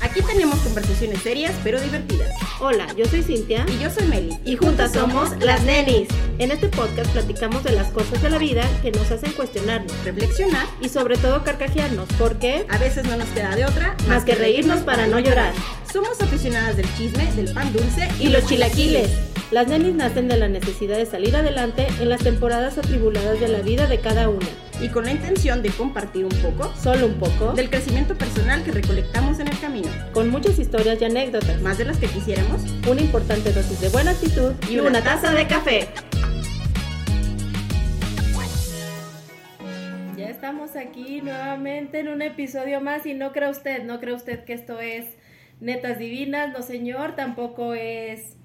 Aquí 0.00 0.22
tenemos 0.22 0.58
conversaciones 0.60 1.20
serias 1.22 1.52
pero 1.62 1.80
divertidas. 1.80 2.30
Hola, 2.60 2.86
yo 2.96 3.04
soy 3.04 3.22
Cintia 3.22 3.64
Y 3.68 3.82
yo 3.82 3.90
soy 3.90 4.06
Meli. 4.06 4.30
y 4.44 4.56
juntas 4.56 4.92
somos 4.92 5.30
las 5.40 5.62
nenis. 5.62 6.08
En 6.38 6.50
este 6.50 6.68
podcast 6.68 7.10
platicamos 7.12 7.62
de 7.64 7.72
las 7.72 7.88
cosas 7.88 8.20
de 8.22 8.30
la 8.30 8.38
vida 8.38 8.62
que 8.82 8.90
nos 8.90 9.10
hacen 9.10 9.32
cuestionarnos 9.32 9.92
Reflexionar. 10.04 10.66
y 10.80 10.88
sobre 10.88 11.16
todo 11.16 11.44
carcajearnos, 11.44 12.08
porque 12.18 12.66
A 12.70 12.78
veces 12.78 13.04
no 13.06 13.16
nos 13.16 13.28
queda 13.28 13.54
de 13.54 13.64
otra 13.66 13.94
más 14.08 14.24
que 14.24 14.34
reírnos 14.34 14.80
para 14.80 15.06
no 15.06 15.20
llorar. 15.20 15.52
Somos 15.92 16.20
aficionadas 16.20 16.76
del 16.76 16.86
chisme, 16.96 17.30
del 17.34 17.52
pan 17.52 17.72
dulce 17.72 18.08
Y 18.18 18.28
los 18.28 18.46
chilaquiles. 18.46 19.10
Las 19.50 19.68
nenis 19.68 19.94
nacen 19.94 20.28
de 20.28 20.36
la 20.36 20.48
necesidad 20.48 20.96
de 20.96 21.06
salir 21.06 21.36
adelante 21.36 21.86
en 22.00 22.08
las 22.08 22.20
temporadas 22.22 22.78
atribuladas 22.78 23.38
de 23.40 23.48
la 23.48 23.60
vida 23.60 23.86
de 23.86 24.00
cada 24.00 24.28
una. 24.28 24.46
Y 24.82 24.88
con 24.88 25.04
la 25.04 25.12
intención 25.12 25.62
de 25.62 25.70
compartir 25.70 26.24
un 26.24 26.42
poco 26.42 26.72
Solo 26.74 27.06
un 27.06 27.14
poco, 27.18 27.52
del 27.52 27.68
crecimiento 27.70 28.16
personal 28.16 28.62
que 28.64 28.72
recolectamos 28.72 29.38
en 29.38 29.48
el 29.48 29.58
camino. 29.60 29.88
con 30.12 30.30
muchas 30.30 30.58
historias 30.58 31.00
y 31.00 31.04
anécdotas, 31.04 31.60
Más 31.60 31.78
de 31.78 31.84
las 31.84 31.98
que 31.98 32.06
quisiéramos. 32.06 32.62
una 32.88 33.00
importante 33.00 33.52
dosis 33.52 33.80
de 33.80 33.88
buena 33.90 34.12
actitud 34.12 34.52
y 34.68 34.78
una 34.78 35.02
taza 35.02 35.32
de 35.32 35.46
café. 35.46 35.88
Ya 40.16 40.28
estamos 40.28 40.76
aquí 40.76 41.20
nuevamente 41.22 42.00
en 42.00 42.08
un 42.08 42.22
episodio 42.22 42.80
más 42.80 43.06
y 43.06 43.14
no 43.14 43.32
cree 43.32 43.48
usted, 43.50 43.84
no 43.84 44.00
cree 44.00 44.14
usted 44.14 44.44
que 44.44 44.52
esto 44.52 44.80
es 44.80 45.06
netas 45.60 45.98
divinas, 45.98 46.52
no 46.52 46.62
señor, 46.62 47.16
tampoco 47.16 47.74
es 47.74 48.36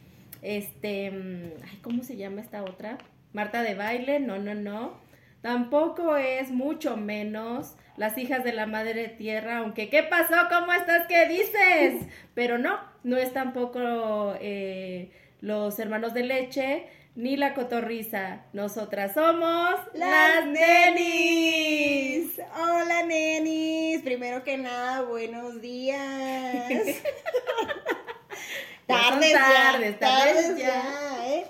este, 0.42 1.12
mm, 1.12 1.64
ay, 1.64 1.80
¿cómo 1.81 2.04
se 2.04 2.17
llama 2.17 2.42
esta 2.42 2.64
otra? 2.64 2.98
Marta 3.34 3.64
de 3.64 3.76
baile, 3.76 4.20
no, 4.20 4.38
no, 4.38 4.54
no. 4.54 5.05
Tampoco 5.45 6.17
es 6.17 6.49
mucho 6.49 6.98
menos 6.98 7.76
las 7.98 8.17
hijas 8.17 8.44
de 8.44 8.52
la 8.52 8.66
madre 8.66 9.09
tierra, 9.09 9.59
aunque 9.59 9.90
¿qué 9.90 10.02
pasó? 10.02 10.34
¿Cómo 10.49 10.73
estás? 10.73 11.05
¿Qué 11.05 11.27
dices? 11.27 12.08
Pero 12.34 12.58
no, 12.58 12.80
no 13.03 13.16
es 13.16 13.31
tampoco 13.31 14.33
eh, 14.42 15.11
los 15.42 15.78
hermanos 15.78 16.16
de 16.16 16.23
leche 16.23 16.88
ni 17.14 17.38
la 17.38 17.53
cotorriza. 17.53 18.42
Nosotras 18.53 19.14
somos 19.14 19.75
las 19.94 20.47
nenis. 20.47 22.42
Hola 22.55 23.03
nenis. 23.03 24.02
Primero 24.02 24.44
que 24.44 24.58
nada, 24.58 25.03
buenos 25.03 25.61
días. 25.61 26.73
Ya 28.88 29.09
tardes, 29.09 29.33
tardes, 29.33 30.00
ya, 30.00 30.00
tardes 30.00 30.58
ya, 30.58 31.27
¿eh? 31.27 31.45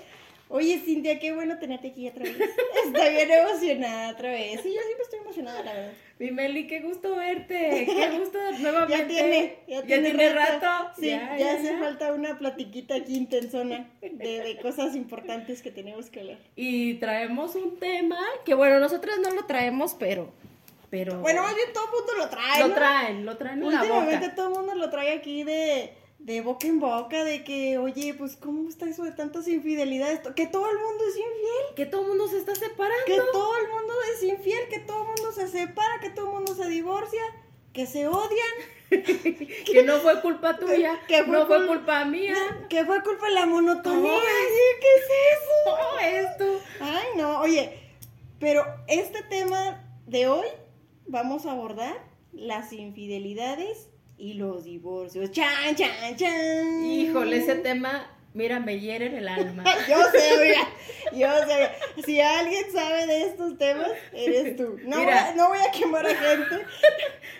Oye, 0.48 0.78
Cintia, 0.78 1.18
qué 1.18 1.32
bueno 1.32 1.58
tenerte 1.58 1.88
aquí 1.88 2.08
otra 2.08 2.22
vez. 2.22 2.36
Estoy 2.86 3.10
bien 3.10 3.30
emocionada 3.30 4.12
otra 4.12 4.30
vez. 4.30 4.60
Sí, 4.62 4.72
yo 4.72 4.80
siempre 4.80 5.02
estoy 5.02 5.18
emocionada, 5.18 5.62
la 5.64 5.72
verdad. 5.72 5.92
Mi 6.20 6.30
Meli, 6.30 6.66
qué 6.68 6.80
gusto 6.80 7.16
verte. 7.16 7.84
Qué 7.84 8.10
gusto 8.18 8.38
nuevamente. 8.60 8.96
Ya 8.96 9.06
tiene, 9.08 9.58
ya 9.66 9.82
tiene, 9.82 10.32
rato. 10.32 10.92
Sí, 10.98 11.08
ya, 11.08 11.54
hace 11.54 11.76
falta 11.78 12.12
una 12.12 12.38
platiquita 12.38 12.94
aquí 12.94 13.16
intensona 13.16 13.90
de, 14.00 14.08
de 14.40 14.58
cosas 14.62 14.94
importantes 14.94 15.62
que 15.62 15.72
tenemos 15.72 16.10
que 16.10 16.20
hablar. 16.20 16.38
Y 16.54 16.94
traemos 16.94 17.56
un 17.56 17.78
tema 17.80 18.20
que, 18.44 18.54
bueno, 18.54 18.78
nosotros 18.78 19.18
no 19.20 19.30
lo 19.30 19.46
traemos, 19.46 19.94
pero. 19.98 20.32
pero 20.90 21.18
Bueno, 21.18 21.42
más 21.42 21.56
bien 21.56 21.68
todo 21.74 21.86
el 21.86 21.90
mundo 21.90 22.12
lo 22.18 22.28
trae, 22.30 22.60
lo 22.60 22.68
¿no? 22.68 22.74
traen, 22.74 23.26
lo 23.26 23.36
traen 23.36 23.62
en 23.62 23.72
la 23.72 23.80
Últimamente 23.80 24.28
todo 24.28 24.48
el 24.48 24.54
mundo 24.54 24.74
lo 24.76 24.90
trae 24.90 25.12
aquí 25.12 25.42
de, 25.42 25.92
de 26.18 26.40
boca 26.40 26.66
en 26.66 26.80
boca, 26.80 27.24
de 27.24 27.44
que, 27.44 27.78
oye, 27.78 28.14
pues, 28.14 28.36
¿cómo 28.36 28.68
está 28.68 28.86
eso 28.88 29.04
de 29.04 29.12
tantas 29.12 29.46
infidelidades? 29.48 30.20
Que 30.34 30.46
todo 30.46 30.68
el 30.70 30.78
mundo 30.78 31.04
es 31.08 31.16
infiel, 31.16 31.74
Que 31.76 31.86
todo 31.86 32.02
el 32.02 32.08
mundo 32.08 32.26
se 32.28 32.38
está 32.38 32.54
separando. 32.54 33.04
que 33.06 33.16
todo 33.32 33.56
el 33.58 33.68
mundo 33.68 33.94
es 34.14 34.22
infiel, 34.22 34.68
que 34.68 34.78
todo 34.80 35.02
el 35.02 35.06
mundo 35.08 35.32
se 35.32 35.46
separa, 35.48 36.00
que 36.00 36.10
todo 36.10 36.26
el 36.26 36.32
mundo 36.32 36.54
se 36.54 36.68
divorcia, 36.68 37.22
que 37.72 37.86
se 37.86 38.08
odian, 38.08 38.54
Que 38.90 39.82
no 39.84 39.98
fue 39.98 40.20
culpa 40.22 40.56
tuya. 40.58 40.98
Que 41.08 41.22
fue 41.24 41.32
no 41.36 41.46
fue 41.46 41.58
cul- 41.58 41.66
culpa 41.68 42.04
mía. 42.04 42.34
que 42.70 42.84
fue 42.84 43.02
culpa 43.02 43.26
de 43.26 43.34
la 43.34 43.46
monotonía. 43.46 44.10
¿Cómo 44.10 44.16
Ay, 44.16 44.46
¿Qué 44.80 44.94
es 44.96 45.04
eso? 45.38 45.76
¿Cómo 45.76 45.98
es 46.00 46.36
tú? 46.38 46.58
Ay, 46.80 47.06
no, 47.16 47.40
oye, 47.40 47.78
pero 48.40 48.64
este 48.88 49.22
tema 49.22 49.82
de 50.06 50.28
hoy 50.28 50.46
vamos 51.06 51.46
a 51.46 51.52
abordar 51.52 51.96
las 52.32 52.72
infidelidades 52.72 53.88
y 54.18 54.34
los 54.34 54.64
divorcios. 54.64 55.30
Chan, 55.30 55.74
chan, 55.76 56.16
chan. 56.16 56.84
Híjole, 56.84 57.38
ese 57.38 57.56
tema, 57.56 58.10
mira, 58.34 58.60
me 58.60 58.78
hiere 58.80 59.06
en 59.06 59.14
el 59.16 59.28
alma. 59.28 59.64
Yo 59.88 59.98
sé, 60.10 60.38
mira, 60.42 60.68
yo 61.12 61.28
sé. 61.46 62.02
Si 62.04 62.20
alguien 62.20 62.64
sabe 62.72 63.06
de 63.06 63.22
estos 63.28 63.56
temas, 63.58 63.88
eres 64.12 64.56
tú. 64.56 64.76
No, 64.84 65.02
voy, 65.02 65.12
a, 65.12 65.34
no 65.34 65.48
voy 65.48 65.58
a 65.58 65.70
quemar 65.70 66.06
a 66.06 66.14
gente. 66.14 66.64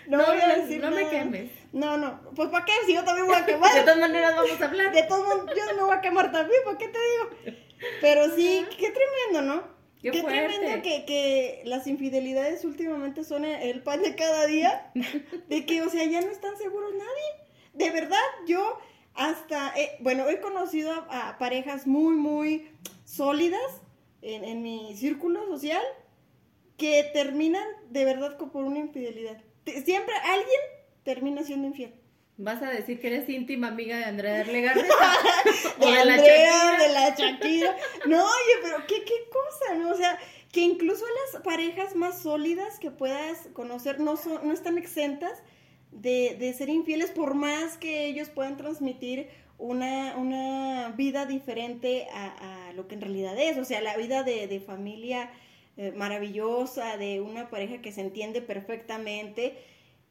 No, 0.07 0.19
No, 0.19 0.25
voy 0.27 0.39
a 0.39 0.55
decir 0.55 0.79
no 0.81 0.89
me 0.89 1.09
quemes. 1.09 1.51
No, 1.73 1.97
no, 1.97 2.21
pues 2.33 2.47
¿para 2.47 2.63
qué? 2.63 2.71
Si 2.85 2.93
yo 2.93 3.03
también 3.03 3.27
voy 3.27 3.35
a 3.35 3.41
De 3.41 3.45
quemar. 3.51 3.71
todas 3.81 3.97
maneras 3.97 4.35
vamos 4.37 4.61
a 4.61 4.65
hablar. 4.65 4.93
De 4.93 5.03
todos 5.03 5.25
modos, 5.27 5.51
yo 5.53 5.75
me 5.75 5.83
voy 5.83 5.97
a 5.97 5.99
quemar 5.99 6.31
también, 6.31 6.61
¿para 6.63 6.77
qué 6.77 6.87
te 6.87 6.97
digo? 6.97 7.57
Pero 7.99 8.33
sí, 8.33 8.65
qué 8.79 8.89
tremendo, 8.91 9.53
¿no? 9.53 9.76
Qué 10.11 10.21
Qué, 10.21 10.27
tremendo 10.27 10.81
que, 10.83 11.05
que 11.05 11.61
las 11.65 11.87
infidelidades 11.87 12.63
últimamente 12.65 13.23
son 13.23 13.45
el 13.45 13.81
pan 13.83 14.01
de 14.01 14.15
cada 14.15 14.45
día. 14.45 14.91
De 15.49 15.65
que, 15.65 15.81
o 15.81 15.89
sea, 15.89 16.05
ya 16.05 16.21
no 16.21 16.31
están 16.31 16.57
seguros 16.57 16.93
nadie. 16.93 17.47
De 17.73 17.91
verdad, 17.91 18.17
yo 18.47 18.77
hasta, 19.13 19.73
eh, 19.77 19.97
bueno, 19.99 20.27
he 20.29 20.39
conocido 20.39 20.91
a, 20.91 21.29
a 21.29 21.37
parejas 21.37 21.87
muy, 21.87 22.15
muy 22.15 22.69
sólidas 23.05 23.81
en, 24.21 24.43
en 24.43 24.61
mi 24.61 24.95
círculo 24.95 25.45
social 25.47 25.81
que 26.77 27.09
terminan 27.13 27.65
de 27.89 28.05
verdad 28.05 28.37
por 28.37 28.63
una 28.63 28.79
infidelidad. 28.79 29.41
Siempre 29.65 30.13
alguien 30.23 30.59
termina 31.03 31.43
siendo 31.43 31.67
infiel. 31.67 31.93
¿Vas 32.37 32.61
a 32.61 32.69
decir 32.69 32.99
que 32.99 33.07
eres 33.07 33.27
íntima 33.27 33.69
amiga 33.69 33.97
de 33.97 34.05
Andrea 34.05 34.43
Legarde? 34.43 34.83
de 34.83 34.89
o 35.79 35.91
de 35.91 36.05
la 36.05 36.13
Andrea, 36.13 36.77
de 36.77 36.89
la 36.89 37.15
Shakira. 37.15 37.75
No, 38.05 38.23
oye, 38.23 38.53
pero 38.61 38.77
qué, 38.87 39.03
qué 39.03 39.27
cosa, 39.31 39.75
¿no? 39.75 39.89
O 39.89 39.95
sea, 39.95 40.19
que 40.51 40.61
incluso 40.61 41.03
las 41.33 41.41
parejas 41.41 41.95
más 41.95 42.21
sólidas 42.21 42.77
que 42.79 42.91
puedas 42.91 43.47
conocer 43.53 43.99
no, 43.99 44.17
son, 44.17 44.47
no 44.47 44.53
están 44.53 44.77
exentas 44.77 45.41
de, 45.91 46.35
de 46.39 46.53
ser 46.53 46.69
infieles 46.69 47.09
por 47.09 47.33
más 47.33 47.77
que 47.77 48.05
ellos 48.05 48.29
puedan 48.29 48.55
transmitir 48.55 49.29
una, 49.57 50.15
una 50.15 50.93
vida 50.95 51.25
diferente 51.25 52.07
a, 52.13 52.67
a 52.69 52.73
lo 52.73 52.87
que 52.87 52.93
en 52.93 53.01
realidad 53.01 53.35
es. 53.39 53.57
O 53.57 53.65
sea, 53.65 53.81
la 53.81 53.97
vida 53.97 54.21
de, 54.21 54.45
de 54.45 54.59
familia 54.59 55.31
eh, 55.77 55.91
maravillosa, 55.95 56.97
de 56.97 57.21
una 57.21 57.49
pareja 57.49 57.81
que 57.81 57.91
se 57.91 58.01
entiende 58.01 58.41
perfectamente 58.41 59.57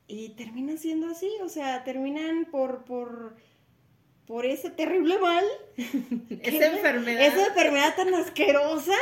y 0.09 0.31
termina 0.31 0.77
siendo 0.77 1.09
así, 1.09 1.28
o 1.43 1.49
sea, 1.49 1.84
terminan 1.84 2.47
por... 2.50 2.84
por 2.84 3.37
por 4.27 4.44
ese 4.44 4.71
terrible 4.71 5.21
mal. 5.21 5.44
Esa 6.43 6.67
enfermedad. 6.72 7.21
Esa 7.27 7.47
enfermedad 7.47 7.94
tan 7.94 8.12
asquerosa 8.12 8.97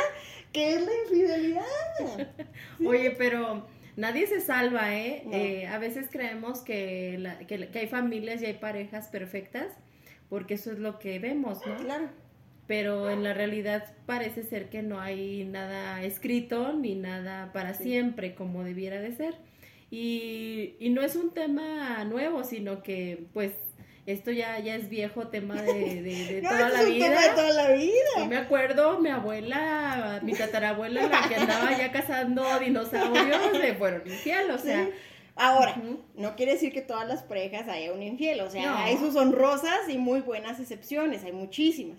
que 0.53 0.75
es 0.75 0.81
la 0.83 0.91
infidelidad. 1.05 2.27
Oye, 2.85 3.09
pero 3.09 3.65
nadie 3.95 4.27
se 4.27 4.39
salva, 4.39 4.95
¿eh? 4.95 5.23
No. 5.25 5.33
Eh, 5.33 5.65
a 5.65 5.79
veces 5.79 6.09
creemos 6.11 6.61
que, 6.61 7.17
la- 7.17 7.39
que, 7.39 7.69
que 7.69 7.79
hay 7.79 7.87
familias 7.87 8.39
y 8.43 8.45
hay 8.45 8.53
parejas 8.53 9.07
perfectas, 9.07 9.65
porque 10.29 10.53
eso 10.53 10.71
es 10.71 10.77
lo 10.77 10.99
que 10.99 11.17
vemos, 11.17 11.57
¿no? 11.65 11.75
Claro. 11.77 12.09
Pero 12.67 13.09
en 13.09 13.23
la 13.23 13.33
realidad 13.33 13.95
parece 14.05 14.43
ser 14.43 14.69
que 14.69 14.83
no 14.83 14.99
hay 15.01 15.43
nada 15.45 16.03
escrito 16.03 16.73
ni 16.73 16.93
nada 16.93 17.51
para 17.51 17.73
Sí. 17.73 17.83
siempre 17.85 18.35
como 18.35 18.63
debiera 18.63 19.01
de 19.01 19.11
ser. 19.15 19.33
Y, 19.97 20.75
y 20.79 20.89
no 20.89 21.01
es 21.01 21.15
un 21.15 21.31
tema 21.33 22.03
nuevo, 22.03 22.43
sino 22.43 22.83
que 22.83 23.27
pues 23.33 23.53
esto 24.05 24.29
ya, 24.31 24.59
ya 24.59 24.75
es 24.75 24.89
viejo 24.89 25.27
tema 25.29 25.61
de, 25.61 25.73
de- 26.01 26.01
de 26.33 26.41
No, 26.43 26.49
toda 26.49 26.67
este 26.67 26.73
la 26.73 26.81
es 26.81 26.87
un 26.89 26.93
tema 26.99 27.09
de 27.21 27.27
vida. 27.29 27.35
toda 27.35 27.49
la 27.53 27.69
Yo 27.75 27.81
vida. 27.81 28.27
me 28.27 28.37
acuerdo, 28.37 28.99
mi 28.99 29.09
abuela, 29.09 30.19
mi 30.21 30.33
tatarabuela, 30.33 31.07
la 31.07 31.27
que 31.29 31.35
andaba 31.35 31.77
ya 31.77 31.91
cazando 31.91 32.43
dinosaurios, 32.59 33.53
le 33.57 33.73
fueron 33.75 34.01
infiel, 34.05 34.51
o 34.51 34.57
sea. 34.57 34.83
Sí. 34.85 34.91
Ahora, 35.37 35.75
no 36.15 36.35
quiere 36.37 36.53
decir 36.53 36.71
que 36.71 36.81
todas 36.81 37.05
las 37.07 37.23
parejas 37.23 37.67
haya 37.67 37.91
un 37.91 38.01
infiel, 38.01 38.39
o 38.41 38.49
sea, 38.49 38.71
No. 38.71 38.77
hay 38.77 38.95
sus 38.97 39.15
honrosas 39.17 39.89
y 39.89 39.97
muy 39.97 40.21
buenas 40.21 40.59
excepciones, 40.61 41.23
hay 41.25 41.33
muchísimas. 41.33 41.97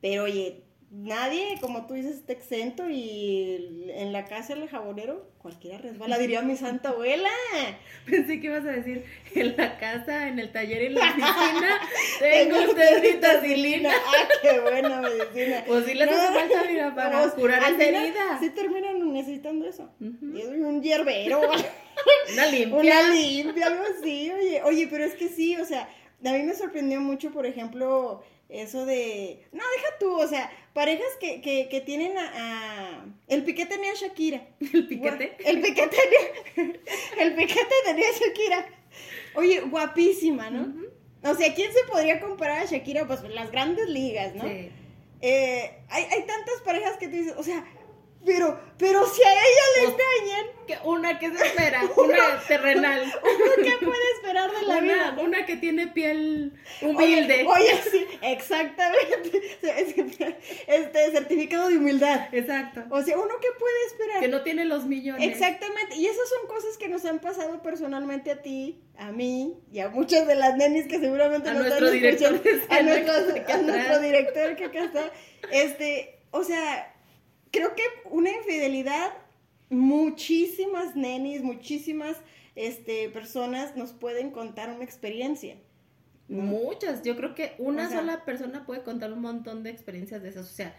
Pero 0.00 0.24
oye, 0.24 0.62
nadie, 0.90 1.58
como 1.60 1.86
tú 1.86 1.94
dices, 1.94 2.16
está 2.16 2.32
exento 2.32 2.88
y 2.88 3.90
en 3.94 4.12
la 4.12 4.24
casa 4.24 4.54
del 4.54 4.68
jabonero 4.68 5.28
cualquiera 5.38 5.78
resbala, 5.78 6.16
diría 6.18 6.42
mi 6.42 6.56
santa 6.56 6.90
abuela. 6.90 7.28
Pensé 8.06 8.40
que 8.40 8.46
ibas 8.46 8.64
a 8.64 8.70
decir 8.72 9.04
en 9.34 9.56
la 9.56 9.78
casa, 9.78 10.28
en 10.28 10.38
el 10.38 10.50
taller 10.52 10.82
y 10.82 10.86
en 10.86 10.94
la 10.94 11.00
oficina, 11.10 11.80
tengo 12.20 12.58
usted 12.70 13.02
vitacilina. 13.02 13.90
Ah, 14.06 14.28
qué 14.42 14.60
buena 14.60 15.00
medicina. 15.00 15.64
Pues 15.66 15.84
sí 15.86 15.94
les 15.94 16.08
hace 16.08 16.32
falta, 16.32 16.62
mira, 16.70 16.94
para 16.94 17.18
Vamos, 17.20 17.34
curar 17.34 17.62
esa 17.62 17.82
herida. 17.84 18.38
Sí 18.40 18.50
terminan 18.50 19.12
necesitando 19.12 19.66
eso. 19.66 19.90
Ujú. 20.00 20.36
Y 20.36 20.40
es 20.40 20.48
un 20.48 20.82
hierbero, 20.82 21.40
Una 22.32 22.46
limpia. 22.46 22.76
una 22.78 23.10
limpia, 23.10 23.66
algo 23.66 23.82
así, 23.98 24.30
oye. 24.30 24.62
Oye, 24.62 24.88
pero 24.90 25.04
es 25.04 25.14
que 25.14 25.28
sí, 25.28 25.56
o 25.56 25.64
sea, 25.64 25.88
a 26.24 26.32
mí 26.32 26.42
me 26.42 26.54
sorprendió 26.54 27.00
mucho, 27.00 27.30
por 27.32 27.46
ejemplo, 27.46 28.22
eso 28.48 28.86
de... 28.86 29.46
No, 29.52 29.62
deja 29.76 29.98
tú, 29.98 30.18
o 30.20 30.26
sea, 30.26 30.50
parejas 30.72 31.06
que, 31.20 31.40
que, 31.40 31.68
que 31.68 31.80
tienen 31.80 32.16
a, 32.16 32.30
a- 32.34 33.04
El 33.28 33.44
Piqué 33.44 33.66
tenía 33.66 33.92
a 33.92 33.94
Shakira. 33.94 34.46
¿El 34.60 34.86
piquete? 34.86 35.36
El 35.44 35.60
Piqué 35.60 35.88
tenía... 35.88 36.72
El 37.18 37.34
Piqué 37.34 37.60
tenía 37.84 38.06
a 38.08 38.12
Shakira. 38.12 38.66
Oye, 39.34 39.60
guapísima, 39.62 40.50
¿no? 40.50 40.74
O 41.28 41.34
sea, 41.34 41.54
¿quién 41.54 41.72
se 41.72 41.82
podría 41.90 42.20
comparar 42.20 42.62
a 42.62 42.64
Shakira? 42.66 43.06
Pues 43.06 43.22
las 43.24 43.50
grandes 43.50 43.88
ligas, 43.88 44.34
¿no? 44.34 44.44
Sí. 44.44 44.70
Eh, 45.22 45.78
hay, 45.88 46.04
hay 46.04 46.22
tantas 46.26 46.60
parejas 46.64 46.96
que 46.98 47.08
te 47.08 47.16
dicen, 47.16 47.34
o 47.36 47.42
sea, 47.42 47.64
pero, 48.26 48.58
pero 48.76 49.06
si 49.06 49.22
a 49.22 49.32
ella 49.32 49.62
le 49.76 49.82
engañan. 49.84 50.56
Que 50.66 50.76
una 50.82 51.16
que 51.16 51.30
se 51.30 51.46
espera, 51.46 51.80
una 51.96 52.40
terrenal. 52.48 53.02
Uno 53.22 53.62
que 53.62 53.86
puede 53.86 54.12
esperar 54.16 54.50
de 54.50 54.66
la 54.66 54.80
vida. 54.80 55.16
Una 55.22 55.46
que 55.46 55.56
tiene 55.56 55.86
piel 55.86 56.54
humilde. 56.82 57.46
Oye, 57.46 57.80
sí, 57.88 58.04
exactamente. 58.20 59.42
Este 60.66 61.10
certificado 61.12 61.68
de 61.68 61.78
humildad. 61.78 62.28
Exacto. 62.32 62.82
O 62.90 63.00
sea, 63.02 63.16
uno 63.16 63.34
que 63.40 63.48
puede 63.58 63.86
esperar. 63.86 64.20
Que 64.20 64.28
no 64.28 64.42
tiene 64.42 64.64
los 64.64 64.86
millones. 64.86 65.22
Exactamente. 65.28 65.94
Y 65.94 66.06
esas 66.06 66.28
son 66.28 66.48
cosas 66.48 66.76
que 66.76 66.88
nos 66.88 67.04
han 67.04 67.20
pasado 67.20 67.62
personalmente 67.62 68.32
a 68.32 68.42
ti, 68.42 68.82
a 68.98 69.12
mí 69.12 69.60
y 69.70 69.78
a 69.78 69.88
muchas 69.88 70.26
de 70.26 70.34
las 70.34 70.56
nenis 70.56 70.88
que 70.88 70.98
seguramente 70.98 71.48
a 71.48 71.54
nuestro 71.54 71.90
director. 71.92 72.40
A, 72.70 72.82
nuestro, 72.82 73.12
a 73.14 73.56
nuestro 73.58 74.00
director 74.00 74.56
que 74.56 74.64
acá 74.64 74.84
está. 74.84 75.12
Este, 75.52 76.18
o 76.32 76.42
sea 76.42 76.95
creo 77.50 77.74
que 77.74 77.82
una 78.10 78.30
infidelidad, 78.30 79.12
muchísimas 79.70 80.96
nenis, 80.96 81.42
muchísimas 81.42 82.16
este, 82.54 83.08
personas 83.10 83.76
nos 83.76 83.92
pueden 83.92 84.30
contar 84.30 84.70
una 84.70 84.84
experiencia. 84.84 85.56
Muchas, 86.28 87.02
yo 87.02 87.14
creo 87.16 87.36
que 87.36 87.54
una 87.58 87.88
sola 87.88 88.24
persona 88.24 88.66
puede 88.66 88.82
contar 88.82 89.12
un 89.12 89.20
montón 89.20 89.62
de 89.62 89.70
experiencias 89.70 90.22
de 90.22 90.30
esas, 90.30 90.50
o 90.50 90.54
sea, 90.54 90.74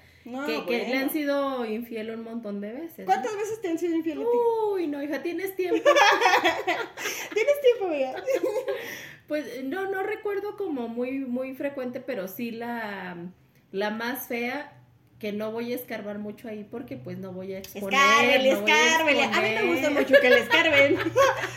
que, 0.68 0.88
le 0.90 0.98
han 0.98 1.10
sido 1.10 1.66
infiel 1.66 2.12
un 2.12 2.24
montón 2.24 2.60
de 2.60 2.74
veces. 2.74 3.06
¿Cuántas 3.06 3.34
veces 3.34 3.62
te 3.62 3.70
han 3.70 3.80
sido 3.80 3.96
infiel? 3.96 4.26
Uy, 4.74 4.88
no, 4.88 5.02
hija, 5.02 5.24
tienes 5.24 5.56
tiempo. 5.56 5.90
¿Tienes 7.34 7.62
tiempo, 7.62 7.94
hija? 7.94 8.14
pues 9.28 9.64
no, 9.64 9.90
no 9.90 10.04
recuerdo 10.04 10.58
como 10.58 10.90
muy, 10.90 11.20
muy 11.20 11.56
frecuente, 11.56 12.02
pero 12.02 12.28
sí 12.28 12.52
la, 12.52 13.16
la 13.72 13.90
más 13.90 14.28
fea 14.28 14.77
que 15.20 15.32
no 15.32 15.52
voy 15.52 15.74
a 15.74 15.76
escarbar 15.76 16.20
mucho 16.20 16.48
ahí 16.48 16.66
porque 16.70 16.96
pues 16.96 17.18
no 17.18 17.32
voy 17.32 17.54
a 17.54 17.60
exponer. 17.60 18.00
Escárvele, 18.00 18.52
escárvele. 18.52 19.24
A, 19.24 19.42
mí 19.42 19.50
me 19.56 19.74
gusta 19.74 19.90
mucho 19.90 20.14
que 20.22 20.30
le 20.30 20.40
escarben. 20.40 20.98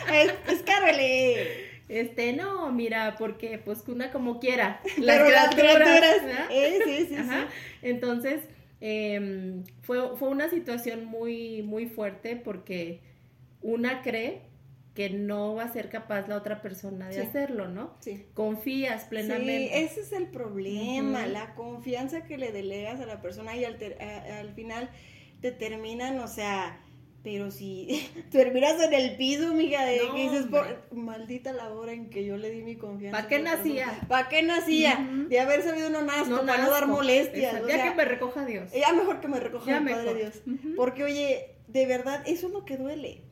escárvele. 0.49 1.71
Este, 1.89 2.33
no, 2.33 2.71
mira, 2.73 3.17
porque 3.19 3.59
pues 3.59 3.83
una 3.89 4.11
como 4.11 4.41
quiera. 4.41 4.81
Las 4.99 5.51
criaturas. 5.55 6.23
Eh, 6.51 6.79
sí, 6.85 7.07
sí, 7.09 7.17
sí. 7.17 7.39
Entonces, 7.83 8.41
eh, 8.81 9.63
fue, 9.83 10.17
fue 10.17 10.29
una 10.29 10.49
situación 10.49 11.05
muy, 11.05 11.63
muy 11.63 11.87
fuerte 11.87 12.37
porque 12.37 13.01
una 13.61 14.03
cree 14.03 14.43
que 14.95 15.11
no 15.11 15.55
va 15.55 15.65
a 15.65 15.73
ser 15.73 15.89
capaz 15.89 16.27
la 16.29 16.37
otra 16.37 16.63
persona 16.63 17.09
de 17.09 17.21
hacerlo, 17.21 17.69
¿no? 17.69 17.95
Sí. 18.01 18.27
Confías 18.35 19.05
plenamente. 19.05 19.69
Sí, 19.73 19.85
ese 19.85 20.01
es 20.01 20.13
el 20.13 20.27
problema, 20.27 21.27
la 21.27 21.55
confianza 21.55 22.25
que 22.25 22.39
le 22.39 22.51
delegas 22.51 23.01
a 23.01 23.07
la 23.07 23.21
persona 23.21 23.57
y 23.57 23.65
al, 23.65 23.79
al 24.39 24.53
final 24.55 24.91
te 25.41 25.53
terminan, 25.53 26.19
o 26.19 26.27
sea, 26.27 26.81
pero 27.23 27.51
si 27.51 28.11
terminas 28.31 28.83
en 28.83 28.95
el 28.95 29.17
piso, 29.17 29.55
mija, 29.55 29.85
de 29.85 30.01
que 30.15 30.23
dices, 30.23 30.47
maldita 30.91 31.53
la 31.53 31.73
hora 31.73 31.93
en 31.93 32.11
que 32.11 32.25
yo 32.25 32.37
le 32.37 32.51
di 32.51 32.63
mi 32.63 32.77
confianza. 32.77 33.17
¿Para 33.17 33.29
qué 33.29 33.39
nacía? 33.39 34.01
¿Para 34.09 34.29
qué 34.29 34.43
nacía? 34.43 35.09
De 35.29 35.39
haber 35.39 35.63
sabido 35.63 35.91
no 35.91 36.03
nasto, 36.03 36.31
no 36.31 36.47
para 36.47 36.65
no 36.65 36.71
dar 36.71 36.87
molestias. 36.89 37.63
ya 37.67 37.91
que 37.91 37.95
me 37.95 38.05
recoja 38.05 38.45
Dios. 38.45 38.73
Ya 38.73 38.93
mejor 38.93 39.21
que 39.21 39.29
me 39.29 39.39
recoja 39.39 39.79
el 39.79 39.85
Padre 39.85 40.15
Dios. 40.15 40.43
Porque, 40.77 41.05
oye, 41.05 41.55
de 41.69 41.87
verdad, 41.87 42.23
eso 42.27 42.49
es 42.49 42.53
lo 42.53 42.65
que 42.65 42.77
duele 42.77 43.23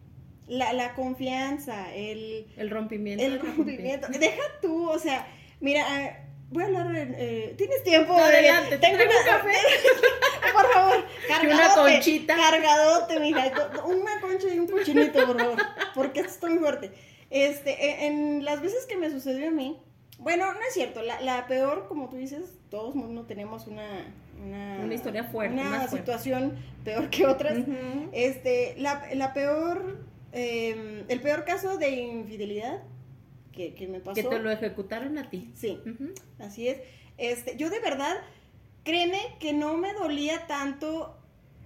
la, 0.48 0.72
la 0.72 0.94
confianza, 0.94 1.94
el... 1.94 2.46
El 2.56 2.70
rompimiento. 2.70 3.24
El 3.24 3.40
rompimiento. 3.40 4.08
Deja 4.08 4.42
tú, 4.60 4.88
o 4.88 4.98
sea, 4.98 5.26
mira, 5.60 5.84
ah, 5.86 6.28
voy 6.50 6.64
a 6.64 6.66
hablar, 6.66 6.86
eh, 6.94 7.54
¿tienes 7.56 7.82
tiempo? 7.82 8.14
adelante, 8.14 8.78
tengo 8.78 9.02
un 9.02 9.24
café. 9.24 9.52
por 10.52 10.72
favor, 10.72 11.04
cargadote. 11.28 11.54
Una 11.54 11.74
conchita. 11.74 12.36
Cargadote, 12.36 13.20
mija, 13.20 13.52
una 13.84 14.20
concha 14.20 14.48
y 14.52 14.58
un 14.58 14.66
cochinito, 14.66 15.26
por 15.26 15.38
favor, 15.38 15.58
porque 15.94 16.20
esto 16.20 16.32
está 16.32 16.48
muy 16.48 16.58
fuerte. 16.58 16.92
Este, 17.30 17.70
e, 17.70 18.06
en, 18.06 18.44
las 18.44 18.62
veces 18.62 18.86
que 18.86 18.96
me 18.96 19.10
sucedió 19.10 19.48
a 19.48 19.50
mí, 19.50 19.78
bueno, 20.18 20.52
no 20.52 20.60
es 20.60 20.74
cierto, 20.74 21.02
la, 21.02 21.20
la 21.20 21.46
peor, 21.46 21.86
como 21.88 22.08
tú 22.08 22.16
dices, 22.16 22.58
todos 22.70 22.94
no 22.94 23.24
tenemos 23.26 23.66
una, 23.66 23.86
una, 24.42 24.80
una 24.82 24.94
historia 24.94 25.24
fuerte, 25.24 25.60
una 25.60 25.86
situación 25.88 26.56
peor 26.84 27.10
que 27.10 27.26
otras. 27.26 27.58
Este, 28.12 28.74
la, 28.78 29.04
la 29.14 29.32
peor 29.32 29.98
Em, 30.32 31.04
el 31.08 31.20
peor 31.20 31.44
caso 31.44 31.78
de 31.78 31.90
infidelidad 31.90 32.82
que, 33.52 33.88
me 33.88 34.00
pasó. 34.00 34.14
Que 34.14 34.22
te 34.22 34.38
lo 34.38 34.50
ejecutaron 34.50 35.18
a 35.18 35.28
ti. 35.30 35.50
Sí, 35.54 35.80
así 36.38 36.68
es. 36.68 36.78
Este, 37.16 37.56
yo 37.56 37.70
de 37.70 37.80
verdad, 37.80 38.16
créeme 38.84 39.18
que 39.40 39.52
no 39.52 39.76
me 39.76 39.92
dolía 39.94 40.46
tanto 40.46 41.18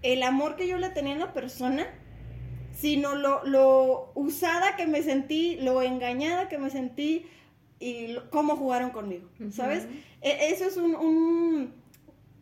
el 0.03 0.23
amor 0.23 0.56
que 0.56 0.67
yo 0.67 0.79
le 0.79 0.88
tenía 0.88 1.14
a 1.14 1.19
la 1.19 1.32
persona, 1.35 1.87
sino 2.75 3.14
lo, 3.14 3.44
lo 3.44 4.12
usada 4.14 4.76
que 4.76 4.87
me 4.87 5.03
sentí, 5.03 5.56
lo 5.61 5.82
engañada 5.82 6.49
que 6.49 6.59
me 6.59 6.70
sentí 6.70 7.26
y 7.79 8.17
cómo 8.31 8.56
jugaron 8.56 8.91
conmigo, 8.91 9.29
¿sabes? 9.50 9.87
E, 10.23 10.50
eso 10.50 10.64
es 10.64 10.76
un, 10.76 10.94
un 10.94 11.75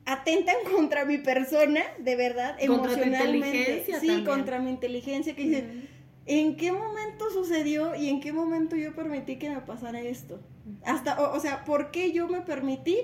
atentan 0.04 0.56
contra 0.74 1.04
mi 1.04 1.18
persona, 1.18 1.82
de 1.98 2.16
verdad, 2.16 2.56
emocionalmente. 2.60 3.86
sí, 4.00 4.24
contra 4.24 4.60
mi 4.60 4.70
inteligencia, 4.70 5.34
que 5.34 5.42
dicen, 5.42 5.88
¿en 6.26 6.56
qué 6.56 6.72
momento 6.72 7.30
sucedió 7.30 7.94
y 7.94 8.08
en 8.08 8.20
qué 8.20 8.32
momento 8.32 8.76
yo 8.76 8.94
permití 8.94 9.36
que 9.36 9.50
me 9.50 9.60
pasara 9.60 10.00
esto? 10.00 10.40
Hasta, 10.84 11.20
o, 11.32 11.40
sea, 11.40 11.64
¿por 11.64 11.90
qué 11.90 12.12
yo 12.12 12.28
me 12.28 12.40
permití 12.40 12.98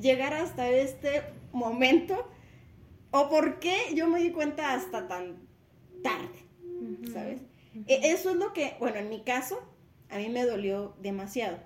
llegar 0.00 0.34
hasta 0.34 0.68
este 0.70 1.22
momento? 1.52 2.28
¿O 3.10 3.28
por 3.28 3.58
qué 3.58 3.76
yo 3.94 4.06
me 4.06 4.20
di 4.20 4.30
cuenta 4.30 4.74
hasta 4.74 5.08
tan 5.08 5.36
tarde? 6.02 6.46
¿Sabes? 7.12 7.40
E, 7.86 8.12
eso 8.12 8.30
es 8.30 8.36
lo 8.36 8.52
que, 8.52 8.76
bueno, 8.78 8.96
en 8.98 9.08
mi 9.08 9.22
caso, 9.22 9.60
a 10.08 10.16
mí 10.18 10.28
me 10.28 10.44
dolió 10.44 10.94
demasiado, 11.00 11.58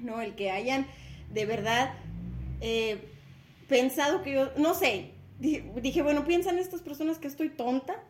¿no? 0.00 0.20
El 0.20 0.34
que 0.34 0.50
hayan 0.50 0.86
de 1.32 1.46
verdad 1.46 1.94
eh, 2.60 2.98
pensado 3.68 4.22
que 4.22 4.32
yo, 4.32 4.50
no 4.56 4.74
sé, 4.74 5.12
dije, 5.38 5.70
dije, 5.80 6.02
bueno, 6.02 6.24
piensan 6.24 6.58
estas 6.58 6.80
personas 6.80 7.18
que 7.18 7.28
estoy 7.28 7.50
tonta, 7.50 8.02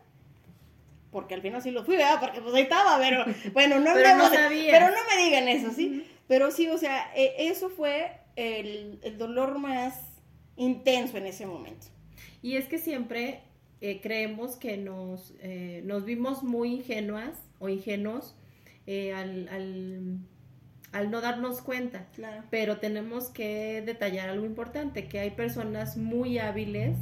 porque 1.11 1.33
al 1.33 1.41
final 1.41 1.61
sí 1.61 1.71
lo 1.71 1.83
fui, 1.83 1.97
¿verdad? 1.97 2.19
Porque 2.19 2.41
pues 2.41 2.53
ahí 2.53 2.63
estaba, 2.63 2.97
pero 2.99 3.25
bueno, 3.53 3.79
no, 3.79 3.93
pero, 3.93 4.15
no, 4.17 4.29
pero 4.29 4.87
no 4.87 4.97
me 5.09 5.23
digan 5.23 5.47
eso, 5.47 5.71
¿sí? 5.71 6.05
Pero 6.27 6.51
sí, 6.51 6.67
o 6.67 6.77
sea, 6.77 7.11
e, 7.15 7.47
eso 7.49 7.69
fue 7.69 8.11
el, 8.35 8.99
dolor 9.17 9.57
más 9.57 9.99
intenso 10.55 11.17
en 11.17 11.25
ese 11.25 11.45
momento. 11.45 11.87
Y 12.41 12.55
es 12.55 12.67
que 12.67 12.77
siempre 12.77 13.41
eh, 13.81 13.99
creemos 14.01 14.55
que 14.55 14.77
nos, 14.77 15.33
eh, 15.41 15.81
nos 15.85 16.05
vimos 16.05 16.43
muy 16.43 16.75
ingenuas 16.75 17.37
o 17.59 17.69
ingenuos 17.69 18.35
eh, 18.87 19.13
al, 19.13 19.47
al, 19.49 20.19
al, 20.91 21.11
no 21.11 21.21
darnos 21.21 21.61
cuenta. 21.61 22.07
Claro. 22.13 22.43
Pero 22.49 22.77
tenemos 22.77 23.29
que 23.29 23.81
detallar 23.85 24.29
algo 24.29 24.45
importante, 24.45 25.07
que 25.07 25.19
hay 25.19 25.31
personas 25.31 25.97
muy 25.97 26.37
hábiles 26.37 26.95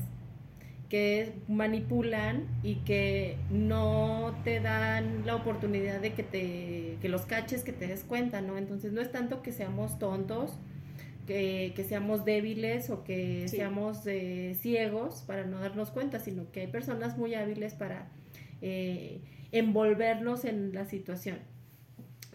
que 0.90 1.34
manipulan 1.48 2.48
y 2.64 2.76
que 2.76 3.38
no 3.50 4.36
te 4.44 4.62
dan 4.62 5.26
la 5.26 5.36
oportunidad 5.36 6.00
de 6.00 6.14
que 6.14 6.24
te 6.24 6.98
que 7.02 7.10
los 7.10 7.26
caches, 7.26 7.64
que 7.64 7.74
te 7.74 7.88
des 7.88 8.04
cuenta, 8.04 8.42
¿no? 8.42 8.58
Entonces 8.58 8.94
no 8.94 9.02
es 9.02 9.12
tanto 9.12 9.42
que 9.42 9.52
seamos 9.52 10.00
tontos, 10.00 10.58
que, 11.26 11.86
seamos 11.88 12.24
débiles 12.24 12.90
o 12.90 13.04
que 13.04 13.48
seamos 13.50 14.08
eh, 14.08 14.56
ciegos 14.60 15.24
para 15.28 15.46
no 15.46 15.60
darnos 15.60 15.92
cuenta, 15.92 16.20
sino 16.20 16.50
que 16.52 16.62
hay 16.62 16.68
personas 16.68 17.18
muy 17.18 17.36
hábiles 17.36 17.74
para 17.74 18.08
eh, 18.62 19.20
envolvernos 19.52 20.46
en 20.46 20.74
la 20.74 20.86
situación. 20.86 21.40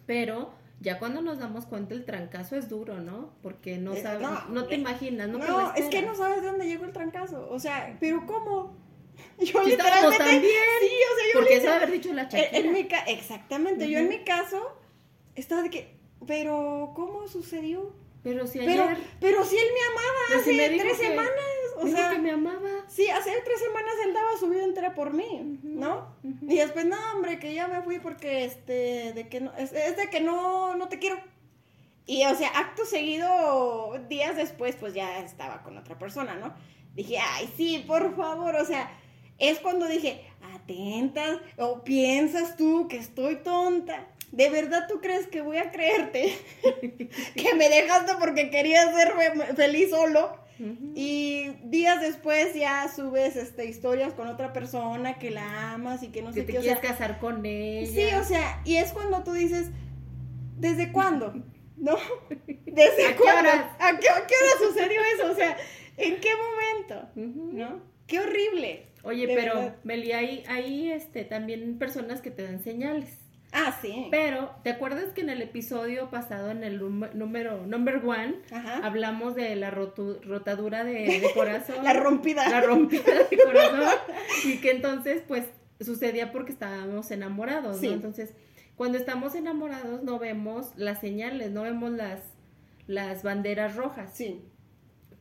Pero 0.04 0.52
ya 0.82 0.98
cuando 0.98 1.22
nos 1.22 1.38
damos 1.38 1.66
cuenta 1.66 1.94
el 1.94 2.04
trancazo 2.04 2.56
es 2.56 2.68
duro, 2.68 3.00
¿no? 3.00 3.32
Porque 3.40 3.78
no 3.78 3.94
eh, 3.94 4.02
sabes, 4.02 4.26
no, 4.50 4.66
te 4.66 4.74
eh, 4.74 4.78
imaginas, 4.78 5.28
no, 5.28 5.38
no 5.38 5.74
es 5.74 5.86
que 5.86 6.02
no 6.02 6.14
sabes 6.14 6.42
de 6.42 6.48
dónde 6.48 6.66
llegó 6.66 6.84
el 6.84 6.92
trancazo, 6.92 7.48
o 7.50 7.58
sea, 7.58 7.96
pero 8.00 8.26
¿cómo? 8.26 8.76
Yo 9.38 9.62
literalmente 9.62 10.18
también. 10.18 10.42
Sí, 10.42 10.86
o 10.86 11.16
sea, 11.16 11.26
yo 11.32 11.40
Porque 11.40 11.56
eso 11.56 11.70
haber 11.70 11.90
dicho 11.92 12.12
la 12.12 12.28
chica. 12.28 12.42
En, 12.52 12.72
mi 12.72 12.88
exactamente, 13.06 13.88
yo 13.88 13.98
en 13.98 14.08
mi 14.08 14.24
caso 14.24 14.74
estaba 15.34 15.62
de 15.62 15.70
que, 15.70 15.96
pero 16.26 16.92
¿cómo 16.94 17.28
sucedió? 17.28 17.94
Pero 18.22 18.46
si 18.46 18.60
ayer... 18.60 18.96
Pero, 19.20 19.44
si 19.44 19.56
él 19.56 19.68
me 19.74 19.80
amaba 19.92 20.40
hace 20.40 20.78
tres 20.78 20.96
semanas. 20.96 21.32
O 21.76 21.86
sea, 21.86 22.10
que 22.10 22.18
me 22.18 22.30
amaba. 22.30 22.70
Sí, 22.88 23.08
hace 23.08 23.30
tres 23.44 23.60
semanas 23.60 23.94
él 24.04 24.12
daba 24.14 24.36
su 24.38 24.48
vida 24.48 24.64
entera 24.64 24.94
por 24.94 25.12
mí, 25.14 25.58
¿no? 25.62 26.14
Y 26.22 26.56
después, 26.56 26.84
no, 26.84 26.96
hombre, 27.14 27.38
que 27.38 27.54
ya 27.54 27.68
me 27.68 27.82
fui 27.82 27.98
porque, 27.98 28.44
este, 28.44 29.12
de 29.12 29.28
que 29.28 29.40
no, 29.40 29.52
es, 29.56 29.70
de 29.72 30.08
que 30.10 30.20
no, 30.20 30.74
no 30.76 30.88
te 30.88 30.98
quiero. 30.98 31.18
Y, 32.06 32.24
o 32.24 32.34
sea, 32.34 32.48
acto 32.48 32.84
seguido, 32.84 33.94
días 34.08 34.36
después, 34.36 34.76
pues 34.76 34.92
ya 34.94 35.20
estaba 35.20 35.62
con 35.62 35.78
otra 35.78 35.98
persona, 35.98 36.34
¿no? 36.34 36.52
Dije, 36.94 37.18
ay, 37.18 37.50
sí, 37.56 37.84
por 37.86 38.14
favor, 38.16 38.56
o 38.56 38.64
sea, 38.64 38.90
es 39.38 39.58
cuando 39.60 39.86
dije, 39.86 40.22
atentas, 40.54 41.38
o 41.56 41.82
piensas 41.84 42.56
tú 42.56 42.88
que 42.88 42.96
estoy 42.98 43.36
tonta. 43.36 44.06
¿De 44.32 44.48
verdad 44.50 44.86
tú 44.88 45.00
crees 45.00 45.26
que 45.26 45.42
voy 45.42 45.58
a 45.58 45.70
creerte 45.70 46.34
que 47.36 47.54
me 47.54 47.68
dejaste 47.68 48.12
porque 48.18 48.50
querías 48.50 48.94
ser 48.94 49.12
fe- 49.12 49.54
feliz 49.54 49.90
solo? 49.90 50.36
Y 50.94 51.48
días 51.64 52.00
después 52.00 52.54
ya 52.54 52.88
subes 52.94 53.36
este, 53.36 53.66
historias 53.66 54.12
con 54.14 54.28
otra 54.28 54.52
persona 54.52 55.18
que 55.18 55.30
la 55.30 55.72
amas 55.72 56.02
y 56.02 56.08
que 56.08 56.22
no 56.22 56.28
Que 56.32 56.40
sé 56.40 56.46
te 56.46 56.52
qué. 56.52 56.58
o 56.58 56.60
quieres 56.62 56.80
sea, 56.80 56.90
casar 56.90 57.18
con 57.18 57.44
ella. 57.44 57.86
Sí, 57.92 58.14
o 58.14 58.24
sea, 58.24 58.60
y 58.64 58.76
es 58.76 58.92
cuando 58.92 59.22
tú 59.24 59.32
dices, 59.32 59.68
¿desde 60.58 60.92
cuándo? 60.92 61.34
¿No? 61.76 61.96
¿Desde 62.66 63.06
¿A 63.06 63.10
qué 63.12 63.16
cuándo? 63.16 63.50
horas? 63.50 63.66
¿A 63.80 63.98
qué, 63.98 64.08
a 64.08 64.26
qué 64.26 64.34
hora 64.34 64.68
sucedió 64.72 65.00
eso? 65.16 65.32
O 65.32 65.34
sea, 65.34 65.56
¿en 65.96 66.20
qué 66.20 66.30
momento? 66.36 67.08
¿No? 67.16 67.80
Qué 68.06 68.20
horrible. 68.20 68.86
Oye, 69.04 69.26
pero 69.34 69.54
verdad. 69.54 69.76
Meli, 69.82 70.12
hay, 70.12 70.44
hay 70.48 70.92
este, 70.92 71.24
también 71.24 71.78
personas 71.78 72.20
que 72.20 72.30
te 72.30 72.42
dan 72.44 72.62
señales. 72.62 73.18
Ah, 73.52 73.76
sí. 73.82 74.08
Pero, 74.10 74.50
¿te 74.64 74.70
acuerdas 74.70 75.12
que 75.14 75.20
en 75.20 75.28
el 75.30 75.42
episodio 75.42 76.08
pasado, 76.10 76.50
en 76.50 76.64
el 76.64 76.78
número 77.14 77.66
number 77.66 77.96
one, 78.04 78.36
Ajá. 78.50 78.78
hablamos 78.82 79.34
de 79.34 79.54
la 79.56 79.70
rotu- 79.70 80.20
rotadura 80.22 80.84
de, 80.84 81.20
de 81.20 81.30
corazón? 81.34 81.76
La 81.84 81.92
rompida. 81.92 82.48
La 82.48 82.62
rompida 82.62 83.02
de 83.30 83.36
corazón. 83.36 83.90
y 84.46 84.56
que 84.58 84.70
entonces, 84.70 85.22
pues, 85.28 85.44
sucedía 85.80 86.32
porque 86.32 86.52
estábamos 86.52 87.10
enamorados, 87.10 87.78
Sí. 87.78 87.88
¿no? 87.88 87.94
Entonces, 87.94 88.32
cuando 88.76 88.96
estamos 88.96 89.34
enamorados 89.34 90.02
no 90.02 90.18
vemos 90.18 90.72
las 90.76 91.00
señales, 91.00 91.50
no 91.50 91.62
vemos 91.62 91.90
las, 91.92 92.20
las 92.86 93.22
banderas 93.22 93.76
rojas. 93.76 94.16
Sí. 94.16 94.42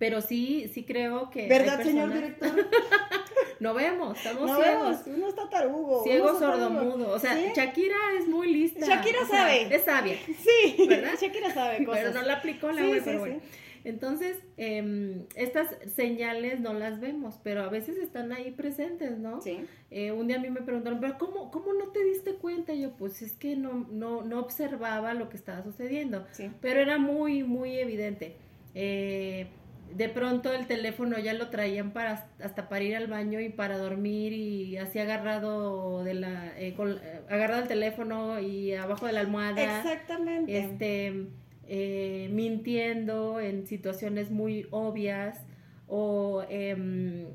Pero 0.01 0.19
sí, 0.19 0.67
sí 0.73 0.83
creo 0.83 1.29
que... 1.29 1.47
¿Verdad, 1.47 1.83
señor 1.83 2.11
director? 2.11 2.49
No 3.59 3.75
vemos, 3.75 4.17
estamos 4.17 4.49
No 4.49 4.59
ciegos. 4.59 5.05
vemos, 5.05 5.19
uno 5.19 5.27
está 5.29 5.47
tarugo. 5.47 6.03
Ciego, 6.03 6.23
uno 6.23 6.33
está 6.33 6.45
sordo, 6.47 6.67
tarugo. 6.69 6.97
mudo. 6.97 7.09
O 7.11 7.19
sea, 7.19 7.35
¿Sí? 7.35 7.45
Shakira 7.55 7.95
es 8.19 8.27
muy 8.27 8.51
lista. 8.51 8.83
Shakira 8.87 9.19
o 9.21 9.25
sea, 9.27 9.37
sabe. 9.41 9.75
es 9.75 9.83
sabia. 9.83 10.15
Sí, 10.25 10.87
¿Verdad? 10.89 11.11
Shakira 11.21 11.53
sabe 11.53 11.85
cosas. 11.85 12.01
Pero 12.05 12.13
no 12.15 12.25
la 12.25 12.33
aplicó 12.37 12.71
la 12.71 12.81
Sí, 12.81 12.89
pero 13.05 13.11
sí. 13.11 13.17
bueno. 13.19 13.39
Entonces, 13.83 14.37
em, 14.57 15.27
estas 15.35 15.67
señales 15.93 16.59
no 16.59 16.73
las 16.73 16.99
vemos, 16.99 17.39
pero 17.43 17.61
a 17.61 17.69
veces 17.69 17.97
están 17.97 18.31
ahí 18.31 18.49
presentes, 18.49 19.19
¿no? 19.19 19.39
Sí. 19.41 19.59
Eh, 19.91 20.11
un 20.11 20.25
día 20.25 20.37
a 20.37 20.39
mí 20.39 20.49
me 20.49 20.61
preguntaron, 20.63 20.99
pero 20.99 21.19
cómo, 21.19 21.51
¿cómo 21.51 21.73
no 21.73 21.89
te 21.89 22.03
diste 22.03 22.33
cuenta? 22.33 22.73
Y 22.73 22.81
yo, 22.81 22.91
pues 22.97 23.21
es 23.21 23.33
que 23.33 23.55
no, 23.55 23.85
no, 23.91 24.23
no 24.23 24.39
observaba 24.39 25.13
lo 25.13 25.29
que 25.29 25.37
estaba 25.37 25.61
sucediendo, 25.63 26.25
Sí. 26.31 26.49
pero 26.61 26.79
era 26.79 26.97
muy, 26.97 27.43
muy 27.43 27.77
evidente. 27.77 28.37
Eh, 28.73 29.45
de 29.95 30.09
pronto 30.09 30.53
el 30.53 30.67
teléfono 30.67 31.17
ya 31.19 31.33
lo 31.33 31.49
traían 31.49 31.91
para 31.91 32.29
hasta 32.43 32.69
para 32.69 32.83
ir 32.83 32.95
al 32.95 33.07
baño 33.07 33.39
y 33.39 33.49
para 33.49 33.77
dormir 33.77 34.33
y 34.33 34.77
así 34.77 34.99
agarrado 34.99 36.03
de 36.03 36.13
la 36.13 36.57
eh, 36.59 36.73
con- 36.75 36.91
eh, 37.01 37.21
agarrado 37.29 37.61
el 37.63 37.67
teléfono 37.67 38.39
y 38.39 38.73
abajo 38.73 39.05
de 39.05 39.13
la 39.13 39.19
almohada 39.21 39.61
Exactamente. 39.79 40.57
este 40.57 41.27
eh, 41.67 42.29
mintiendo 42.33 43.39
en 43.39 43.65
situaciones 43.67 44.29
muy 44.31 44.67
obvias 44.71 45.39
o 45.87 46.43
em, 46.49 47.27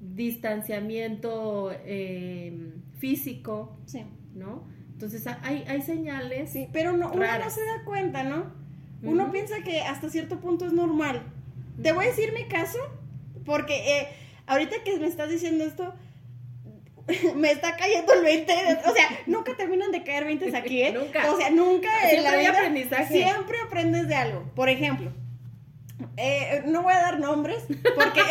distanciamiento 0.00 1.72
em, 1.84 2.72
físico, 2.98 3.76
Sí. 3.86 4.04
¿no? 4.34 4.64
Entonces 4.92 5.26
ha- 5.26 5.40
hay, 5.42 5.64
hay 5.66 5.82
señales. 5.82 6.50
Sí, 6.50 6.68
pero 6.72 6.92
no, 6.96 7.10
uno 7.12 7.24
no 7.38 7.50
se 7.50 7.60
da 7.64 7.84
cuenta, 7.84 8.22
¿no? 8.22 8.52
Uno 9.02 9.30
piensa 9.32 9.62
que 9.64 9.80
hasta 9.80 10.10
cierto 10.10 10.40
punto 10.40 10.66
es 10.66 10.72
normal. 10.74 11.22
Te 11.82 11.92
voy 11.92 12.06
a 12.06 12.08
decir 12.08 12.32
mi 12.32 12.44
caso, 12.46 12.78
porque 13.44 13.98
eh, 13.98 14.08
ahorita 14.46 14.82
que 14.84 14.98
me 14.98 15.06
estás 15.06 15.28
diciendo 15.30 15.64
esto, 15.64 15.94
me 17.36 17.50
está 17.50 17.76
cayendo 17.76 18.12
el 18.12 18.22
20. 18.22 18.52
O 18.86 18.92
sea, 18.94 19.08
nunca 19.26 19.56
terminan 19.56 19.90
de 19.90 20.02
caer 20.04 20.24
20 20.24 20.56
aquí, 20.56 20.82
¿eh? 20.82 20.92
Nunca. 20.98 21.30
O 21.32 21.36
sea, 21.36 21.50
nunca 21.50 21.88
en 22.04 22.10
Siempre 22.10 22.22
la 22.22 22.38
hay 22.38 22.46
vida. 22.46 22.58
aprendizaje. 22.58 23.14
Siempre 23.14 23.58
aprendes 23.60 24.08
de 24.08 24.14
algo. 24.14 24.44
Por 24.54 24.68
ejemplo, 24.68 25.12
eh, 26.16 26.62
no 26.66 26.82
voy 26.82 26.92
a 26.92 27.00
dar 27.00 27.18
nombres, 27.20 27.64
porque 27.94 28.22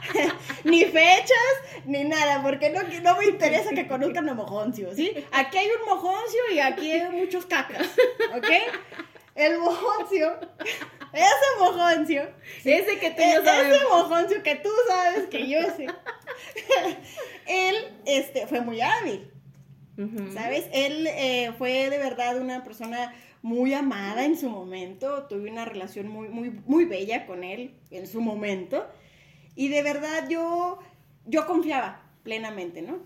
ni 0.64 0.84
fechas, 0.84 1.54
ni 1.84 2.04
nada, 2.04 2.42
porque 2.42 2.70
no, 2.70 2.82
no 3.02 3.16
me 3.18 3.26
interesa 3.26 3.70
que 3.70 3.86
conozcan 3.86 4.28
a 4.28 4.34
Mojoncio, 4.34 4.94
¿sí? 4.94 5.12
Aquí 5.32 5.58
hay 5.58 5.66
un 5.66 5.86
Mojoncio 5.86 6.40
y 6.52 6.58
aquí 6.60 6.90
hay 6.90 7.10
muchos 7.10 7.46
cacas, 7.46 7.86
¿ok? 8.36 8.48
El 9.34 9.58
Mojoncio, 9.58 10.38
ese 11.16 11.58
Mojoncio, 11.58 12.28
Ese 12.64 12.98
que 12.98 13.10
tú 13.10 13.22
e- 13.22 13.44
sabes. 13.44 13.74
ese 13.76 13.84
Mojoncio 13.84 14.42
que 14.42 14.56
tú 14.56 14.68
sabes 14.88 15.28
que 15.28 15.48
yo 15.48 15.60
sé, 15.76 15.86
él 17.46 17.76
este, 18.04 18.46
fue 18.46 18.60
muy 18.60 18.80
hábil. 18.80 19.30
¿Sabes? 20.34 20.66
Él 20.72 21.06
eh, 21.06 21.52
fue 21.56 21.88
de 21.88 21.96
verdad 21.96 22.38
una 22.38 22.62
persona 22.62 23.14
muy 23.40 23.72
amada 23.72 24.26
en 24.26 24.36
su 24.36 24.50
momento, 24.50 25.22
tuve 25.26 25.50
una 25.50 25.64
relación 25.64 26.08
muy, 26.08 26.28
muy, 26.28 26.50
muy 26.66 26.84
bella 26.84 27.24
con 27.24 27.44
él 27.44 27.74
en 27.90 28.06
su 28.06 28.20
momento, 28.20 28.86
y 29.54 29.68
de 29.68 29.82
verdad 29.82 30.28
yo, 30.28 30.80
yo 31.24 31.46
confiaba 31.46 32.02
plenamente, 32.24 32.82
¿no? 32.82 32.98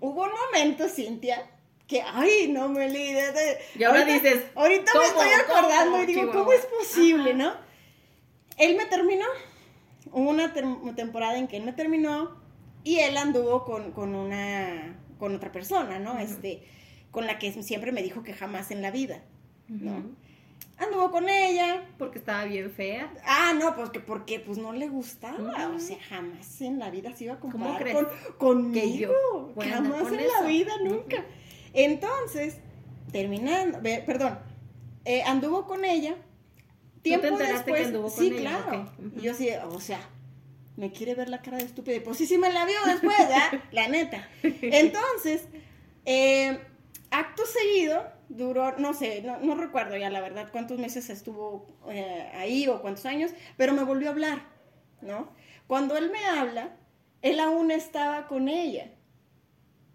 Hubo 0.00 0.24
un 0.24 0.30
momento, 0.46 0.88
Cintia, 0.88 1.48
que, 1.90 2.00
ay, 2.02 2.48
no 2.52 2.68
me 2.68 2.86
olvidé 2.86 3.32
de... 3.32 3.58
Y 3.78 3.82
ahora 3.84 4.00
ahorita- 4.00 4.14
dices, 4.22 4.44
Ahorita 4.54 4.92
me 4.98 5.04
estoy 5.06 5.28
acordando 5.30 5.90
¿Cómo, 5.92 6.02
y 6.04 6.06
digo, 6.06 6.20
Chihuahua? 6.20 6.40
¿cómo 6.44 6.52
es 6.52 6.66
posible, 6.66 7.30
Ajá. 7.30 7.38
no? 7.38 7.52
Él 8.58 8.76
me 8.76 8.86
terminó, 8.86 9.24
hubo 10.12 10.30
una 10.30 10.54
tem- 10.54 10.94
temporada 10.94 11.36
en 11.36 11.48
que 11.48 11.56
él 11.56 11.64
me 11.64 11.72
terminó 11.72 12.40
y 12.84 13.00
él 13.00 13.16
anduvo 13.16 13.64
con, 13.64 13.90
con 13.92 14.14
una, 14.14 14.96
con 15.18 15.34
otra 15.34 15.50
persona, 15.52 15.98
¿no? 15.98 16.18
Este, 16.18 16.62
con 17.10 17.26
la 17.26 17.38
que 17.38 17.52
siempre 17.62 17.90
me 17.92 18.02
dijo 18.02 18.22
que 18.22 18.32
jamás 18.34 18.70
en 18.70 18.82
la 18.82 18.90
vida. 18.92 19.22
Anduvo 20.78 21.10
con 21.10 21.28
ella, 21.28 21.82
Porque 21.98 22.18
estaba 22.18 22.44
bien 22.44 22.70
fea. 22.70 23.12
Ah, 23.26 23.52
no, 23.58 23.74
pues 23.76 23.90
que 23.90 24.00
porque 24.00 24.40
pues 24.40 24.56
no 24.56 24.72
le 24.72 24.88
gustaba, 24.88 25.68
o 25.74 25.78
sea, 25.78 25.98
jamás 26.08 26.60
en 26.62 26.78
la 26.78 26.88
vida 26.90 27.14
se 27.14 27.24
iba 27.24 27.34
a 27.34 27.38
¿Cómo 27.40 27.52
comparar 27.52 27.82
crees? 27.82 27.96
con, 27.96 28.06
conmigo, 28.38 29.52
Que 29.58 29.68
yo 29.68 29.74
jamás 29.74 30.10
en 30.12 30.20
eso. 30.20 30.32
la 30.40 30.46
vida, 30.48 30.72
nunca. 30.82 31.24
Entonces, 31.72 32.58
terminando, 33.12 33.80
perdón, 33.82 34.38
eh, 35.04 35.22
anduvo 35.22 35.66
con 35.66 35.84
ella, 35.84 36.16
tiempo 37.02 37.26
enteraste 37.28 37.72
que 37.72 37.78
después, 37.78 37.86
anduvo 37.86 38.10
con 38.10 38.24
sí, 38.24 38.26
ella? 38.26 38.38
claro, 38.38 38.82
Ok, 38.82 38.98
ujú. 38.98 39.18
y 39.18 39.22
yo 39.22 39.34
sí, 39.34 39.48
o 39.68 39.80
sea, 39.80 40.00
me 40.76 40.92
quiere 40.92 41.14
ver 41.14 41.28
la 41.28 41.42
cara 41.42 41.58
de 41.58 41.64
estúpida, 41.64 41.96
y 41.96 42.00
pues 42.00 42.16
sí, 42.18 42.26
sí 42.26 42.38
me 42.38 42.52
la 42.52 42.64
vio 42.64 42.76
después, 42.86 43.16
¿verdad? 43.18 43.60
la 43.72 43.88
neta. 43.88 44.28
Entonces, 44.42 45.44
eh, 46.04 46.60
acto 47.10 47.42
seguido, 47.46 48.04
duró, 48.28 48.76
no 48.78 48.94
sé, 48.94 49.22
no, 49.22 49.38
no 49.40 49.54
recuerdo 49.56 49.96
ya 49.96 50.10
la 50.10 50.20
verdad 50.20 50.48
cuántos 50.52 50.78
meses 50.78 51.10
estuvo 51.10 51.66
eh, 51.90 52.30
ahí 52.34 52.66
o 52.68 52.80
cuántos 52.80 53.06
años, 53.06 53.32
pero 53.56 53.72
me 53.74 53.82
volvió 53.82 54.08
a 54.08 54.12
hablar, 54.12 54.42
¿no? 55.02 55.28
Cuando 55.66 55.96
él 55.96 56.10
me 56.10 56.24
habla, 56.26 56.76
él 57.22 57.40
aún 57.40 57.70
estaba 57.70 58.26
con 58.26 58.48
ella, 58.48 58.92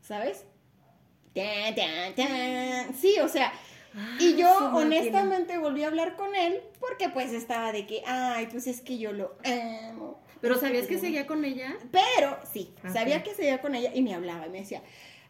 ¿sabes? 0.02 0.46
Tan, 1.36 1.76
tan, 1.76 2.16
tan. 2.16 2.96
Sí, 2.96 3.18
o 3.22 3.28
sea, 3.28 3.52
y 4.20 4.34
Ah, 4.34 4.38
yo 4.38 4.58
su 4.58 4.64
máquina. 4.66 4.78
honestamente 4.78 5.58
volví 5.58 5.84
a 5.84 5.88
hablar 5.88 6.16
con 6.16 6.34
él 6.36 6.62
porque 6.80 7.10
pues 7.10 7.34
estaba 7.34 7.72
de 7.72 7.86
que, 7.86 8.02
ay, 8.06 8.48
pues 8.52 8.68
es 8.68 8.82
que 8.82 8.98
yo 8.98 9.12
lo 9.14 9.36
amo. 9.44 10.20
Pero 10.42 10.56
Es 10.56 10.62
¿sabías 10.62 10.88
que 10.88 10.96
yo- 10.96 11.00
seguía 11.02 11.28
con 11.28 11.44
ella? 11.46 11.76
Pero 11.92 12.38
sí, 12.54 12.74
Ok. 12.84 12.92
sabía 12.92 13.24
que 13.24 13.34
seguía 13.34 13.62
con 13.62 13.76
ella 13.76 13.92
y 13.94 14.02
me 14.02 14.14
hablaba 14.14 14.48
y 14.48 14.50
me 14.50 14.60
decía, 14.60 14.82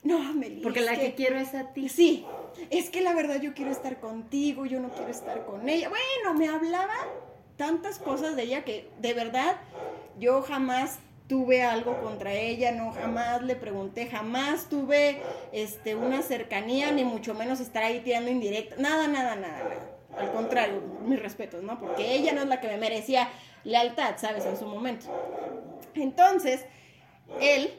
no, 0.03 0.19
Meli, 0.33 0.61
Porque 0.61 0.81
la 0.81 0.95
que 0.95 1.15
quiero 1.15 1.37
es 1.39 1.55
a 1.55 1.73
ti. 1.73 1.89
Sí, 1.89 2.25
es 2.69 2.89
que 2.91 3.01
la 3.01 3.13
verdad 3.13 3.41
yo 3.41 3.53
quiero 3.55 3.71
estar 3.71 3.99
contigo, 3.99 4.65
yo 4.67 4.79
no 4.79 4.89
quiero 4.89 5.09
estar 5.09 5.43
con 5.45 5.67
ella. 5.67 5.89
Bueno, 5.89 6.37
me 6.37 6.47
hablaba 6.47 6.93
tantas 7.57 7.97
cosas 7.97 8.35
de 8.35 8.43
ella 8.43 8.63
que 8.63 8.89
de 8.99 9.13
verdad 9.13 9.55
yo 10.19 10.41
jamás 10.43 10.99
tuve 11.27 11.63
algo 11.63 11.99
contra 12.01 12.33
ella, 12.33 12.71
no 12.71 12.91
jamás 12.91 13.41
le 13.41 13.55
pregunté, 13.55 14.07
jamás 14.07 14.69
tuve 14.69 15.21
este 15.51 15.95
una 15.95 16.21
cercanía 16.21 16.91
ni 16.91 17.03
mucho 17.03 17.33
menos 17.33 17.59
estar 17.59 17.83
ahí 17.83 17.99
tirando 18.01 18.29
indirecta, 18.29 18.75
nada, 18.77 19.07
nada, 19.07 19.35
nada, 19.35 19.63
nada. 19.63 19.91
Al 20.17 20.31
contrario, 20.31 20.81
mis 21.03 21.19
respetos, 21.19 21.61
¿no? 21.63 21.79
Porque 21.79 22.15
ella 22.15 22.31
no 22.31 22.41
es 22.41 22.47
la 22.47 22.61
que 22.61 22.67
me 22.67 22.77
merecía 22.77 23.29
lealtad, 23.63 24.15
¿sabes? 24.17 24.45
En 24.45 24.57
su 24.57 24.65
momento. 24.65 25.07
Entonces, 25.93 26.65
él 27.41 27.71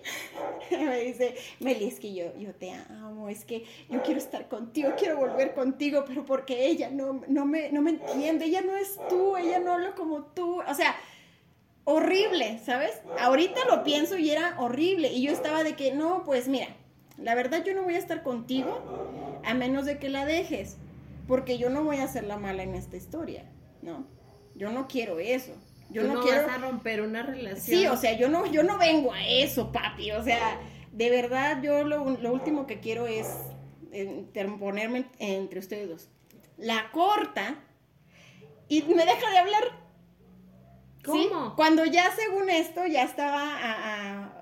me 0.70 1.00
dice, 1.00 1.36
Meli, 1.60 1.86
es 1.86 2.00
que 2.00 2.12
yo, 2.14 2.36
yo 2.36 2.54
te 2.54 2.72
amo, 2.72 3.28
es 3.28 3.44
que 3.44 3.64
yo 3.88 4.02
quiero 4.02 4.18
estar 4.18 4.48
contigo, 4.48 4.90
quiero 4.98 5.16
volver 5.16 5.54
contigo, 5.54 6.04
pero 6.06 6.24
porque 6.24 6.66
ella 6.66 6.90
no, 6.90 7.22
no, 7.28 7.46
me, 7.46 7.70
no 7.70 7.80
me 7.80 7.90
entiende, 7.90 8.46
ella 8.46 8.60
no 8.62 8.76
es 8.76 8.98
tú, 9.08 9.36
ella 9.36 9.60
no 9.60 9.74
habla 9.74 9.94
como 9.94 10.24
tú, 10.24 10.60
o 10.60 10.74
sea, 10.74 10.96
horrible, 11.86 12.60
¿sabes? 12.66 13.00
Ahorita 13.18 13.60
lo 13.70 13.82
pienso 13.82 14.18
y 14.18 14.30
era 14.30 14.60
horrible, 14.60 15.08
y 15.12 15.22
yo 15.22 15.32
estaba 15.32 15.64
de 15.64 15.74
que, 15.74 15.94
no, 15.94 16.24
pues 16.24 16.48
mira, 16.48 16.68
la 17.16 17.34
verdad 17.34 17.64
yo 17.64 17.74
no 17.74 17.84
voy 17.84 17.94
a 17.94 17.98
estar 17.98 18.22
contigo 18.22 19.40
a 19.44 19.54
menos 19.54 19.86
de 19.86 19.98
que 19.98 20.10
la 20.10 20.26
dejes, 20.26 20.76
porque 21.26 21.56
yo 21.56 21.70
no 21.70 21.82
voy 21.84 21.96
a 21.98 22.08
ser 22.08 22.24
la 22.24 22.36
mala 22.36 22.64
en 22.64 22.74
esta 22.74 22.96
historia, 22.96 23.44
¿no? 23.80 24.06
Yo 24.54 24.70
no 24.72 24.88
quiero 24.88 25.18
eso. 25.18 25.52
Yo 25.88 26.02
Tú 26.02 26.08
no, 26.08 26.14
no 26.14 26.22
quiero 26.22 26.46
vas 26.46 26.56
a 26.56 26.58
romper 26.58 27.00
una 27.00 27.22
relación. 27.22 27.60
Sí, 27.60 27.86
o 27.86 27.96
sea, 27.96 28.18
yo 28.18 28.28
no, 28.28 28.46
yo 28.46 28.64
no 28.64 28.76
vengo 28.76 29.12
a 29.12 29.24
eso, 29.24 29.70
papi. 29.70 30.10
O 30.10 30.24
sea, 30.24 30.58
de 30.92 31.10
verdad, 31.10 31.62
yo 31.62 31.84
lo, 31.84 32.10
lo 32.10 32.32
último 32.32 32.66
que 32.66 32.80
quiero 32.80 33.06
es 33.06 33.28
ponerme 34.58 35.06
entre 35.18 35.60
ustedes 35.60 35.88
dos. 35.88 36.08
La 36.58 36.90
corta 36.90 37.56
y 38.68 38.82
me 38.82 39.04
deja 39.04 39.30
de 39.30 39.38
hablar. 39.38 39.85
¿Cómo? 41.06 41.54
Cuando 41.56 41.84
ya 41.84 42.10
según 42.14 42.50
esto 42.50 42.86
ya 42.86 43.02
estaba 43.02 43.42
a, 43.42 44.32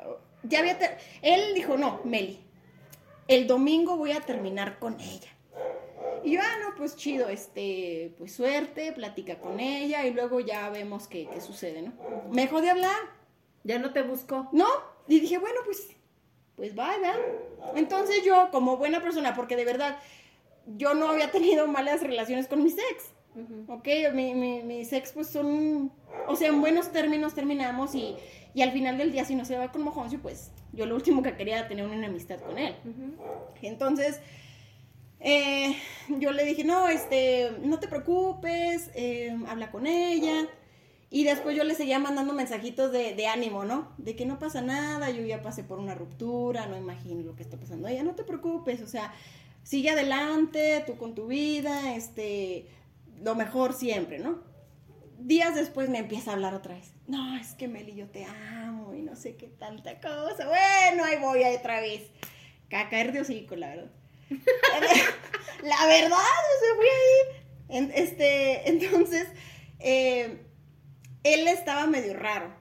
ya 0.42 0.58
había 0.60 0.78
él 1.22 1.54
dijo, 1.54 1.76
"No, 1.76 2.00
Meli. 2.04 2.40
El 3.28 3.46
domingo 3.46 3.96
voy 3.96 4.12
a 4.12 4.20
terminar 4.20 4.78
con 4.78 5.00
ella." 5.00 5.30
Y 6.24 6.32
yo, 6.32 6.40
ah, 6.42 6.56
no, 6.62 6.74
pues 6.74 6.96
chido, 6.96 7.28
este, 7.28 8.14
pues 8.16 8.34
suerte, 8.34 8.92
platica 8.92 9.38
con 9.38 9.60
ella 9.60 10.06
y 10.06 10.12
luego 10.14 10.40
ya 10.40 10.70
vemos 10.70 11.06
qué, 11.06 11.28
qué 11.30 11.40
sucede, 11.42 11.82
¿no? 11.82 11.92
Me 12.30 12.42
dejó 12.42 12.62
de 12.62 12.70
hablar. 12.70 12.96
¿Ya 13.62 13.78
no 13.78 13.92
te 13.92 14.02
buscó? 14.02 14.48
No, 14.52 14.66
y 15.08 15.20
dije, 15.20 15.38
bueno, 15.38 15.60
pues, 15.64 15.88
pues 16.56 16.74
vaya. 16.74 17.14
Entonces 17.74 18.22
yo, 18.24 18.50
como 18.52 18.76
buena 18.76 19.00
persona, 19.02 19.34
porque 19.34 19.56
de 19.56 19.64
verdad, 19.64 19.98
yo 20.66 20.94
no 20.94 21.08
había 21.08 21.30
tenido 21.30 21.66
malas 21.66 22.02
relaciones 22.02 22.46
con 22.46 22.62
mis 22.62 22.74
ex. 22.74 23.13
Ok, 23.68 23.88
mi, 24.12 24.34
mi, 24.34 24.62
mis 24.62 24.92
ex 24.92 25.12
pues 25.12 25.28
son, 25.28 25.90
o 26.28 26.36
sea, 26.36 26.48
en 26.48 26.60
buenos 26.60 26.92
términos 26.92 27.34
terminamos 27.34 27.94
y, 27.94 28.14
y, 28.54 28.62
al 28.62 28.70
final 28.70 28.96
del 28.96 29.10
día 29.10 29.24
si 29.24 29.34
no 29.34 29.44
se 29.44 29.56
va 29.56 29.72
con 29.72 29.82
Mojoncio, 29.82 30.20
pues 30.20 30.52
yo 30.72 30.86
lo 30.86 30.94
último 30.94 31.22
que 31.22 31.36
quería 31.36 31.58
era 31.58 31.68
tener 31.68 31.84
una 31.84 31.96
enemistad 31.96 32.38
con 32.40 32.58
él. 32.58 32.74
Entonces, 33.62 34.20
eh, 35.20 35.74
yo 36.20 36.32
le 36.32 36.44
dije, 36.44 36.64
no, 36.64 36.88
este, 36.88 37.52
no 37.62 37.80
te 37.80 37.88
preocupes, 37.88 38.90
eh, 38.94 39.36
habla 39.48 39.70
con 39.70 39.86
ella. 39.86 40.46
Y 41.10 41.24
después 41.24 41.56
yo 41.56 41.64
le 41.64 41.74
seguía 41.74 41.98
mandando 41.98 42.34
mensajitos 42.34 42.90
de, 42.90 43.26
ánimo, 43.28 43.64
¿no? 43.64 43.92
De 43.98 44.16
que 44.16 44.26
no 44.26 44.38
pasa 44.40 44.62
nada, 44.62 45.10
yo 45.10 45.24
ya 45.24 45.42
pasé 45.42 45.62
por 45.62 45.78
una 45.78 45.94
ruptura, 45.94 46.66
no 46.66 46.76
imagino 46.76 47.22
lo 47.22 47.36
que 47.36 47.42
está 47.44 47.56
pasando 47.56 47.86
ella, 47.86 48.02
no 48.02 48.16
te 48.16 48.24
preocupes, 48.24 48.82
o 48.82 48.88
sea, 48.88 49.14
sigue 49.62 49.90
adelante, 49.90 50.82
tú 50.86 50.96
con 50.96 51.14
tu 51.14 51.28
vida, 51.28 51.94
este, 51.94 52.66
lo 53.22 53.34
mejor 53.34 53.72
siempre, 53.72 54.18
¿no? 54.18 54.42
Días 55.18 55.54
después 55.54 55.88
me 55.88 55.98
empieza 55.98 56.30
a 56.30 56.34
hablar 56.34 56.54
otra 56.54 56.74
vez. 56.74 56.92
No, 57.06 57.36
es 57.36 57.54
que 57.54 57.68
Meli, 57.68 57.94
yo 57.94 58.08
te 58.08 58.24
amo 58.24 58.94
y 58.94 59.02
no 59.02 59.16
sé 59.16 59.36
qué 59.36 59.46
tanta 59.46 60.00
cosa. 60.00 60.46
Bueno, 60.46 61.04
ahí 61.04 61.18
voy 61.18 61.44
otra 61.44 61.80
vez. 61.80 62.10
A 62.72 62.88
caer 62.88 63.12
de 63.12 63.20
hocico, 63.20 63.54
la 63.54 63.68
verdad. 63.68 63.90
la 64.30 65.86
verdad, 65.86 66.16
se 66.60 66.74
fue 66.76 67.78
ahí. 67.78 67.90
este, 67.94 68.68
entonces, 68.68 69.28
eh, 69.78 70.44
él 71.22 71.46
estaba 71.46 71.86
medio 71.86 72.14
raro, 72.14 72.52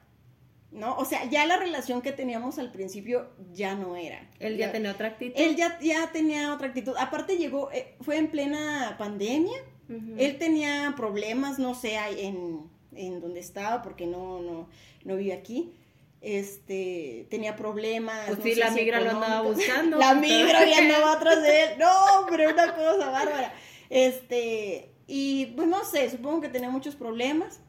¿no? 0.71 0.95
O 0.97 1.05
sea, 1.05 1.25
ya 1.25 1.45
la 1.45 1.57
relación 1.57 2.01
que 2.01 2.11
teníamos 2.11 2.59
al 2.59 2.71
principio 2.71 3.31
ya 3.51 3.75
no 3.75 3.95
era. 3.95 4.29
Él 4.39 4.57
ya, 4.57 4.71
tenía 4.71 4.91
otra 4.91 5.07
actitud. 5.07 5.33
Él 5.35 5.55
ya, 5.55 5.79
ya 5.79 6.11
tenía 6.11 6.53
otra 6.53 6.67
actitud. 6.67 6.93
Aparte 6.99 7.37
llegó, 7.37 7.71
eh, 7.71 7.95
fue 8.01 8.17
en 8.17 8.29
plena 8.29 8.95
pandemia. 8.99 9.57
Él 9.89 10.37
tenía 10.37 10.93
problemas, 10.95 11.59
no 11.59 11.75
sé, 11.75 11.97
en, 12.17 12.69
en 12.95 13.19
donde 13.19 13.39
estaba, 13.39 13.81
porque 13.81 14.07
no, 14.07 14.41
no, 14.41 14.69
no 15.03 15.15
vive 15.15 15.33
aquí 15.33 15.73
este, 16.23 17.27
tenía 17.29 17.55
problemas. 17.55 18.27
Pues 18.27 18.39
sí, 18.41 18.55
la 18.55 18.71
migra 18.71 19.01
lo 19.01 19.11
andaba 19.11 19.41
buscando. 19.41 19.97
la 19.99 20.15
migra 20.15 20.65
ya 20.65 20.77
andaba 20.79 21.13
atrás 21.13 21.43
de 21.43 21.63
él. 21.63 21.69
No, 21.77 21.91
hombre, 22.17 22.47
una 22.47 22.73
cosa 22.73 23.09
bárbara. 23.09 23.53
Este, 23.89 24.89
y 25.05 25.47
pues 25.47 25.67
no 25.67 25.83
sé, 25.83 26.09
supongo 26.09 26.41
que 26.41 26.49
tenía 26.49 26.69
muchos 26.69 26.95
problemas. 26.95 27.59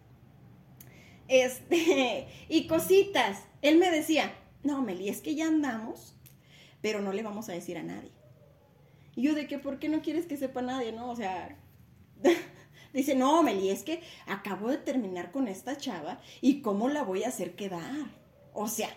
Este, 1.26 2.28
y 2.48 2.66
cositas. 2.68 3.42
Él 3.60 3.76
me 3.76 3.90
decía, 3.90 4.32
no, 4.62 4.82
Meli, 4.82 5.08
es 5.08 5.20
que 5.20 5.34
ya 5.34 5.48
andamos, 5.48 6.16
pero 6.80 7.00
no 7.00 7.12
le 7.12 7.24
vamos 7.24 7.48
a 7.48 7.52
decir 7.52 7.76
a 7.76 7.82
nadie. 7.82 8.12
Y 9.16 9.22
yo 9.22 9.34
de 9.34 9.48
que, 9.48 9.58
¿por 9.58 9.80
qué 9.80 9.88
no 9.88 10.00
quieres 10.00 10.26
que 10.26 10.36
sepa 10.36 10.62
nadie, 10.62 10.92
no? 10.92 11.10
O 11.10 11.16
sea, 11.16 11.56
dice, 12.92 13.14
no, 13.14 13.42
Meli, 13.42 13.70
es 13.70 13.82
que 13.82 14.02
acabo 14.26 14.68
de 14.68 14.78
terminar 14.78 15.30
con 15.30 15.48
esta 15.48 15.76
chava 15.76 16.20
y 16.40 16.62
cómo 16.62 16.88
la 16.88 17.02
voy 17.02 17.24
a 17.24 17.28
hacer 17.28 17.54
quedar. 17.54 18.06
O 18.52 18.68
sea, 18.68 18.88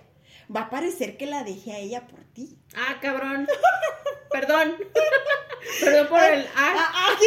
va 0.55 0.61
a 0.61 0.69
parecer 0.69 1.17
que 1.17 1.25
la 1.25 1.43
dejé 1.43 1.73
a 1.73 1.79
ella 1.79 2.07
por 2.07 2.23
ti. 2.25 2.57
Ah, 2.75 2.97
cabrón. 3.01 3.47
Perdón. 4.31 4.75
Perdón 5.81 6.07
por 6.07 6.23
el. 6.23 6.45
Ah, 6.55 6.75
ah, 6.77 7.17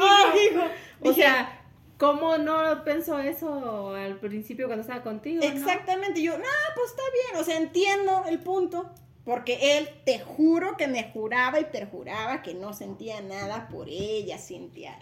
ah, 0.00 0.34
hijo. 0.36 0.64
O 1.02 1.12
sea, 1.12 1.66
¿cómo 1.98 2.38
no 2.38 2.84
pensó 2.84 3.18
eso 3.18 3.94
al 3.94 4.18
principio 4.18 4.66
cuando 4.66 4.82
estaba 4.82 5.02
contigo? 5.02 5.42
Exactamente. 5.42 6.22
Yo, 6.22 6.38
no, 6.38 6.44
pues 6.74 6.90
está 6.90 7.02
bien. 7.12 7.42
O 7.42 7.44
sea, 7.44 7.56
entiendo 7.58 8.24
el 8.28 8.38
punto. 8.40 8.92
Porque 9.24 9.76
él, 9.76 9.88
te 10.04 10.20
juro 10.20 10.76
que 10.76 10.86
me 10.86 11.10
juraba 11.10 11.58
y 11.58 11.64
perjuraba 11.64 12.42
que 12.42 12.54
no 12.54 12.72
sentía 12.72 13.20
nada 13.20 13.66
por 13.66 13.88
ella, 13.88 14.38
Cintia. 14.38 14.96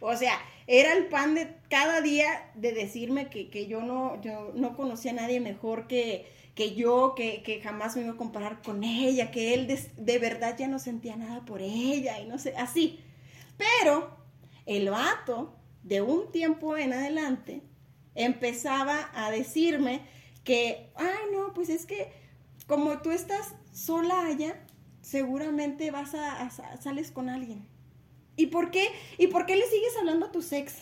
O 0.00 0.16
sea, 0.16 0.40
era 0.66 0.94
el 0.94 1.06
pan 1.06 1.34
de 1.34 1.54
cada 1.68 2.00
día 2.00 2.50
de 2.54 2.72
decirme 2.72 3.28
que, 3.28 3.66
yo, 3.66 3.82
no, 3.82 4.20
yo 4.22 4.52
no 4.54 4.76
conocía 4.76 5.12
a 5.12 5.14
nadie 5.14 5.40
mejor 5.40 5.86
que, 5.86 6.26
que 6.54 6.74
yo, 6.74 7.14
que, 7.14 7.60
jamás 7.62 7.96
me 7.96 8.02
iba 8.02 8.12
a 8.12 8.16
comparar 8.16 8.62
con 8.62 8.82
ella, 8.82 9.30
que 9.30 9.54
él 9.54 9.66
de, 9.66 10.18
verdad 10.18 10.56
ya 10.58 10.68
no 10.68 10.78
sentía 10.78 11.16
nada 11.16 11.44
por 11.44 11.60
ella 11.60 12.18
y 12.18 12.26
no 12.26 12.38
sé, 12.38 12.54
así. 12.56 13.00
Pero 13.58 14.10
el 14.64 14.88
vato, 14.90 15.54
de 15.82 16.00
un 16.00 16.32
tiempo 16.32 16.76
en 16.76 16.94
adelante, 16.94 17.62
empezaba 18.14 19.10
a 19.14 19.30
decirme 19.30 20.00
que, 20.44 20.90
ay, 20.96 21.30
no, 21.32 21.52
pues 21.52 21.68
es 21.68 21.84
que 21.84 22.10
como 22.66 23.02
tú 23.02 23.10
estás 23.10 23.54
sola 23.72 24.26
allá, 24.26 24.64
seguramente 25.02 25.90
vas 25.90 26.14
a 26.14 26.48
sales 26.80 27.10
con 27.10 27.28
alguien. 27.28 27.69
¿Y 28.40 28.46
por 28.46 28.70
qué? 28.70 28.90
¿Y 29.18 29.26
por 29.26 29.44
qué 29.44 29.54
le 29.54 29.66
sigues 29.66 29.94
hablando 29.98 30.24
a 30.24 30.32
tu 30.32 30.40
ex? 30.50 30.74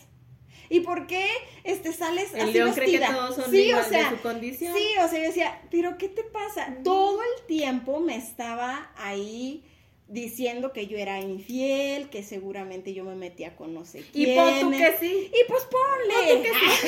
¿Y 0.69 0.79
por 0.79 1.07
qué 1.07 1.27
este, 1.65 1.91
sales 1.91 2.33
el 2.33 2.41
así 2.41 2.53
león 2.53 2.71
cree 2.73 2.91
que 2.91 3.05
todos 3.05 3.35
son 3.35 3.51
sí, 3.51 3.73
o 3.73 3.83
sea, 3.83 4.11
de 4.11 4.15
su 4.15 4.21
condición. 4.21 4.73
Sí, 4.77 4.87
o 5.03 5.09
sea, 5.09 5.19
yo 5.19 5.25
decía, 5.25 5.61
¿pero 5.69 5.97
qué 5.97 6.07
te 6.07 6.23
pasa? 6.23 6.77
Todo 6.85 7.19
el 7.21 7.45
tiempo 7.47 7.99
me 7.99 8.15
estaba 8.15 8.93
ahí 8.95 9.65
diciendo 10.07 10.71
que 10.71 10.87
yo 10.87 10.97
era 10.97 11.19
infiel, 11.19 12.09
que 12.09 12.23
seguramente 12.23 12.93
yo 12.93 13.03
me 13.03 13.15
metía 13.15 13.57
con 13.57 13.73
no 13.73 13.83
sé 13.83 14.05
quién. 14.13 14.31
Y 14.31 14.35
pon 14.35 14.59
tú 14.61 14.71
que 14.71 14.97
sí. 14.97 15.31
Y 15.33 15.49
pues 15.49 15.63
ponle. 15.65 16.41
Que 16.41 16.49
sí. 16.49 16.87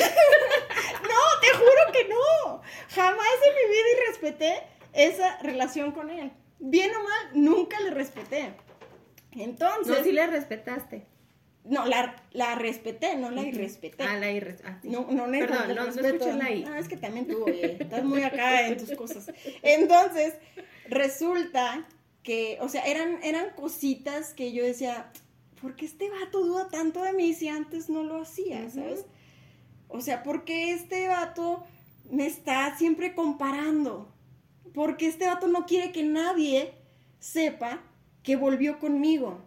no, 1.02 1.40
te 1.42 1.50
juro 1.58 1.92
que 1.92 2.08
no. 2.08 2.62
Jamás 2.88 3.28
en 3.46 3.68
mi 3.68 3.74
vida 3.74 3.86
y 3.92 4.08
respeté 4.08 4.62
esa 4.94 5.38
relación 5.42 5.92
con 5.92 6.08
él. 6.08 6.32
Bien 6.60 6.90
o 6.94 7.02
mal, 7.02 7.30
nunca 7.34 7.78
le 7.80 7.90
respeté. 7.90 8.54
Entonces. 9.34 9.98
No, 9.98 10.04
sí 10.04 10.12
la 10.12 10.26
respetaste. 10.26 11.06
No, 11.64 11.86
la, 11.86 12.16
la 12.32 12.56
respeté, 12.56 13.16
no 13.16 13.30
la 13.30 13.42
irrespeté. 13.42 14.02
Ah, 14.02 14.16
la 14.18 14.32
irrespeté. 14.32 14.68
Ah, 14.68 14.80
no, 14.82 15.06
no, 15.10 15.28
no, 15.28 15.38
Perdón, 15.38 15.68
no, 15.68 15.84
no 15.84 15.90
escuché 15.90 16.32
la 16.34 16.50
I. 16.50 16.64
Ah, 16.68 16.78
es 16.78 16.88
que 16.88 16.96
también 16.96 17.28
tú, 17.28 17.44
oye, 17.44 17.76
estás 17.80 18.02
muy 18.02 18.22
acá 18.22 18.66
en 18.66 18.76
tus 18.76 18.90
cosas. 18.96 19.30
Entonces, 19.62 20.34
resulta 20.88 21.86
que, 22.24 22.58
o 22.60 22.68
sea, 22.68 22.82
eran, 22.84 23.22
eran 23.22 23.50
cositas 23.50 24.34
que 24.34 24.52
yo 24.52 24.64
decía, 24.64 25.12
¿por 25.60 25.76
qué 25.76 25.86
este 25.86 26.10
vato 26.10 26.44
duda 26.44 26.68
tanto 26.68 27.04
de 27.04 27.12
mí 27.12 27.32
si 27.32 27.48
antes 27.48 27.88
no 27.88 28.02
lo 28.02 28.22
hacía, 28.22 28.68
sabes? 28.68 29.06
O 29.88 30.00
sea, 30.00 30.24
¿por 30.24 30.44
qué 30.44 30.72
este 30.72 31.06
vato 31.06 31.64
me 32.10 32.26
está 32.26 32.76
siempre 32.76 33.14
comparando? 33.14 34.12
Porque 34.74 35.06
este 35.06 35.26
vato 35.26 35.46
no 35.46 35.64
quiere 35.66 35.92
que 35.92 36.02
nadie 36.02 36.74
sepa 37.20 37.84
que 38.22 38.36
volvió 38.36 38.78
conmigo. 38.78 39.40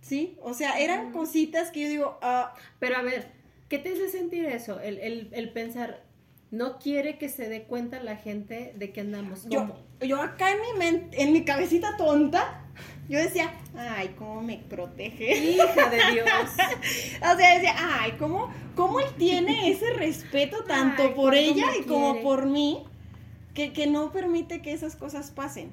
¿Sí? 0.00 0.36
O 0.42 0.54
sea, 0.54 0.78
eran 0.80 1.12
cositas 1.12 1.70
que 1.70 1.82
yo 1.82 1.88
digo, 1.88 2.18
ah, 2.22 2.54
pero 2.78 2.96
a 2.96 3.02
ver, 3.02 3.32
¿qué 3.68 3.78
te 3.78 3.92
hace 3.92 4.08
sentir 4.08 4.46
eso? 4.46 4.80
El, 4.80 5.50
pensar, 5.52 6.04
no 6.50 6.78
quiere 6.78 7.18
que 7.18 7.28
se 7.28 7.48
dé 7.48 7.64
cuenta 7.64 8.02
la 8.02 8.16
gente 8.16 8.72
de 8.76 8.92
que 8.92 9.02
andamos. 9.02 9.46
Yo, 9.48 9.76
yo 10.00 10.20
acá 10.22 10.52
en 10.52 10.60
mi 10.60 10.78
mente, 10.78 11.22
en 11.22 11.32
mi 11.32 11.44
cabecita 11.44 11.96
tonta, 11.96 12.64
yo 13.10 13.18
decía, 13.18 13.52
ay, 13.76 14.14
cómo 14.16 14.40
me 14.40 14.58
protege. 14.58 15.36
Hija 15.36 15.90
de 15.90 15.96
Dios. 16.12 16.28
o 17.18 17.36
sea, 17.36 17.54
decía, 17.54 17.74
ay, 17.76 18.12
cómo, 18.18 18.52
cómo 18.76 19.00
él 19.00 19.08
tiene 19.18 19.70
ese 19.70 19.92
respeto 19.94 20.64
tanto 20.68 21.14
por 21.14 21.34
ella 21.34 21.76
y 21.78 21.84
como 21.84 22.22
por 22.22 22.46
mí, 22.46 22.84
que, 23.52 23.72
que, 23.72 23.88
no 23.88 24.12
permite 24.12 24.62
que 24.62 24.72
esas 24.72 24.94
cosas 24.94 25.32
pasen. 25.32 25.72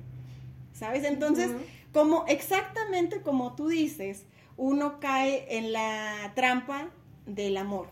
¿Sabes? 0.73 1.03
Entonces, 1.03 1.51
como 1.93 2.25
exactamente 2.27 3.21
como 3.21 3.55
tú 3.55 3.67
dices, 3.67 4.25
uno 4.57 4.99
cae 4.99 5.57
en 5.57 5.71
la 5.71 6.31
trampa 6.35 6.89
del 7.25 7.57
amor, 7.57 7.89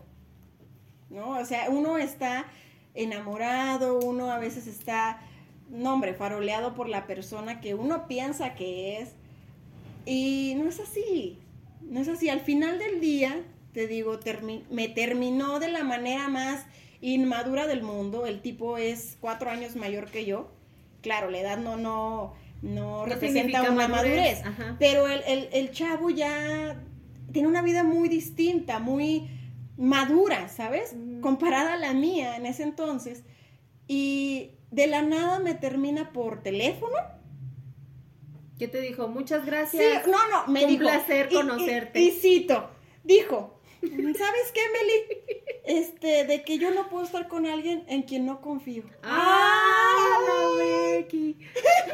¿no? 1.10 1.38
O 1.38 1.44
sea, 1.44 1.70
uno 1.70 1.98
está 1.98 2.46
enamorado, 2.94 3.98
uno 4.00 4.30
a 4.30 4.38
veces 4.38 4.66
está, 4.66 5.20
no 5.70 5.94
hombre, 5.94 6.14
faroleado 6.14 6.74
por 6.74 6.88
la 6.88 7.06
persona 7.06 7.60
que 7.60 7.74
uno 7.74 8.08
piensa 8.08 8.54
que 8.54 8.98
es, 8.98 9.10
y 10.04 10.54
no 10.56 10.68
es 10.68 10.80
así, 10.80 11.38
no 11.82 12.00
es 12.00 12.08
así. 12.08 12.28
Al 12.28 12.40
final 12.40 12.78
del 12.78 13.00
día, 13.00 13.44
te 13.72 13.86
digo, 13.86 14.18
me 14.70 14.88
terminó 14.88 15.58
de 15.60 15.68
la 15.68 15.84
manera 15.84 16.28
más 16.28 16.64
inmadura 17.00 17.66
del 17.66 17.82
mundo, 17.82 18.26
el 18.26 18.40
tipo 18.40 18.78
es 18.78 19.18
cuatro 19.20 19.50
años 19.50 19.76
mayor 19.76 20.10
que 20.10 20.24
yo, 20.24 20.50
claro, 21.02 21.30
la 21.30 21.38
edad 21.38 21.58
no, 21.58 21.76
no, 21.76 22.34
no, 22.66 22.98
No 23.00 23.06
representa 23.06 23.70
una 23.70 23.88
madurez. 23.88 24.42
Pero 24.78 25.06
el, 25.08 25.22
el, 25.26 25.48
el 25.52 25.70
chavo 25.72 26.10
ya 26.10 26.82
tiene 27.32 27.48
una 27.48 27.62
vida 27.62 27.82
muy 27.84 28.08
distinta, 28.08 28.78
muy 28.78 29.28
madura, 29.76 30.48
¿sabes? 30.48 30.94
Comparada 31.20 31.74
a 31.74 31.76
la 31.78 31.92
mía 31.94 32.36
en 32.36 32.46
ese 32.46 32.62
entonces. 32.62 33.24
Y 33.88 34.50
de 34.70 34.86
la 34.86 35.02
nada 35.02 35.38
me 35.38 35.54
termina 35.54 36.12
por 36.12 36.42
teléfono. 36.42 36.96
¿Qué 38.58 38.68
te 38.68 38.80
dijo? 38.80 39.08
Muchas 39.08 39.40
Sí, 39.42 39.46
gracias. 39.46 40.06
no, 40.06 40.16
no, 40.30 40.46
me 40.52 40.64
Un 40.64 40.70
dijo. 40.70 40.80
placer 40.82 41.28
y- 41.30 41.34
y- 41.34 41.36
conocerte. 41.36 42.00
Y, 42.00 42.10
cito, 42.10 42.70
dijo, 43.04 43.55
¿sabes 43.88 44.52
qué, 44.52 44.60
Meli? 44.72 45.40
Este, 45.64 46.24
de 46.24 46.42
que 46.42 46.58
yo 46.58 46.70
no 46.70 46.88
puedo 46.88 47.04
estar 47.04 47.28
con 47.28 47.46
alguien 47.46 47.84
en 47.88 48.02
quien 48.02 48.24
no 48.24 48.40
confío. 48.40 48.84
¡Ah, 49.02 50.18
la 50.26 50.64
Becky! 50.64 51.38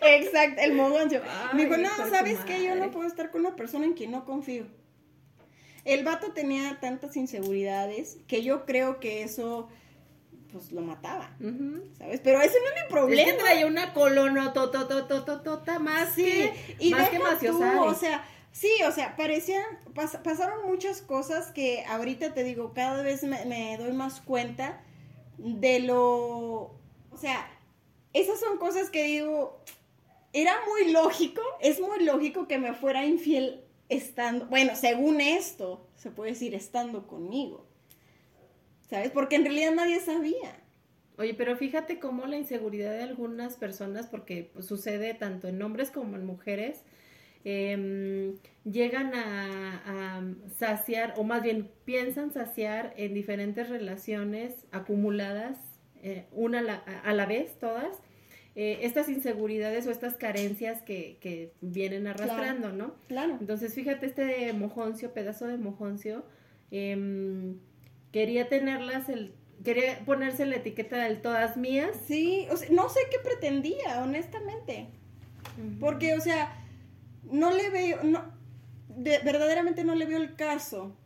Exacto, 0.02 0.60
el 0.62 0.72
mojoncio. 0.72 1.22
Me 1.52 1.64
dijo, 1.64 1.76
no, 1.76 1.90
¿sabes 2.10 2.38
qué? 2.46 2.64
Yo 2.64 2.74
no 2.74 2.90
puedo 2.90 3.06
estar 3.06 3.30
con 3.30 3.42
una 3.42 3.54
persona 3.54 3.84
en 3.84 3.92
quien 3.92 4.10
no 4.10 4.24
confío. 4.24 4.66
El 5.84 6.04
vato 6.04 6.32
tenía 6.32 6.78
tantas 6.80 7.16
inseguridades 7.16 8.18
que 8.28 8.42
yo 8.42 8.64
creo 8.66 9.00
que 9.00 9.22
eso, 9.22 9.68
pues, 10.52 10.70
lo 10.72 10.80
mataba. 10.82 11.36
¿sabes? 11.98 12.20
Pero 12.22 12.40
ese 12.40 12.54
no 12.60 12.66
es 12.68 12.74
mi 12.74 12.80
Es 12.80 12.86
problema. 12.88 13.24
que 13.30 13.36
traía 13.38 13.66
una 13.66 13.92
colona 13.92 14.52
tototototota 14.52 15.78
más 15.78 16.14
Sí, 16.14 16.24
que... 16.24 16.76
y 16.78 16.90
más 16.90 17.08
que 17.08 17.18
tú, 17.48 17.62
o 17.82 17.94
sea, 17.94 18.24
sí, 18.52 18.70
o 18.86 18.92
sea, 18.92 19.16
parecían, 19.16 19.64
pas- 19.94 20.22
pasaron 20.22 20.66
muchas 20.66 21.02
cosas 21.02 21.50
que 21.50 21.84
ahorita 21.86 22.32
te 22.34 22.44
digo, 22.44 22.72
cada 22.74 23.02
vez 23.02 23.24
me, 23.24 23.44
me 23.46 23.76
doy 23.78 23.92
más 23.92 24.20
cuenta 24.20 24.80
de 25.38 25.80
lo, 25.80 26.00
o 27.10 27.16
sea, 27.18 27.48
esas 28.12 28.38
son 28.38 28.58
cosas 28.58 28.90
que 28.90 29.02
digo, 29.04 29.58
era 30.32 30.54
muy 30.68 30.92
lógico, 30.92 31.42
es 31.60 31.80
muy 31.80 32.04
lógico 32.04 32.46
que 32.46 32.58
me 32.58 32.72
fuera 32.74 33.04
infiel 33.04 33.61
estando, 33.92 34.46
bueno, 34.46 34.74
según 34.76 35.20
esto, 35.20 35.86
se 35.96 36.10
puede 36.10 36.32
decir 36.32 36.54
estando 36.54 37.06
conmigo, 37.06 37.66
¿sabes? 38.88 39.10
Porque 39.10 39.36
en 39.36 39.44
realidad 39.44 39.72
nadie 39.74 40.00
sabía. 40.00 40.62
Oye, 41.18 41.34
pero 41.34 41.56
fíjate 41.56 41.98
cómo 41.98 42.26
la 42.26 42.36
inseguridad 42.36 42.92
de 42.92 43.02
algunas 43.02 43.56
personas, 43.56 44.06
porque 44.06 44.50
pues, 44.52 44.66
sucede 44.66 45.14
tanto 45.14 45.48
en 45.48 45.60
hombres 45.62 45.90
como 45.90 46.16
en 46.16 46.24
mujeres, 46.24 46.82
em, 47.44 48.36
llegan 48.64 49.12
a, 49.14 50.22
saciar, 50.58 51.14
o 51.16 51.24
más 51.24 51.42
bien 51.42 51.70
piensan 51.84 52.32
saciar 52.32 52.94
en 52.96 53.14
diferentes 53.14 53.68
relaciones 53.68 54.66
acumuladas, 54.70 55.58
eh, 56.02 56.26
una 56.32 56.60
a 56.60 56.62
la, 56.62 56.74
a 56.76 57.12
la 57.12 57.26
vez, 57.26 57.58
todas, 57.58 58.00
eh, 58.54 58.80
estas 58.82 59.08
inseguridades 59.08 59.86
o 59.86 59.90
estas 59.90 60.14
carencias 60.14 60.82
que, 60.82 61.16
que 61.20 61.52
vienen 61.60 62.06
arrastrando, 62.06 62.72
¿no? 62.72 62.94
Claro. 63.08 63.36
Entonces, 63.40 63.74
fíjate, 63.74 64.06
este 64.06 64.52
mojoncio, 64.52 65.12
pedazo 65.14 65.46
de 65.46 65.56
mojoncio, 65.58 66.24
em, 66.70 67.58
quería 68.12 68.48
tenerlas, 68.48 69.08
el, 69.08 69.34
quería 69.64 70.00
ponerse 70.04 70.44
la 70.46 70.56
etiqueta 70.56 70.96
del 71.02 71.22
todas 71.22 71.56
mías. 71.56 71.90
Sí, 72.06 72.46
o 72.50 72.56
sea, 72.56 72.68
no 72.70 72.88
sé 72.88 73.00
qué 73.10 73.18
pretendía, 73.18 74.02
honestamente. 74.02 74.88
Porque, 75.80 76.14
o 76.14 76.20
sea, 76.20 76.54
no 77.30 77.50
le 77.52 77.70
veo, 77.70 78.02
no, 78.02 78.22
de- 78.88 79.18
verdaderamente 79.20 79.84
no 79.84 79.94
le 79.94 80.06
veo 80.06 80.18
el 80.18 80.34
caso 80.34 80.96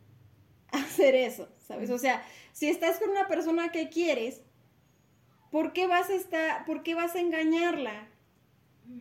hacer 0.71 1.15
eso, 1.15 1.47
¿sabes? 1.59 1.89
O 1.89 1.97
sea, 1.97 2.23
si 2.51 2.67
estás 2.69 2.97
con 2.99 3.09
una 3.09 3.27
persona 3.27 3.71
que 3.71 3.89
quieres, 3.89 4.41
¿por 5.57 5.73
qué 5.73 5.87
vas 5.87 6.11
a 6.11 6.13
estar, 6.13 6.65
por 6.65 6.83
qué 6.83 6.93
vas 6.93 7.15
a 7.15 7.19
engañarla? 7.19 8.07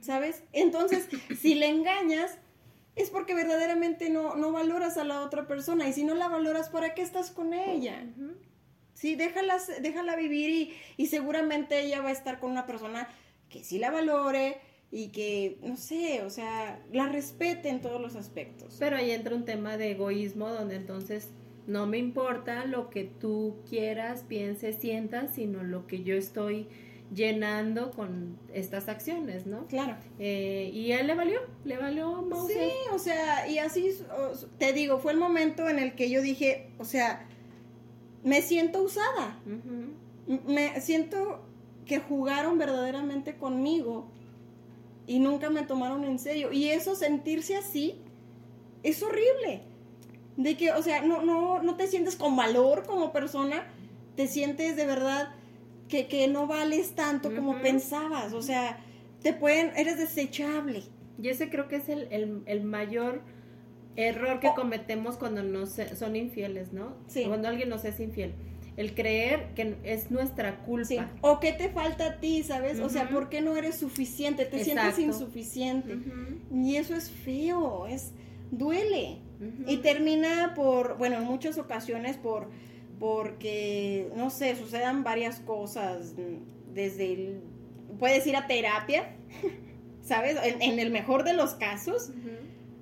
¿Sabes? 0.01 0.43
Entonces, 0.55 1.07
si 1.39 1.55
le 1.55 1.67
engañas, 1.67 2.39
es 2.95 3.11
porque 3.11 3.35
verdaderamente 3.35 4.09
no, 4.09 4.37
no 4.37 4.53
valoras 4.53 4.97
a 4.97 5.05
la 5.05 5.21
otra 5.21 5.47
persona. 5.47 5.87
Y 5.87 5.93
si 5.93 6.03
no 6.03 6.15
la 6.15 6.29
valoras, 6.29 6.71
¿para 6.71 6.95
qué 6.95 7.03
estás 7.03 7.31
con 7.31 7.53
ella? 7.53 8.07
Sí, 8.95 9.17
déjala, 9.17 9.59
déjala 9.83 10.17
vivir 10.17 10.49
y, 10.49 10.75
y 10.97 11.09
seguramente 11.09 11.79
ella 11.79 12.01
va 12.01 12.09
a 12.09 12.13
estar 12.13 12.41
con 12.41 12.53
una 12.53 12.65
persona 12.65 13.07
que 13.51 13.63
sí 13.63 13.79
la 13.79 13.91
valore 13.91 14.59
y 14.91 15.09
que, 15.09 15.59
no 15.61 15.77
sé, 15.77 16.23
o 16.23 16.31
sea, 16.31 16.83
la 16.91 17.07
respete 17.11 17.69
en 17.69 17.83
todos 17.83 18.01
los 18.01 18.17
aspectos. 18.17 18.77
Pero 18.79 18.97
ahí 18.97 19.11
entra 19.11 19.35
un 19.35 19.45
tema 19.45 19.77
de 19.77 19.91
egoísmo 19.91 20.49
donde 20.49 20.77
entonces 20.77 21.29
no 21.67 21.87
me 21.87 21.99
importa 21.99 22.65
lo 22.67 22.91
que 22.91 23.05
tú 23.05 23.57
quieras, 23.69 24.25
pienses, 24.27 24.77
sientas, 24.77 25.35
sino 25.35 25.63
lo 25.63 25.87
que 25.87 26.03
yo 26.03 26.15
estoy 26.15 26.69
llenando 27.15 27.93
con 27.93 28.37
estas 28.53 28.89
acciones, 28.89 29.47
¿no? 29.47 29.67
Claro. 29.67 29.97
Eh, 30.19 30.71
y 30.73 30.93
a 30.93 31.01
él 31.01 31.07
le 31.07 31.15
valió, 31.15 31.41
le 31.65 31.77
valió 31.77 32.23
Sí, 32.23 32.29
Mauser. 32.29 32.73
o 32.93 32.99
sea, 32.99 33.49
y 33.49 33.59
así, 33.59 33.97
te 34.59 34.73
digo, 34.73 34.99
fue 34.99 35.13
el 35.13 35.19
momento 35.19 35.69
en 35.69 35.79
el 35.79 35.95
que 35.95 36.11
yo 36.11 36.21
dije, 36.21 36.71
o 36.79 36.85
sea, 36.85 37.27
me 38.25 38.43
siento 38.43 38.83
usada, 38.83 39.39
me 40.47 40.81
siento 40.81 41.41
que 41.85 42.01
jugaron 42.01 42.59
verdaderamente 42.59 43.37
conmigo 43.37 44.09
y 45.07 45.21
nunca 45.21 45.51
me 45.51 45.63
tomaron 45.63 46.05
en 46.05 46.19
serio. 46.19 46.53
Y 46.53 46.71
eso, 46.71 46.97
sentirse 46.97 47.57
así, 47.57 48.01
es 48.83 49.03
horrible. 49.03 49.63
De 50.37 50.57
que, 50.57 50.73
o 50.73 50.83
sea, 50.83 51.03
no, 51.03 51.23
no, 51.23 51.63
no 51.63 51.77
te 51.77 51.87
sientes 51.87 52.17
con 52.17 52.37
valor 52.37 52.85
como 52.87 53.13
persona, 53.13 53.65
te 54.17 54.27
sientes 54.27 54.77
de 54.77 54.87
verdad 54.87 55.31
que, 55.89 56.09
que 56.09 56.29
no 56.29 56.47
vales 56.47 56.95
tanto 56.95 57.35
como 57.35 57.53
pensabas. 57.63 58.33
O 58.33 58.43
sea, 58.43 58.79
te 59.23 59.33
pueden, 59.33 59.73
eres 59.77 59.99
desechable. 59.99 60.83
Y 61.23 61.29
ese 61.29 61.49
creo 61.49 61.69
que 61.69 61.77
es 61.77 61.89
el, 61.89 62.09
el- 62.11 62.43
el 62.47 62.63
mayor 62.65 63.23
error 63.97 64.41
que 64.41 64.49
O- 64.49 64.55
cometemos 64.55 65.17
cuando 65.17 65.43
nos 65.43 65.77
son 65.99 66.17
infieles, 66.17 66.73
¿no? 66.73 66.95
Sí. 67.07 67.25
Cuando 67.27 67.49
alguien 67.49 67.69
nos 67.71 67.85
es 67.87 67.99
infiel. 68.01 68.35
El 68.77 68.95
creer 68.95 69.55
que 69.55 69.77
es 69.85 70.11
nuestra 70.11 70.59
culpa. 70.65 70.85
Sí. 70.87 70.99
O 71.23 71.41
qué 71.41 71.53
te 71.53 71.71
falta 71.71 72.07
a 72.09 72.21
ti, 72.21 72.43
¿sabes? 72.43 72.79
O 72.81 72.91
sea. 72.91 73.09
¿por 73.09 73.31
qué 73.31 73.41
no 73.41 73.57
eres 73.57 73.77
suficiente? 73.77 74.45
Te 74.45 74.63
sientes 74.65 74.99
insuficiente. 74.99 75.97
Y 76.53 76.77
eso 76.77 76.95
es 76.95 77.11
feo, 77.11 77.87
es 77.87 78.13
duele. 78.51 79.21
Y 79.67 79.79
termina 79.79 80.55
por, 80.55 80.97
bueno, 80.97 81.17
en 81.17 81.25
muchas 81.25 81.59
ocasiones 81.59 82.17
por, 82.17 82.49
porque, 82.99 84.11
no 84.17 84.31
sé, 84.31 84.57
sucedan 84.57 85.05
varias 85.05 85.41
cosas, 85.41 86.15
mm, 86.15 86.75
desde 86.75 87.13
el, 87.13 87.41
puedes 87.99 88.27
ir 88.27 88.37
a 88.37 88.47
terapia, 88.47 89.15
¿sabes? 90.03 90.37
En, 90.43 90.63
en 90.63 90.79
el 90.79 90.91
mejor 90.91 91.25
de 91.25 91.35
los 91.35 91.55
casos, 91.55 92.13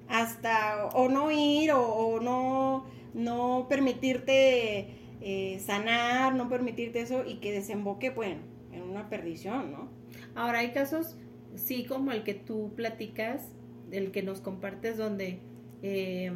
hasta 0.09 0.87
o 0.95 1.09
no 1.09 1.31
ir 1.31 1.73
o, 1.73 1.83
o 1.83 2.21
no, 2.21 2.87
no 3.15 3.67
permitirte 3.69 4.89
eh, 5.21 5.59
sanar, 5.65 6.35
no 6.35 6.49
permitirte 6.49 7.01
eso 7.01 7.25
y 7.27 7.37
que 7.37 7.51
desemboque, 7.51 8.11
bueno, 8.11 8.43
en 8.73 8.83
una 8.83 9.09
perdición, 9.09 9.73
¿no? 9.73 9.89
Ahora 10.35 10.59
hay 10.59 10.73
casos, 10.73 11.17
sí, 11.55 11.87
como 11.87 12.13
el 12.13 12.25
que 12.25 12.35
tú 12.35 12.73
platicas, 12.77 13.49
el 13.91 14.11
que 14.11 14.23
nos 14.23 14.41
compartes, 14.41 14.99
donde 14.99 15.39
eh, 15.83 16.31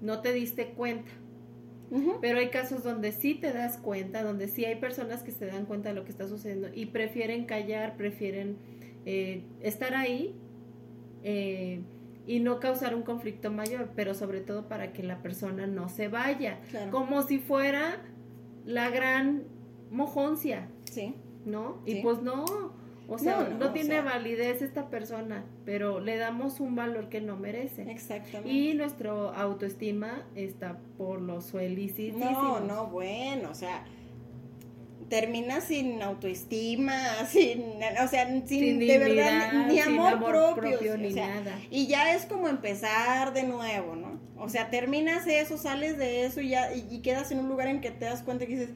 no 0.00 0.20
te 0.20 0.32
diste 0.32 0.68
cuenta. 0.70 1.10
Pero 2.20 2.38
hay 2.38 2.48
casos 2.48 2.82
donde 2.82 3.12
sí 3.12 3.34
te 3.36 3.52
das 3.52 3.76
cuenta, 3.78 4.24
donde 4.24 4.48
sí 4.48 4.64
hay 4.64 4.74
personas 4.76 5.22
que 5.22 5.30
se 5.30 5.46
dan 5.46 5.64
cuenta 5.64 5.90
de 5.90 5.94
lo 5.94 6.04
que 6.04 6.10
está 6.10 6.26
sucediendo 6.26 6.68
y 6.74 6.86
prefieren 6.86 7.44
callar, 7.44 7.96
prefieren 7.96 8.56
eh, 9.06 9.44
estar 9.60 9.94
ahí 9.94 10.34
eh, 11.22 11.82
y 12.26 12.40
no 12.40 12.58
causar 12.58 12.96
un 12.96 13.02
conflicto 13.02 13.52
mayor, 13.52 13.90
pero 13.94 14.14
sobre 14.14 14.40
todo 14.40 14.66
para 14.66 14.92
que 14.92 15.04
la 15.04 15.22
persona 15.22 15.66
no 15.68 15.88
se 15.88 16.08
vaya, 16.08 16.58
Claro. 16.70 16.90
como 16.90 17.22
si 17.22 17.38
fuera 17.38 18.02
la 18.64 18.90
gran 18.90 19.44
mojoncia, 19.92 20.66
Sí. 20.90 21.14
¿no? 21.44 21.80
Sí. 21.84 21.98
Y 21.98 22.02
pues 22.02 22.22
no, 22.22 22.44
o 23.08 23.18
sea, 23.18 23.36
No, 23.40 23.48
no, 23.50 23.58
no, 23.58 23.66
o 23.66 23.70
tiene 23.72 23.88
sea. 23.90 24.02
validez 24.02 24.62
esta 24.62 24.88
persona, 24.88 25.44
pero 25.64 26.00
le 26.00 26.16
damos 26.16 26.60
un 26.60 26.74
valor 26.74 27.08
que 27.08 27.20
no 27.20 27.36
merece. 27.36 27.82
Exactamente. 27.90 28.50
Y 28.50 28.74
nuestro 28.74 29.30
autoestima 29.34 30.26
está 30.34 30.78
por 30.96 31.20
los 31.20 31.44
suelis. 31.46 31.94
No, 32.14 32.60
no, 32.60 32.86
bueno, 32.86 33.50
o 33.50 33.54
sea, 33.54 33.84
terminas 35.08 35.64
sin 35.64 36.02
autoestima, 36.02 36.94
sin, 37.28 37.62
o 38.02 38.08
sea, 38.08 38.26
sin, 38.26 38.46
Sin 38.48 38.78
de 38.78 38.98
verdad 38.98 39.66
ni 39.68 39.78
amor, 39.80 40.12
amor 40.14 40.30
propio, 40.30 40.70
propio, 40.78 40.94
o 40.94 40.96
ni 40.96 41.12
sea, 41.12 41.28
nada. 41.40 41.58
y 41.70 41.86
ya 41.86 42.14
es 42.14 42.24
como 42.26 42.48
empezar 42.48 43.32
de 43.34 43.42
nuevo, 43.44 43.96
¿no? 43.96 44.18
O 44.36 44.48
sea, 44.48 44.70
terminas 44.70 45.26
eso, 45.26 45.58
sales 45.58 45.98
de 45.98 46.24
eso 46.24 46.40
y 46.40 46.48
ya 46.50 46.74
y, 46.74 46.86
y 46.90 46.98
quedas 47.00 47.30
en 47.32 47.38
un 47.38 47.48
lugar 47.48 47.68
en 47.68 47.80
que 47.80 47.90
te 47.90 48.06
das 48.06 48.22
cuenta 48.22 48.46
que 48.46 48.56
dices, 48.56 48.74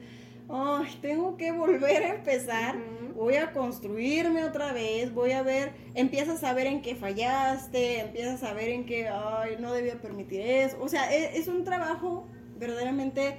ay, 0.49 0.97
tengo 1.01 1.35
que 1.37 1.51
volver 1.51 2.03
a 2.03 2.15
empezar, 2.15 2.75
voy 3.19 3.35
a 3.35 3.51
construirme 3.51 4.45
otra 4.45 4.71
vez, 4.71 5.13
voy 5.13 5.31
a 5.31 5.43
ver, 5.43 5.73
empiezas 5.93 6.41
a 6.45 6.53
ver 6.53 6.67
en 6.67 6.81
qué 6.81 6.95
fallaste, 6.95 7.99
empiezas 7.99 8.43
a 8.43 8.53
ver 8.53 8.69
en 8.69 8.85
qué, 8.85 9.09
ay, 9.09 9.57
no 9.59 9.73
debía 9.73 10.01
permitir 10.01 10.39
eso. 10.39 10.77
O 10.81 10.87
sea, 10.87 11.13
e, 11.13 11.37
es, 11.37 11.49
un 11.49 11.65
trabajo 11.65 12.25
verdaderamente 12.57 13.35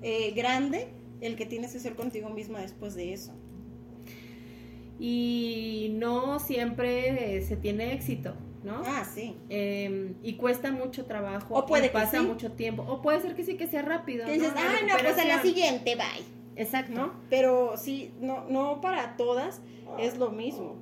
eh, 0.00 0.32
grande 0.36 0.86
el 1.20 1.34
que 1.34 1.44
tienes 1.44 1.72
que 1.72 1.78
hacer 1.78 1.96
contigo 1.96 2.30
misma 2.30 2.60
después 2.60 2.94
de 2.94 3.12
eso. 3.12 3.32
Y 5.00 5.90
no 5.94 6.38
siempre 6.38 7.42
se 7.42 7.56
tiene 7.56 7.94
éxito. 7.94 8.34
¿no? 8.62 8.82
Ah, 8.84 9.04
sí. 9.04 9.36
Em, 9.48 10.14
y 10.22 10.34
cuesta 10.34 10.70
mucho 10.70 11.04
trabajo. 11.04 11.54
O 11.54 11.66
puede 11.66 11.88
pasa 11.88 12.22
mucho 12.22 12.52
tiempo. 12.52 12.84
O 12.84 13.02
puede 13.02 13.20
ser 13.20 13.34
que 13.34 13.44
sí 13.44 13.56
que 13.56 13.66
sea 13.66 13.82
rápido. 13.82 14.24
Que 14.24 14.34
dices, 14.34 14.52
ay, 14.56 14.86
no, 14.86 14.94
pues 15.00 15.18
a 15.18 15.24
la 15.24 15.42
siguiente, 15.42 15.96
bye. 15.96 16.45
Exacto. 16.56 17.12
Pero 17.30 17.76
sí, 17.76 18.12
no, 18.20 18.44
no 18.48 18.80
para 18.80 19.16
todas 19.16 19.62
es 19.98 20.18
lo 20.18 20.30
mismo. 20.30 20.76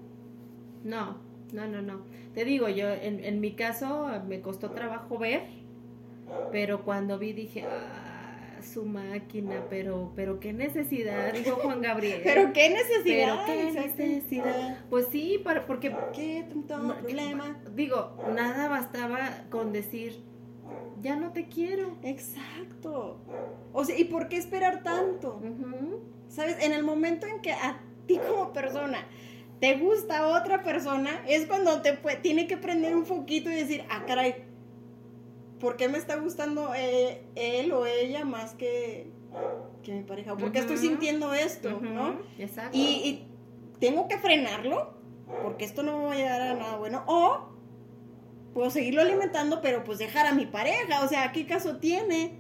No, 0.83 1.19
no, 1.53 1.67
no, 1.67 1.83
no. 1.83 2.03
Te 2.35 2.45
digo, 2.45 2.69
yo 2.69 2.91
en, 2.91 3.25
en 3.25 3.41
mi 3.41 3.53
caso 3.53 4.09
me 4.27 4.41
costó 4.41 4.71
trabajo 4.71 5.19
ver, 5.19 5.43
pero 6.51 6.85
cuando 6.85 7.19
vi 7.19 7.33
dije, 7.33 7.65
ah, 7.65 8.15
su 8.65 8.85
máquina, 8.85 9.65
pero, 9.69 10.13
pero 10.17 10.41
qué 10.41 10.53
necesidad, 10.53 11.33
dijo 11.33 11.57
Juan 11.57 11.81
Gabriel. 11.81 12.21
pero 12.25 12.53
qué 12.53 12.71
necesidad. 12.71 13.45
Pero 13.47 13.47
qué 13.47 13.73
necesidad. 13.73 14.79
Pues 14.91 15.07
sí, 15.11 15.41
para, 15.43 15.67
porque... 15.67 15.95
¿Qué 16.15 16.45
problema? 16.67 17.61
Digo, 17.75 18.17
nada 18.35 18.69
bastaba 18.69 19.45
con 19.51 19.73
decir, 19.73 20.21
ya 21.01 21.17
no 21.17 21.33
te 21.33 21.49
quiero. 21.49 21.97
Exacto. 22.03 23.19
O 23.73 23.85
sea, 23.85 23.99
¿y 23.99 24.05
por 24.05 24.29
qué 24.29 24.37
esperar 24.37 24.83
tanto? 24.83 25.41
¿Sabes? 26.29 26.63
En 26.63 26.73
el 26.73 26.83
momento 26.83 27.27
en 27.27 27.41
que 27.41 27.53
a 27.53 27.81
ti 28.07 28.19
como 28.19 28.53
persona 28.53 29.07
te 29.61 29.79
gusta 29.79 30.27
otra 30.29 30.63
persona, 30.63 31.23
es 31.27 31.47
cuando 31.47 31.81
te 31.81 31.93
tiene 32.23 32.47
que 32.47 32.57
prender 32.57 32.95
un 32.95 33.05
poquito 33.05 33.51
y 33.51 33.55
decir, 33.55 33.85
ah, 33.89 34.05
caray, 34.07 34.45
¿por 35.59 35.77
qué 35.77 35.89
me 35.89 35.97
está 35.97 36.17
gustando 36.17 36.75
eh, 36.75 37.25
él 37.35 37.73
o 37.73 37.87
ella 37.87 38.25
más 38.25 38.55
que, 38.55 39.11
que 39.83 39.93
mi 39.93 40.03
pareja? 40.03 40.37
¿Por 40.37 40.53
qué 40.53 40.59
estoy 40.59 40.77
sintiendo 40.77 41.33
esto? 41.33 41.81
¿no? 41.81 42.19
Exacto. 42.39 42.77
Y, 42.77 43.25
tengo 43.81 44.07
que 44.07 44.19
frenarlo 44.19 44.95
porque 45.43 45.65
esto 45.65 45.83
no 45.83 45.99
me 45.99 46.05
va 46.05 46.13
a 46.13 46.17
llegar 46.17 46.41
a 46.41 46.55
nada 46.55 46.77
bueno. 46.77 47.03
O 47.07 47.54
puedo 48.55 48.71
seguirlo 48.71 49.03
alimentando, 49.03 49.61
pero 49.61 49.85
pues 49.85 49.99
dejar 49.99 50.27
a 50.27 50.35
mi 50.35 50.47
pareja. 50.47 51.05
O 51.05 51.09
sea, 51.09 51.33
¿qué 51.33 51.47
caso 51.47 51.77
tiene? 51.77 52.39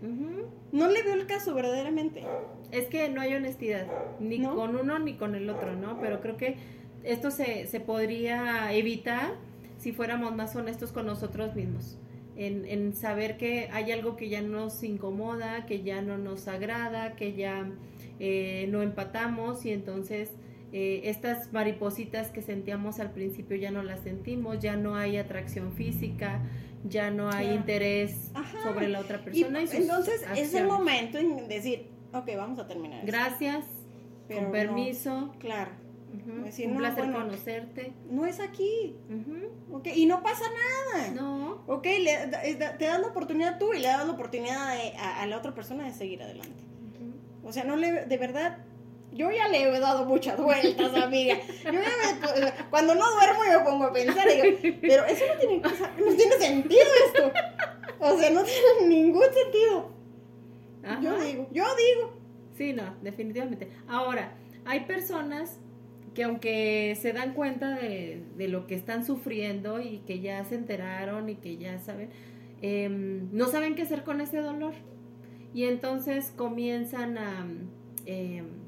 No 0.73 0.89
le 0.89 1.03
veo 1.03 1.15
el 1.15 1.27
caso 1.27 1.55
verdaderamente. 1.55 2.25
Es 2.71 2.87
que 2.87 3.09
no 3.09 3.21
hay 3.21 3.35
honestidad, 3.35 3.87
ni 4.21 4.43
con 4.43 4.77
uno 4.77 4.99
ni 4.99 5.15
con 5.15 5.35
el 5.35 5.51
otro, 5.51 5.77
¿no? 5.77 6.01
Pero 6.01 6.21
creo 6.21 6.37
que 6.37 6.57
esto 7.03 7.31
se, 7.31 7.67
se 7.67 7.81
podría 7.81 8.73
evitar 8.73 9.35
si 9.79 9.93
fuéramos 9.93 10.35
más 10.35 10.57
honestos 10.57 10.93
con 10.93 11.07
nosotros 11.07 11.55
mismos 11.55 11.99
en, 12.37 12.95
saber 12.95 13.37
que 13.37 13.69
hay 13.73 13.93
algo 13.93 14.17
que 14.17 14.29
ya 14.29 14.43
nos 14.43 14.83
incomoda, 14.83 15.67
que 15.67 15.83
ya 15.83 16.03
no 16.03 16.19
nos 16.19 16.49
agrada, 16.49 17.15
que 17.17 17.35
ya 17.35 17.71
eh, 18.19 18.67
no 18.71 18.83
empatamos 18.83 19.65
y 19.65 19.73
entonces 19.73 20.31
eh, 20.77 21.03
estas 21.05 21.53
maripositas 21.53 22.33
que 22.33 22.43
sentíamos 22.43 22.99
al 22.99 23.13
principio 23.13 23.57
ya 23.57 23.71
no 23.71 23.85
las 23.85 24.01
sentimos, 24.01 24.59
ya 24.59 24.75
no 24.77 24.97
hay 24.97 25.17
atracción 25.17 25.73
física, 25.73 26.43
ya 26.83 27.11
no 27.11 27.31
hay 27.31 27.55
interés 27.55 28.33
sobre 28.65 28.89
la 28.89 28.99
otra 28.99 29.25
persona. 29.25 29.61
entonces 29.61 30.25
es 30.37 30.53
el 30.55 30.67
momento 30.67 31.19
en 31.19 31.47
decir, 31.47 31.87
ok, 32.13 32.29
vamos 32.37 32.59
a 32.59 32.67
terminar. 32.67 33.07
Gracias, 33.07 33.65
con 34.29 34.51
permiso. 34.51 35.33
claro 35.39 35.85
un 36.65 36.77
placer 36.77 37.13
conocerte. 37.13 37.93
No 38.11 38.27
es 38.27 38.41
aquí. 38.41 38.97
y 39.95 40.07
no 40.07 40.23
pasa 40.23 40.45
nada. 40.93 41.11
No. 41.13 41.63
Ok, 41.67 41.85
le, 41.85 42.57
te 42.79 42.85
das 42.85 43.01
la 43.01 43.07
oportunidad 43.07 43.59
tú 43.59 43.73
y 43.75 43.81
le 43.81 43.89
das 43.89 44.07
la 44.07 44.13
oportunidad 44.13 44.77
a, 44.99 45.27
la 45.27 45.37
otra 45.37 45.55
persona 45.55 45.85
de 45.85 45.93
seguir 45.93 46.23
adelante. 46.23 46.63
O 47.43 47.53
sea, 47.53 47.65
no 47.65 47.77
le, 47.77 48.07
de 48.07 48.17
verdad, 48.17 48.59
yo 49.15 49.31
ya 49.31 49.49
le 49.49 49.63
he 49.63 49.81
dado 49.81 50.05
muchas 50.05 50.37
vueltas, 50.37 50.95
amiga. 50.95 51.39
cuando 52.71 52.95
no 52.97 53.13
duermo 53.13 53.41
yo 53.51 53.61
me 53.61 53.65
pongo 53.65 53.85
a 53.85 53.93
pensar, 53.93 54.29
digo, 54.29 54.79
pero 54.81 55.05
eso 55.07 55.25
no 55.33 55.39
tiene, 55.39 55.61
no 55.61 56.17
tiene 56.17 56.37
sentido 56.37 56.85
esto. 57.07 57.33
O 58.01 58.19
sea, 58.19 58.31
no 58.31 58.43
tiene 58.43 58.89
ningún 58.89 59.25
sentido. 59.33 59.93
Yo 61.01 61.19
digo, 61.21 61.49
yo 61.53 61.65
digo. 61.77 62.19
Sí, 62.55 62.73
no, 62.73 62.95
definitivamente. 63.03 63.69
Ahora, 63.89 64.37
hay 64.65 64.81
personas 64.81 65.61
que 66.15 66.25
aunque 66.25 66.97
se 67.01 67.13
dan 67.13 67.35
cuenta 67.35 67.71
de, 67.71 68.25
lo 68.37 68.67
que 68.67 68.75
están 68.75 69.05
sufriendo 69.05 69.81
y 69.81 69.99
que 70.07 70.21
ya 70.21 70.45
se 70.45 70.57
enteraron 70.57 71.29
y 71.29 71.37
que 71.37 71.57
ya 71.57 71.79
saben, 71.79 72.11
em, 72.63 73.29
no 73.33 73.47
saben 73.47 73.75
qué 73.75 73.83
hacer 73.83 74.03
con 74.03 74.21
ese 74.21 74.39
dolor. 74.39 74.75
Y 75.53 75.65
entonces 75.65 76.33
comienzan 76.37 77.17
a 77.19 77.47
em, 78.07 78.64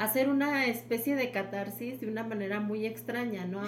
hacer 0.00 0.28
una 0.28 0.66
especie 0.66 1.14
de 1.14 1.30
catarsis 1.30 2.00
de 2.00 2.08
una 2.08 2.24
manera 2.24 2.58
muy 2.58 2.86
extraña, 2.86 3.44
¿no? 3.44 3.60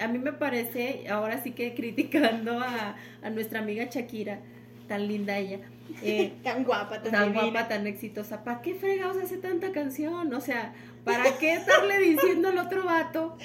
A 0.00 0.08
mí 0.08 0.18
me 0.18 0.32
parece, 0.32 1.06
ahora 1.08 1.42
sí 1.42 1.52
que 1.52 1.74
criticando 1.74 2.60
a, 2.60 2.96
a 3.22 3.30
nuestra 3.30 3.60
amiga 3.60 3.86
Shakira, 3.90 4.40
tan 4.86 5.08
linda 5.08 5.38
ella. 5.38 5.60
Eh, 6.02 6.34
tan 6.44 6.64
guapa, 6.64 7.02
tan, 7.02 7.12
tan 7.12 7.32
guapa, 7.32 7.68
tan 7.68 7.86
exitosa. 7.86 8.44
¿Para 8.44 8.60
qué 8.60 8.74
fregados 8.74 9.16
hace 9.16 9.38
tanta 9.38 9.72
canción? 9.72 10.32
O 10.34 10.40
sea, 10.40 10.74
¿Para 11.04 11.38
qué 11.38 11.54
estarle 11.54 11.98
diciendo 12.00 12.48
al 12.48 12.58
otro 12.58 12.84
vato? 12.84 13.36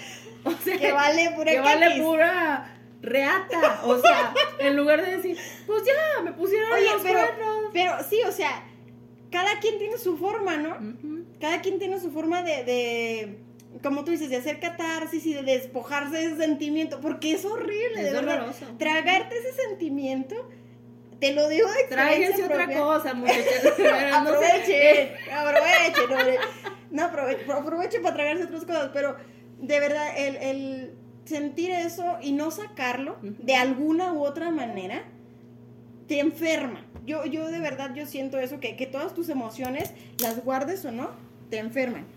O 0.43 0.51
sea, 0.51 0.77
que 0.77 0.91
vale 0.91 1.31
pura 1.31 1.51
que 1.51 1.59
vale 1.61 2.01
pura 2.01 2.77
reata. 3.01 3.81
O 3.85 3.97
sea, 3.97 4.33
en 4.59 4.75
lugar 4.75 5.01
de 5.05 5.17
decir, 5.17 5.37
pues 5.65 5.83
ya, 5.85 6.21
me 6.21 6.33
pusieron 6.33 6.69
los 6.69 7.01
pero, 7.01 7.21
pero 7.71 8.03
sí, 8.03 8.19
o 8.27 8.31
sea, 8.31 8.63
cada 9.31 9.59
quien 9.59 9.77
tiene 9.77 9.97
su 9.97 10.17
forma, 10.17 10.57
¿no? 10.57 10.77
Cada 11.43 11.59
quien 11.59 11.77
tiene 11.77 11.99
su 11.99 12.09
forma 12.09 12.41
de, 12.41 12.63
de, 12.63 13.37
como 13.81 14.05
tú 14.05 14.11
dices, 14.11 14.29
de 14.29 14.37
hacer 14.37 14.61
catarsis 14.61 15.25
y 15.25 15.33
de 15.33 15.43
despojarse 15.43 16.15
de 16.15 16.25
ese 16.27 16.37
sentimiento, 16.37 17.01
porque 17.01 17.33
es 17.33 17.43
horrible, 17.43 17.97
es 17.97 18.03
de 18.05 18.11
verdad. 18.13 18.55
Tragarte 18.77 19.35
ese 19.39 19.51
sentimiento 19.51 20.37
te 21.19 21.33
lo 21.33 21.49
digo 21.49 21.69
de 21.69 21.81
experiencia 21.81 22.45
otra 22.45 22.73
cosa, 22.73 23.13
muchachos. 23.13 23.43
aprovechen, 24.13 25.09
aprovechen. 25.33 26.39
No, 26.91 27.03
aproveche, 27.03 27.51
aproveche 27.51 27.99
para 27.99 28.15
tragarse 28.15 28.45
otras 28.45 28.63
cosas, 28.63 28.91
pero 28.93 29.17
de 29.59 29.79
verdad, 29.81 30.17
el, 30.17 30.93
sentir 31.25 31.71
eso 31.71 32.19
y 32.21 32.31
no 32.31 32.51
sacarlo 32.51 33.17
de 33.21 33.55
alguna 33.55 34.13
u 34.13 34.23
otra 34.23 34.49
manera, 34.49 35.03
te 36.07 36.21
enferma. 36.21 36.85
Yo, 37.05 37.25
yo 37.25 37.51
de 37.51 37.59
verdad, 37.59 37.93
yo 37.93 38.05
siento 38.05 38.39
eso, 38.39 38.61
que, 38.61 38.77
que 38.77 38.85
todas 38.85 39.13
tus 39.13 39.27
emociones, 39.27 39.91
las 40.19 40.41
guardes 40.45 40.85
o 40.85 40.93
no, 40.93 41.32
te 41.53 41.59
enferman. 41.59 42.07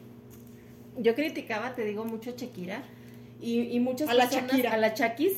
Yo 0.96 1.14
criticaba, 1.14 1.75
te 1.75 1.85
digo, 1.85 2.07
mucho 2.07 2.31
a 2.31 2.33
Shakira 2.35 2.83
y, 3.38 3.64
y 3.64 3.81
muchas 3.81 4.09
a 4.09 4.14
la 4.14 4.31
Shakira. 4.31 4.72
a 4.72 4.79
la 4.79 4.94
Chakis 4.94 5.35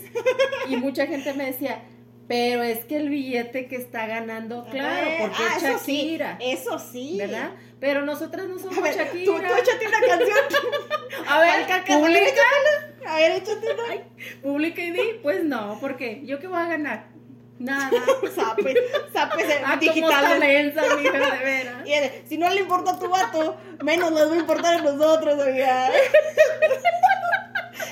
y 0.69 0.77
mucha 0.77 1.09
gente 1.09 1.35
me 1.35 1.47
decía, 1.47 1.83
pero 2.29 2.63
es 2.63 2.85
que 2.85 2.97
el 2.97 3.09
billete 3.09 3.67
que 3.67 3.75
está 3.75 4.07
ganando, 4.07 4.69
claro, 4.71 5.09
porque 5.19 5.43
ah, 5.43 5.57
es 5.57 5.63
Shakira. 5.65 6.39
Eso 6.41 6.79
sí, 6.79 7.17
¿Verdad? 7.19 7.51
Pero 7.81 8.03
nosotras 8.03 8.47
no 8.47 8.61
somos 8.61 8.77
Shakira. 8.77 9.25
Tú, 9.25 9.33
tú 9.33 9.53
échate 9.63 9.89
una 9.89 10.01
canción. 10.07 10.39
a 11.27 11.41
ver, 11.41 11.67
publica. 11.89 12.43
A 13.05 13.17
ver, 13.17 13.33
échate 13.33 13.67
una. 13.73 14.43
publica 14.45 14.81
y 14.81 14.93
di, 14.93 15.01
pues 15.25 15.43
no, 15.43 15.77
porque 15.81 16.23
yo 16.25 16.39
qué 16.39 16.47
voy 16.47 16.59
a 16.59 16.69
ganar. 16.69 17.18
Nada. 17.59 17.91
Zapes, 18.35 18.77
zapes 19.13 19.47
ah, 19.65 19.77
digitales. 19.81 20.39
Mensa, 20.39 20.83
mija, 20.97 21.37
de 21.37 21.45
veras. 21.45 21.87
Y 21.87 21.93
si 22.29 22.39
no 22.39 22.49
le 22.51 22.61
importa 22.61 22.93
a 22.93 22.99
tu 22.99 23.09
vato, 23.09 23.57
menos 23.83 24.13
les 24.13 24.31
va 24.31 24.35
a 24.35 24.39
importar 24.39 24.79
a 24.79 24.83
nosotros, 24.83 25.41
oiga. 25.41 25.91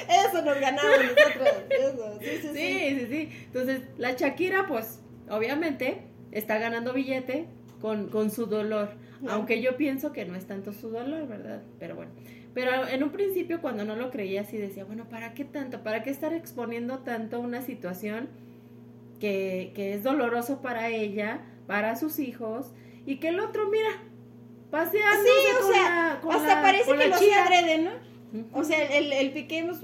Eso 0.08 0.42
nos 0.42 0.60
ganamos 0.60 0.98
nosotros. 0.98 1.48
Eso. 1.70 2.18
Sí, 2.20 2.38
sí, 2.40 2.50
sí, 2.52 3.06
sí, 3.10 3.28
Entonces, 3.46 3.82
la 3.98 4.12
Shakira, 4.12 4.66
pues, 4.66 5.00
obviamente, 5.28 6.02
está 6.30 6.58
ganando 6.58 6.92
billete 6.92 7.48
con, 7.80 8.08
con 8.08 8.30
su 8.30 8.46
dolor. 8.46 8.90
Aunque 9.28 9.60
yo 9.60 9.76
pienso 9.76 10.12
que 10.12 10.24
no 10.26 10.36
es 10.36 10.46
tanto 10.46 10.72
su 10.72 10.90
dolor, 10.90 11.26
¿verdad? 11.26 11.62
Pero 11.80 11.96
bueno. 11.96 12.12
Pero 12.54 12.86
en 12.88 13.02
un 13.02 13.10
principio, 13.10 13.60
cuando 13.60 13.84
no 13.84 13.96
lo 13.96 14.10
creía, 14.10 14.44
sí 14.44 14.56
decía, 14.56 14.84
bueno, 14.84 15.08
¿para 15.08 15.34
qué 15.34 15.44
tanto? 15.44 15.82
¿Para 15.82 16.02
qué 16.02 16.10
estar 16.10 16.32
exponiendo 16.32 17.00
tanto 17.00 17.40
una 17.40 17.60
situación 17.62 18.28
que, 19.20 19.72
que 19.74 19.94
es 19.94 20.02
doloroso 20.02 20.62
para 20.62 20.88
ella, 20.88 21.40
para 21.66 21.96
sus 21.96 22.18
hijos? 22.18 22.72
Y 23.06 23.16
que 23.16 23.28
el 23.28 23.40
otro, 23.40 23.68
mira, 23.70 23.90
paseando. 24.70 25.22
Sí, 25.22 25.64
o 25.64 25.72
sea, 25.72 26.12
hasta 26.12 26.62
parece 26.62 26.90
que 26.90 27.08
lo 27.08 27.14
hacía 27.14 27.44
adrede, 27.44 27.78
¿no? 27.78 27.90
O 28.52 28.64
sea, 28.64 28.84
el, 28.84 29.12
el 29.12 29.32
piqué, 29.32 29.64
pues, 29.64 29.82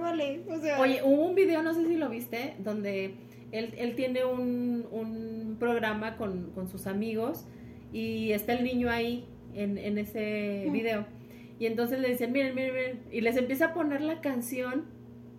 vale. 0.00 0.42
O 0.50 0.58
sea. 0.58 0.80
Oye, 0.80 1.00
hubo 1.04 1.24
un 1.26 1.34
video, 1.34 1.62
no 1.62 1.74
sé 1.74 1.86
si 1.86 1.96
lo 1.96 2.08
viste, 2.08 2.54
donde 2.58 3.14
él, 3.52 3.74
él 3.76 3.94
tiene 3.94 4.24
un, 4.24 4.86
un 4.90 5.56
programa 5.58 6.16
con, 6.16 6.50
con, 6.50 6.68
sus 6.68 6.86
amigos 6.86 7.46
y 7.92 8.32
está 8.32 8.52
el 8.54 8.64
niño 8.64 8.90
ahí 8.90 9.26
en, 9.54 9.78
en 9.78 9.98
ese 9.98 10.68
video. 10.70 11.06
Y 11.58 11.66
entonces 11.66 12.00
le 12.00 12.08
dicen, 12.08 12.32
miren, 12.32 12.54
miren, 12.54 12.74
miren. 12.74 13.02
Y 13.10 13.20
les 13.22 13.36
empieza 13.36 13.66
a 13.66 13.74
poner 13.74 14.02
la 14.02 14.20
canción, 14.20 14.84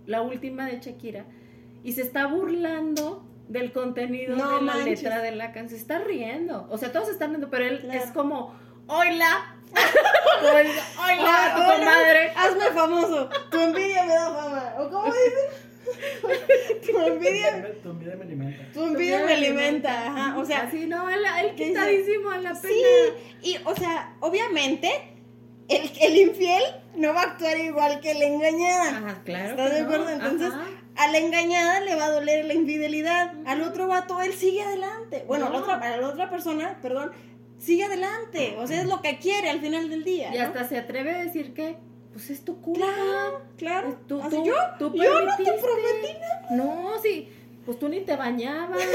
la 0.06 0.22
última 0.22 0.66
de 0.66 0.80
Shakira. 0.80 1.26
Y 1.84 1.92
se 1.92 2.02
está 2.02 2.26
burlando 2.26 3.27
del 3.48 3.72
contenido 3.72 4.36
No 4.36 4.60
de 4.60 4.66
la 4.66 4.76
letra 4.78 5.20
de 5.20 5.32
la 5.32 5.52
canción. 5.52 5.70
Se 5.70 5.76
está 5.78 6.00
riendo. 6.00 6.68
O 6.70 6.78
sea, 6.78 6.92
todos 6.92 7.10
están 7.10 7.30
riendo, 7.30 7.50
pero 7.50 7.66
él 7.66 7.80
Claro. 7.82 8.00
es 8.00 8.12
como, 8.12 8.56
oila, 8.88 9.56
oila, 10.44 11.54
tu 11.56 11.62
comadre. 11.80 12.32
Hazme 12.36 12.66
famoso. 12.74 13.30
Tu 13.52 13.60
envidia 13.60 14.04
me 14.06 14.14
da 14.14 14.30
fama. 14.32 14.74
¿O 14.80 14.90
cómo 14.90 15.06
dices? 15.06 15.64
tu 16.86 17.00
envidia, 17.00 17.74
Tu 17.82 17.90
envidia 17.90 18.16
me 18.18 18.24
alimenta. 18.26 18.72
tu 18.74 18.84
envidia 18.86 19.26
me 19.26 19.34
alimenta. 19.34 20.08
Ajá. 20.08 20.38
O 20.38 20.46
sea, 20.46 20.64
Así, 20.64 20.86
no, 20.86 21.10
él, 21.10 21.20
él 21.44 21.56
¿qué 21.56 21.68
quitadísimo 21.70 22.30
a 22.32 22.38
la 22.38 22.54
pena. 22.54 22.62
sí. 23.42 23.52
Y, 23.52 23.58
o 23.66 23.76
sea, 23.76 24.14
obviamente, 24.20 24.90
el, 25.70 25.90
el 26.02 26.18
infiel 26.18 26.64
no 26.96 27.14
va 27.14 27.22
a 27.22 27.24
actuar 27.26 27.58
igual 27.60 28.00
que 28.02 28.14
la 28.16 28.26
engañada. 28.26 28.90
Ajá, 28.98 29.22
claro. 29.24 29.50
¿Estás 29.52 29.74
de 29.74 29.80
no. 29.82 29.86
acuerdo? 29.86 30.10
Entonces, 30.10 30.52
Ajá. 30.54 30.66
A 30.98 31.12
la 31.12 31.18
engañada 31.20 31.80
le 31.82 31.96
va 31.96 32.06
a 32.06 32.12
doler 32.12 32.46
la 32.46 32.54
infidelidad. 32.54 33.34
Al 33.46 33.62
otro 33.62 33.88
vato, 33.88 34.22
él 34.22 34.34
sigue 34.34 34.62
adelante. 34.64 35.24
Bueno, 35.28 35.46
a 35.48 35.50
la 35.50 35.58
No. 35.60 35.64
otra, 35.64 35.76
a 35.76 35.98
la 35.98 36.08
otra 36.08 36.30
persona, 36.30 36.80
perdón, 36.82 37.12
sigue 37.60 37.84
adelante. 37.86 38.56
O 38.60 38.68
sea, 38.68 38.82
es 38.82 38.88
lo 38.88 39.02
que 39.02 39.18
quiere 39.20 39.50
al 39.50 39.60
final 39.60 39.90
del 39.90 40.04
día. 40.04 40.34
Y 40.34 40.38
¿no? 40.38 40.44
hasta 40.46 40.68
se 40.68 40.78
atreve 40.78 41.12
a 41.12 41.18
decir 41.24 41.54
que, 41.54 41.78
pues 42.12 42.30
es 42.30 42.44
tu 42.44 42.62
culpa. 42.62 42.86
Claro, 42.88 43.42
claro. 43.58 43.98
Tú, 44.08 44.20
tú- 44.30 44.44
yo, 44.46 44.54
tú 44.80 44.94
yo 44.96 45.22
no 45.22 45.38
te 45.38 45.44
prometí 45.44 46.20
nada. 46.20 46.48
No, 46.52 46.92
sí. 47.02 47.30
Pues 47.68 47.78
tú 47.80 47.88
ni 47.90 48.00
te 48.00 48.16
bañabas. 48.16 48.80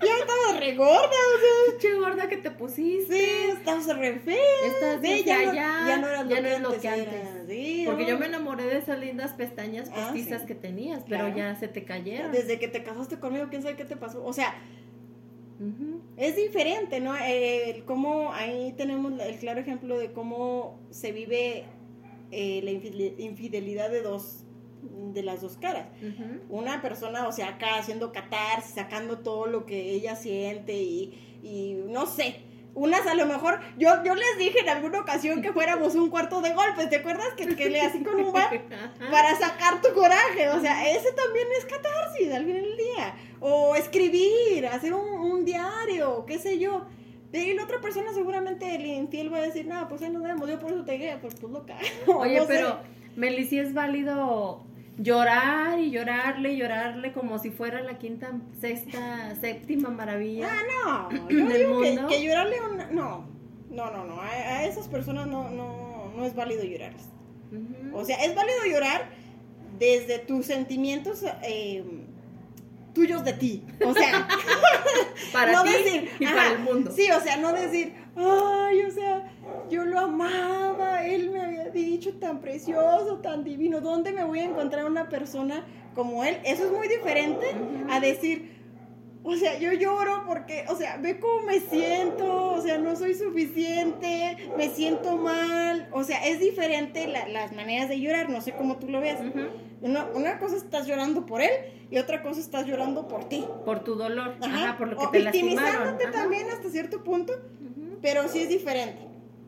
Yo 0.00 0.06
estaba 0.06 0.58
re 0.58 0.74
gorda, 0.74 1.00
o 1.02 1.70
Pinche 1.70 1.94
gorda 1.98 2.28
que 2.28 2.36
te 2.38 2.48
sea. 2.48 2.56
pusiste. 2.56 3.14
Sí, 3.14 3.30
estabas 3.52 3.86
re 3.98 4.18
fea. 4.20 4.36
Estás 4.66 5.00
Sí, 5.02 5.22
ya, 5.24 5.38
no, 5.44 5.54
ya, 5.54 5.84
ya 5.86 5.96
no 5.98 6.08
eras 6.08 6.28
ya 6.28 6.40
lo, 6.40 6.42
no 6.42 6.48
que 6.48 6.54
es 6.54 6.60
lo 6.62 6.68
antes 6.70 7.10
que. 7.46 7.54
Sí, 7.54 7.82
Porque 7.86 8.02
¿no? 8.04 8.08
yo 8.08 8.18
me 8.18 8.26
enamoré 8.26 8.64
de 8.64 8.78
esas 8.78 8.98
lindas 8.98 9.32
pestañas 9.34 9.90
Ah, 9.94 10.06
postizas 10.06 10.40
sí. 10.42 10.46
que 10.46 10.54
tenías, 10.54 11.04
Claro. 11.04 11.24
pero 11.26 11.36
ya 11.36 11.54
se 11.56 11.68
te 11.68 11.84
cayeron. 11.84 12.32
Desde 12.32 12.58
que 12.58 12.68
te 12.68 12.82
casaste 12.82 13.18
conmigo, 13.20 13.46
quién 13.50 13.62
sabe 13.62 13.76
qué 13.76 13.84
te 13.84 13.96
pasó. 13.96 14.24
O 14.24 14.32
sea, 14.32 14.54
es 16.16 16.36
diferente, 16.36 17.00
¿no? 17.00 17.14
Eh, 17.16 17.70
El 17.70 17.84
cómo 17.84 18.32
ahí 18.32 18.72
tenemos 18.78 19.12
el 19.20 19.36
claro 19.38 19.60
ejemplo 19.60 19.98
de 19.98 20.12
cómo 20.12 20.80
se 20.90 21.12
vive 21.12 21.64
eh, 22.30 22.60
la 22.62 22.70
infidel- 22.70 23.14
infidelidad 23.18 23.90
de 23.90 24.00
dos 24.02 24.44
de 24.82 25.22
las 25.22 25.40
dos 25.40 25.56
caras. 25.56 25.86
Una 26.48 26.82
persona, 26.82 27.26
o 27.26 27.32
sea, 27.32 27.48
acá 27.48 27.76
haciendo 27.76 28.12
catarsis, 28.12 28.74
sacando 28.74 29.18
todo 29.18 29.46
lo 29.46 29.66
que 29.66 29.92
ella 29.92 30.16
siente 30.16 30.74
y, 30.74 31.40
y 31.42 31.74
no 31.88 32.06
sé. 32.06 32.42
Unas 32.74 33.06
a 33.08 33.14
lo 33.14 33.26
mejor, 33.26 33.58
yo, 33.76 34.04
yo 34.04 34.14
les 34.14 34.38
dije 34.38 34.60
en 34.60 34.68
alguna 34.68 35.00
ocasión 35.00 35.42
que 35.42 35.52
fuéramos 35.52 35.96
un 35.96 36.10
cuarto 36.10 36.40
de 36.40 36.52
golpes, 36.52 36.88
¿te 36.88 36.96
acuerdas? 36.96 37.28
Que, 37.36 37.56
que 37.56 37.70
le 37.70 37.80
así 37.80 38.04
con 38.04 38.20
un 38.20 38.32
bar 38.32 38.62
para 39.10 39.36
sacar 39.36 39.82
tu 39.82 39.92
coraje. 39.94 40.48
O 40.50 40.60
sea, 40.60 40.88
ese 40.88 41.10
también 41.12 41.48
es 41.58 41.64
catarsis 41.64 42.32
al 42.32 42.44
final 42.44 42.62
del 42.62 42.76
día. 42.76 43.14
O 43.40 43.74
escribir, 43.74 44.66
hacer 44.66 44.94
un, 44.94 45.08
un 45.08 45.44
diario, 45.44 46.24
qué 46.24 46.38
sé 46.38 46.58
yo. 46.58 46.86
Y 47.32 47.52
la 47.54 47.64
otra 47.64 47.80
persona 47.80 48.12
seguramente 48.14 48.74
el 48.74 48.86
infiel 48.86 49.32
va 49.32 49.38
a 49.38 49.42
decir, 49.42 49.66
no, 49.66 49.86
pues 49.88 50.00
ahí 50.02 50.10
nos 50.10 50.22
vemos, 50.22 50.48
yo 50.48 50.58
por 50.58 50.72
eso 50.72 50.84
te 50.84 50.92
dije, 50.92 51.18
pues 51.20 51.34
pues 51.34 51.52
loca. 51.52 51.76
Oye, 52.06 52.36
no 52.36 52.46
sé. 52.46 52.48
pero 52.48 52.78
sí 53.48 53.58
es 53.58 53.74
válido 53.74 54.64
llorar 54.98 55.78
y 55.78 55.90
llorarle 55.90 56.52
y 56.52 56.56
llorarle 56.58 57.12
como 57.12 57.38
si 57.38 57.50
fuera 57.50 57.80
la 57.82 57.98
quinta, 57.98 58.32
sexta, 58.60 59.34
séptima 59.40 59.90
maravilla. 59.90 60.48
Ah, 60.50 61.08
no, 61.10 61.28
yo 61.30 61.46
del 61.46 61.58
digo 61.58 61.80
que, 61.80 61.92
mundo. 61.92 62.06
que 62.08 62.22
llorarle 62.24 62.58
a 62.58 62.64
una- 62.68 62.90
No, 62.90 63.26
no, 63.70 63.90
no, 63.90 64.04
no. 64.04 64.20
A, 64.20 64.26
a 64.28 64.64
esas 64.64 64.88
personas 64.88 65.26
no, 65.26 65.50
no, 65.50 66.12
no 66.16 66.24
es 66.24 66.34
válido 66.34 66.64
llorarles. 66.64 67.04
Ujú. 67.52 67.96
O 67.96 68.04
sea, 68.04 68.22
es 68.24 68.34
válido 68.34 68.58
llorar 68.70 69.08
desde 69.78 70.18
tus 70.18 70.46
sentimientos 70.46 71.22
eh, 71.42 71.84
tuyos 72.94 73.24
de 73.24 73.32
ti. 73.34 73.64
O 73.84 73.94
sea, 73.94 74.26
para 75.32 75.52
no 75.52 75.62
ti 75.62 75.72
decir, 75.72 76.10
y 76.18 76.24
ajá, 76.24 76.34
para 76.34 76.52
el 76.52 76.58
mundo. 76.58 76.90
Sí, 76.90 77.10
o 77.10 77.20
sea, 77.20 77.36
no 77.36 77.52
decir, 77.52 77.94
ay, 78.16 78.82
o 78.82 78.90
sea, 78.90 79.32
yo 79.70 79.84
lo 79.84 79.98
amaba, 80.00 81.04
él 81.04 81.30
me 81.30 81.40
había 81.42 81.70
dicho 81.70 82.14
tan 82.18 82.40
precioso, 82.40 83.18
tan 83.22 83.44
divino, 83.44 83.80
¿dónde 83.80 84.12
me 84.12 84.24
voy 84.24 84.40
a 84.40 84.44
encontrar 84.44 84.84
una 84.86 85.08
persona 85.08 85.64
como 85.94 86.24
él? 86.24 86.38
Eso 86.44 86.64
es 86.66 86.72
muy 86.72 86.88
diferente 86.88 87.46
a 87.90 88.00
decir, 88.00 88.56
o 89.24 89.34
sea, 89.36 89.58
yo 89.58 89.72
lloro 89.72 90.24
porque, 90.26 90.64
o 90.68 90.76
sea, 90.76 90.96
ve 90.96 91.18
cómo 91.20 91.42
me 91.42 91.60
siento, 91.60 92.52
o 92.54 92.60
sea, 92.62 92.78
no 92.78 92.96
soy 92.96 93.14
suficiente, 93.14 94.36
me 94.56 94.68
siento 94.70 95.16
mal, 95.16 95.88
o 95.92 96.02
sea, 96.04 96.24
es 96.26 96.40
diferente 96.40 97.06
la- 97.08 97.28
las 97.28 97.52
maneras 97.54 97.88
de 97.88 98.00
llorar, 98.00 98.30
no 98.30 98.40
sé 98.40 98.52
cómo 98.52 98.76
tú 98.78 98.88
lo 98.88 99.00
ves. 99.00 99.18
Ujú. 99.20 99.46
Una, 99.80 100.06
una 100.14 100.38
cosa 100.38 100.56
estás 100.56 100.86
llorando 100.86 101.24
por 101.26 101.40
él 101.40 101.50
y 101.90 101.98
otra 101.98 102.22
cosa 102.22 102.40
estás 102.40 102.66
llorando 102.66 103.06
por 103.06 103.28
ti. 103.28 103.44
Por 103.64 103.80
tu 103.84 103.94
dolor, 103.94 104.34
Ajá, 104.40 104.64
ajá, 104.70 104.78
por 104.78 104.88
lo 104.88 104.96
que 104.96 105.04
o 105.06 105.10
te 105.10 105.20
lastimaron. 105.20 105.56
victimizándote 105.56 106.04
Ajá. 106.04 106.12
también 106.12 106.48
hasta 106.50 106.68
cierto 106.70 107.04
punto, 107.04 107.32
pero 108.02 108.28
sí 108.28 108.40
es 108.42 108.48
diferente. 108.48 108.98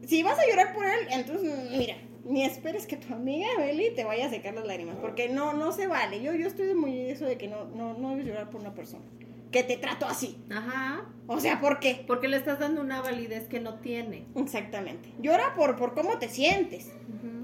Si 0.07 0.23
vas 0.23 0.39
a 0.39 0.47
llorar 0.49 0.73
por 0.75 0.85
él, 0.87 1.07
entonces 1.11 1.71
mira, 1.71 1.97
ni 2.25 2.45
esperes 2.45 2.87
que 2.87 2.97
tu 2.97 3.13
amiga 3.15 3.49
Beli 3.59 3.91
te 3.95 4.05
vaya 4.05 4.27
a 4.27 4.31
secar 4.31 4.55
las 4.55 4.67
lágrimas, 4.67 4.97
porque 5.01 5.29
no, 5.29 5.53
no 5.53 5.73
se 5.73 5.87
vale. 5.87 6.23
Yo, 6.23 6.33
yo 6.35 6.47
estoy 6.47 6.75
muy 6.75 6.95
de 6.95 7.13
eso 7.13 7.25
de 7.27 7.37
que 7.39 7.49
no, 7.49 7.65
no, 7.67 7.95
no 7.95 8.11
debes 8.11 8.27
llorar 8.27 8.51
por 8.51 8.61
una 8.61 8.75
persona 8.75 9.05
que 9.51 9.65
te 9.65 9.77
trato 9.77 10.07
así. 10.07 10.39
Ajá. 10.51 11.07
O 11.27 11.41
sea, 11.41 11.61
¿por 11.61 11.81
qué? 11.81 12.05
Porque 12.07 12.29
le 12.29 12.37
estás 12.37 12.61
dando 12.61 12.81
una 12.81 13.01
validez 13.03 13.49
que 13.49 13.59
no 13.61 13.81
tiene. 13.81 14.27
Exactamente. 14.37 15.13
Llora 15.21 15.55
por, 15.55 15.77
por 15.77 15.95
cómo 15.95 16.19
te 16.19 16.29
sientes. 16.29 16.93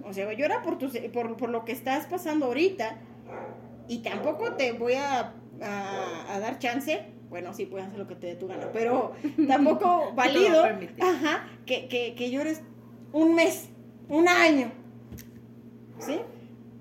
O 0.05 0.13
sea, 0.13 0.33
llora 0.35 0.63
por, 0.63 0.79
tu, 0.79 0.89
por, 1.13 1.37
por 1.37 1.49
lo 1.51 1.65
que 1.65 1.73
estás 1.73 2.07
pasando 2.07 2.47
ahorita. 2.47 2.99
Y 3.89 3.99
tampoco 3.99 4.53
te 4.55 4.71
voy 4.73 4.95
a, 4.95 5.35
a- 5.61 6.25
a 6.35 6.39
dar 6.39 6.59
chance. 6.61 7.03
Bueno, 7.31 7.53
sí, 7.53 7.67
puedes 7.67 7.87
hacer 7.89 7.99
lo 7.99 8.07
que 8.07 8.15
te 8.15 8.29
dé 8.29 8.35
tu 8.37 8.47
gana. 8.47 8.71
Pero 8.73 9.13
tampoco 9.49 10.13
válido 10.15 10.65
ajá, 11.01 11.49
que, 11.67 11.89
que, 11.89 12.15
que 12.15 12.31
llores 12.31 12.63
un 13.13 13.35
mes, 13.35 13.69
un 14.09 14.29
año. 14.29 14.71
¿Sí? 15.99 16.19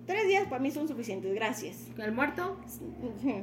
Tres 0.05 0.27
días 0.27 0.43
para 0.47 0.61
mí 0.61 0.69
son 0.69 0.87
suficientes. 0.87 1.33
Gracias. 1.33 1.87
¿El 1.97 2.11
muerto? 2.11 2.57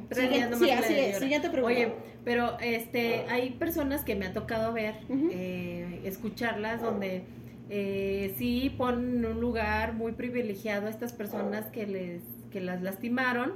Tres 0.09 0.21
Siguiente- 0.21 0.29
días 0.37 0.49
nomás 0.49 0.59
sí, 0.67 0.69
así 0.71 0.93
es. 0.93 1.07
llora. 1.07 1.19
Siguiente 1.19 1.49
pregunta. 1.49 1.75
Oye, 1.75 1.93
pero 2.23 2.57
este, 2.61 3.25
hay 3.29 3.49
personas 3.51 4.03
que 4.05 4.15
me 4.15 4.25
ha 4.27 4.33
tocado 4.33 4.71
ver, 4.71 4.95
eh, 5.09 5.99
escucharlas, 6.05 6.81
donde 6.81 7.23
eh, 7.69 8.33
sí 8.37 8.73
ponen 8.77 9.17
en 9.17 9.25
un 9.25 9.41
lugar 9.41 9.93
muy 9.93 10.13
privilegiado 10.13 10.87
a 10.87 10.89
estas 10.89 11.11
personas 11.11 11.65
que 11.67 11.85
les 11.87 12.21
que 12.51 12.61
las 12.61 12.83
lastimaron 12.83 13.53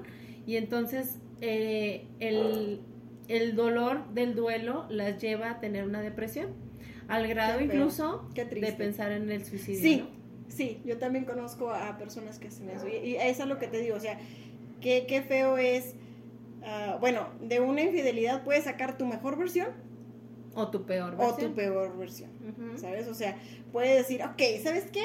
y 0.48 0.56
entonces 0.56 1.20
eh, 1.40 2.08
el, 2.20 2.82
el 3.28 3.56
dolor 3.56 4.08
del 4.14 4.36
duelo 4.36 4.86
las 4.90 5.22
lleva 5.22 5.52
a 5.52 5.60
tener 5.60 5.84
una 5.86 6.02
depresión, 6.02 6.50
al 7.08 7.28
grado 7.28 7.58
Qué 7.60 7.66
incluso 7.66 8.28
qué 8.34 8.46
de 8.46 8.72
pensar 8.74 9.12
en 9.12 9.32
el 9.32 9.46
suicidio. 9.46 9.82
Sí, 9.82 9.98
¿no? 9.98 10.08
sí, 10.50 10.82
yo 10.86 10.98
también 10.98 11.26
conozco 11.26 11.70
a 11.72 11.98
personas 11.98 12.40
que 12.40 12.48
hacen 12.50 12.70
eso. 12.70 12.88
Y, 12.88 12.96
y 12.96 13.16
eso 13.16 13.44
es 13.44 13.50
lo 13.50 13.60
que 13.60 13.68
te 13.68 13.80
digo, 13.80 13.96
o 13.96 14.00
sea, 14.00 14.18
qué, 14.82 15.06
qué 15.08 15.22
feo 15.22 15.58
es, 15.58 15.96
ah, 16.64 16.98
bueno, 17.00 17.28
de 17.42 17.60
una 17.60 17.82
infidelidad 17.82 18.44
puedes 18.44 18.64
sacar 18.66 18.98
tu 18.98 19.06
mejor 19.06 19.38
versión 19.38 19.68
O 20.56 20.70
tu 20.70 20.86
peor 20.86 21.14
o 21.16 21.18
versión. 21.18 21.52
tu 21.52 21.56
peor 21.56 21.98
versión. 21.98 22.30
¿sabes? 22.78 23.08
O 23.08 23.14
sea, 23.14 23.38
puedes 23.72 23.98
decir, 23.98 24.22
ok, 24.24 24.42
¿sabes 24.64 24.86
qué? 24.92 25.04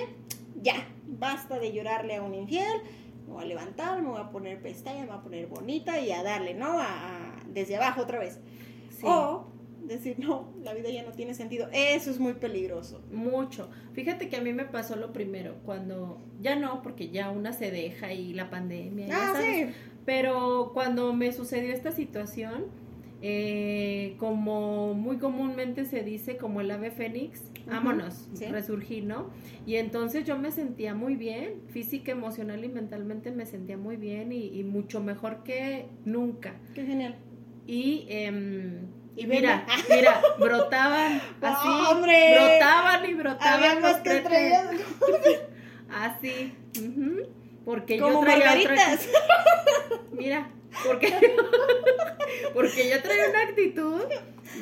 Ya, 0.63 0.75
basta 1.07 1.59
de 1.59 1.73
llorarle 1.73 2.17
a 2.17 2.23
un 2.23 2.35
infiel, 2.35 2.83
me 3.27 3.33
voy 3.35 3.45
a 3.45 3.47
levantar, 3.47 4.01
me 4.03 4.09
voy 4.09 4.21
a 4.21 4.31
poner 4.31 4.61
pestaña, 4.61 5.01
me 5.01 5.07
voy 5.09 5.17
a 5.19 5.23
poner 5.23 5.47
bonita 5.47 6.01
y 6.01 6.11
a 6.13 6.23
darle, 6.23 6.55
¿no? 6.55 6.79
A, 6.81 6.87
a- 6.87 7.32
desde 7.53 7.77
abajo 7.77 8.03
otra 8.03 8.19
vez. 8.19 8.41
Sí. 8.91 9.05
O 9.05 9.47
decir, 9.87 10.17
no, 10.19 10.53
la 10.63 10.75
vida 10.75 10.91
ya 10.91 11.03
no 11.03 11.11
tiene 11.13 11.35
sentido. 11.35 11.69
Eso 11.73 12.11
es 12.11 12.21
muy 12.21 12.35
peligroso. 12.35 13.03
Mucho. 13.13 13.69
Fíjate 13.95 14.29
que 14.29 14.37
a 14.37 14.41
mí 14.41 14.53
me 14.53 14.65
pasó 14.65 14.97
lo 14.97 15.13
primero, 15.13 15.57
cuando 15.65 16.21
ya 16.41 16.55
no, 16.57 16.83
porque 16.83 17.09
ya 17.11 17.31
una 17.31 17.53
se 17.53 17.71
deja 17.71 18.13
y 18.13 18.33
la 18.33 18.49
pandemia, 18.51 19.09
ya 19.09 19.31
Ah, 19.31 19.33
sabes. 19.35 19.69
sí. 19.71 19.75
Pero 20.05 20.71
cuando 20.73 21.13
me 21.15 21.33
sucedió 21.33 21.73
esta 21.73 21.91
situación, 21.93 22.67
eh, 23.23 24.17
como 24.19 24.95
muy 24.95 25.19
comúnmente 25.19 25.85
se 25.85 26.03
dice, 26.03 26.37
como 26.37 26.61
el 26.61 26.71
ave 26.73 26.91
fénix, 26.91 27.43
vámonos, 27.67 28.29
sí. 28.35 28.47
resurgí, 28.47 29.01
¿no? 29.01 29.31
Y 29.65 29.77
entonces 29.77 30.25
yo 30.25 30.37
me 30.39 30.51
sentía 30.51 30.95
muy 30.95 31.15
bien, 31.15 31.61
física, 31.69 32.11
emocional 32.11 32.65
y 32.65 32.69
mentalmente 32.69 33.31
me 33.31 33.47
sentía 33.47 33.77
muy 33.77 33.97
bien 33.97 34.33
y, 34.33 34.47
y 34.59 34.65
mucho 34.65 35.01
mejor 35.01 35.45
que 35.45 35.87
nunca. 36.05 36.55
Qué 36.75 36.85
genial. 36.85 37.17
Y, 37.67 38.07
em, 38.09 38.89
Y 39.17 39.27
mira, 39.27 39.67
mira, 39.91 40.21
brotaban 40.39 41.21
así, 41.41 41.69
¡Hombre! 41.91 42.35
brotaban 42.39 43.11
y 43.11 43.15
brotaban 43.15 43.83
los 43.83 43.97
que. 43.99 44.23
Así, 45.91 46.55
ujú, 46.79 47.29
porque 47.65 47.99
Como 47.99 48.15
yo 48.15 48.21
traía 48.21 48.61
otra. 48.61 48.99
Mira, 50.13 50.51
porque, 50.87 51.13
porque 52.55 52.91
yo 52.91 53.03
traía 53.03 53.29
una 53.31 53.43
actitud 53.43 54.03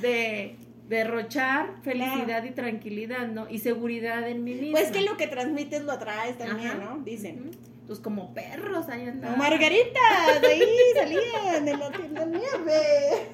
de 0.03 0.57
derrochar 0.89 1.77
felicidad 1.85 2.43
y 2.43 2.51
tranquilidad, 2.51 3.29
¿no? 3.29 3.49
Y 3.49 3.59
seguridad 3.59 4.29
en 4.29 4.43
mí 4.43 4.55
misma. 4.55 4.79
Pues 4.79 4.91
que 4.91 5.03
lo 5.03 5.17
que 5.17 5.29
transmites 5.29 5.85
lo 5.85 5.93
atraes 5.93 6.37
también, 6.37 6.73
Ajá. 6.73 6.79
¿no? 6.79 6.99
Dicen. 7.05 7.51
Pues 7.91 7.99
como 7.99 8.33
perros 8.33 8.89
ahí 8.89 9.09
andaban. 9.09 9.37
Margarita, 9.37 9.99
de 10.41 10.47
ahí 10.47 10.63
salían 10.95 11.65
de 11.65 11.77
la 11.77 11.91
tienda 11.91 12.25
nieve. 12.25 13.27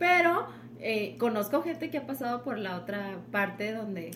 Pero 0.00 0.48
eh, 0.80 1.14
conozco 1.20 1.62
gente 1.62 1.88
que 1.88 1.98
ha 1.98 2.04
pasado 2.08 2.42
por 2.42 2.58
la 2.58 2.76
otra 2.76 3.20
parte 3.30 3.70
donde 3.74 4.10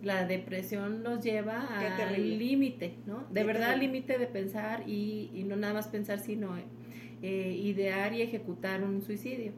la 0.00 0.26
depresión 0.26 1.02
nos 1.02 1.24
lleva 1.24 1.66
al 1.76 2.38
límite, 2.38 2.94
¿no? 3.04 3.26
De 3.30 3.40
Qué 3.40 3.46
verdad 3.48 3.70
al 3.70 3.80
límite 3.80 4.16
de 4.16 4.28
pensar 4.28 4.88
y, 4.88 5.32
y 5.34 5.42
no 5.42 5.56
nada 5.56 5.74
más 5.74 5.88
pensar, 5.88 6.20
sino 6.20 6.56
eh, 7.20 7.60
idear 7.60 8.12
y 8.14 8.22
ejecutar 8.22 8.84
un 8.84 9.02
suicidio. 9.02 9.50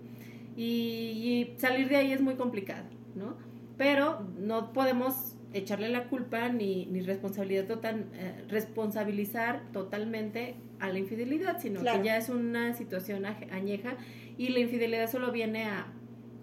Y, 0.56 0.62
y 0.64 1.56
salir 1.58 1.90
de 1.90 1.96
ahí 1.96 2.10
es 2.10 2.22
muy 2.22 2.36
complicado, 2.36 2.86
¿no? 3.14 3.36
Pero 3.76 4.26
no 4.38 4.72
podemos 4.72 5.33
echarle 5.54 5.88
la 5.88 6.04
culpa 6.04 6.48
ni, 6.50 6.86
ni 6.86 7.00
responsabilidad 7.00 7.66
total, 7.66 8.04
eh, 8.14 8.44
responsabilizar 8.48 9.62
totalmente 9.72 10.56
a 10.80 10.88
la 10.90 10.98
infidelidad, 10.98 11.60
sino 11.60 11.80
Claro. 11.80 12.00
que 12.02 12.06
ya 12.06 12.16
es 12.18 12.28
una 12.28 12.74
situación 12.74 13.24
añeja 13.24 13.96
y 14.36 14.48
la 14.48 14.58
infidelidad 14.58 15.10
solo 15.10 15.32
viene 15.32 15.64
a, 15.64 15.86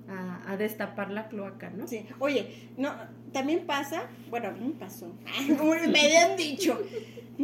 a, 0.10 0.52
a 0.52 0.58
destapar 0.58 1.12
la 1.12 1.28
cloaca, 1.28 1.70
¿no? 1.70 1.88
Sí. 1.88 2.06
Oye, 2.20 2.70
no, 2.78 2.94
también 3.34 3.66
pasa, 3.66 4.08
bueno, 4.30 4.48
a 4.50 4.52
mí 4.52 4.66
me 4.68 4.74
pasó, 4.74 5.14
me 5.90 6.02
habían 6.02 6.36
dicho, 6.38 6.80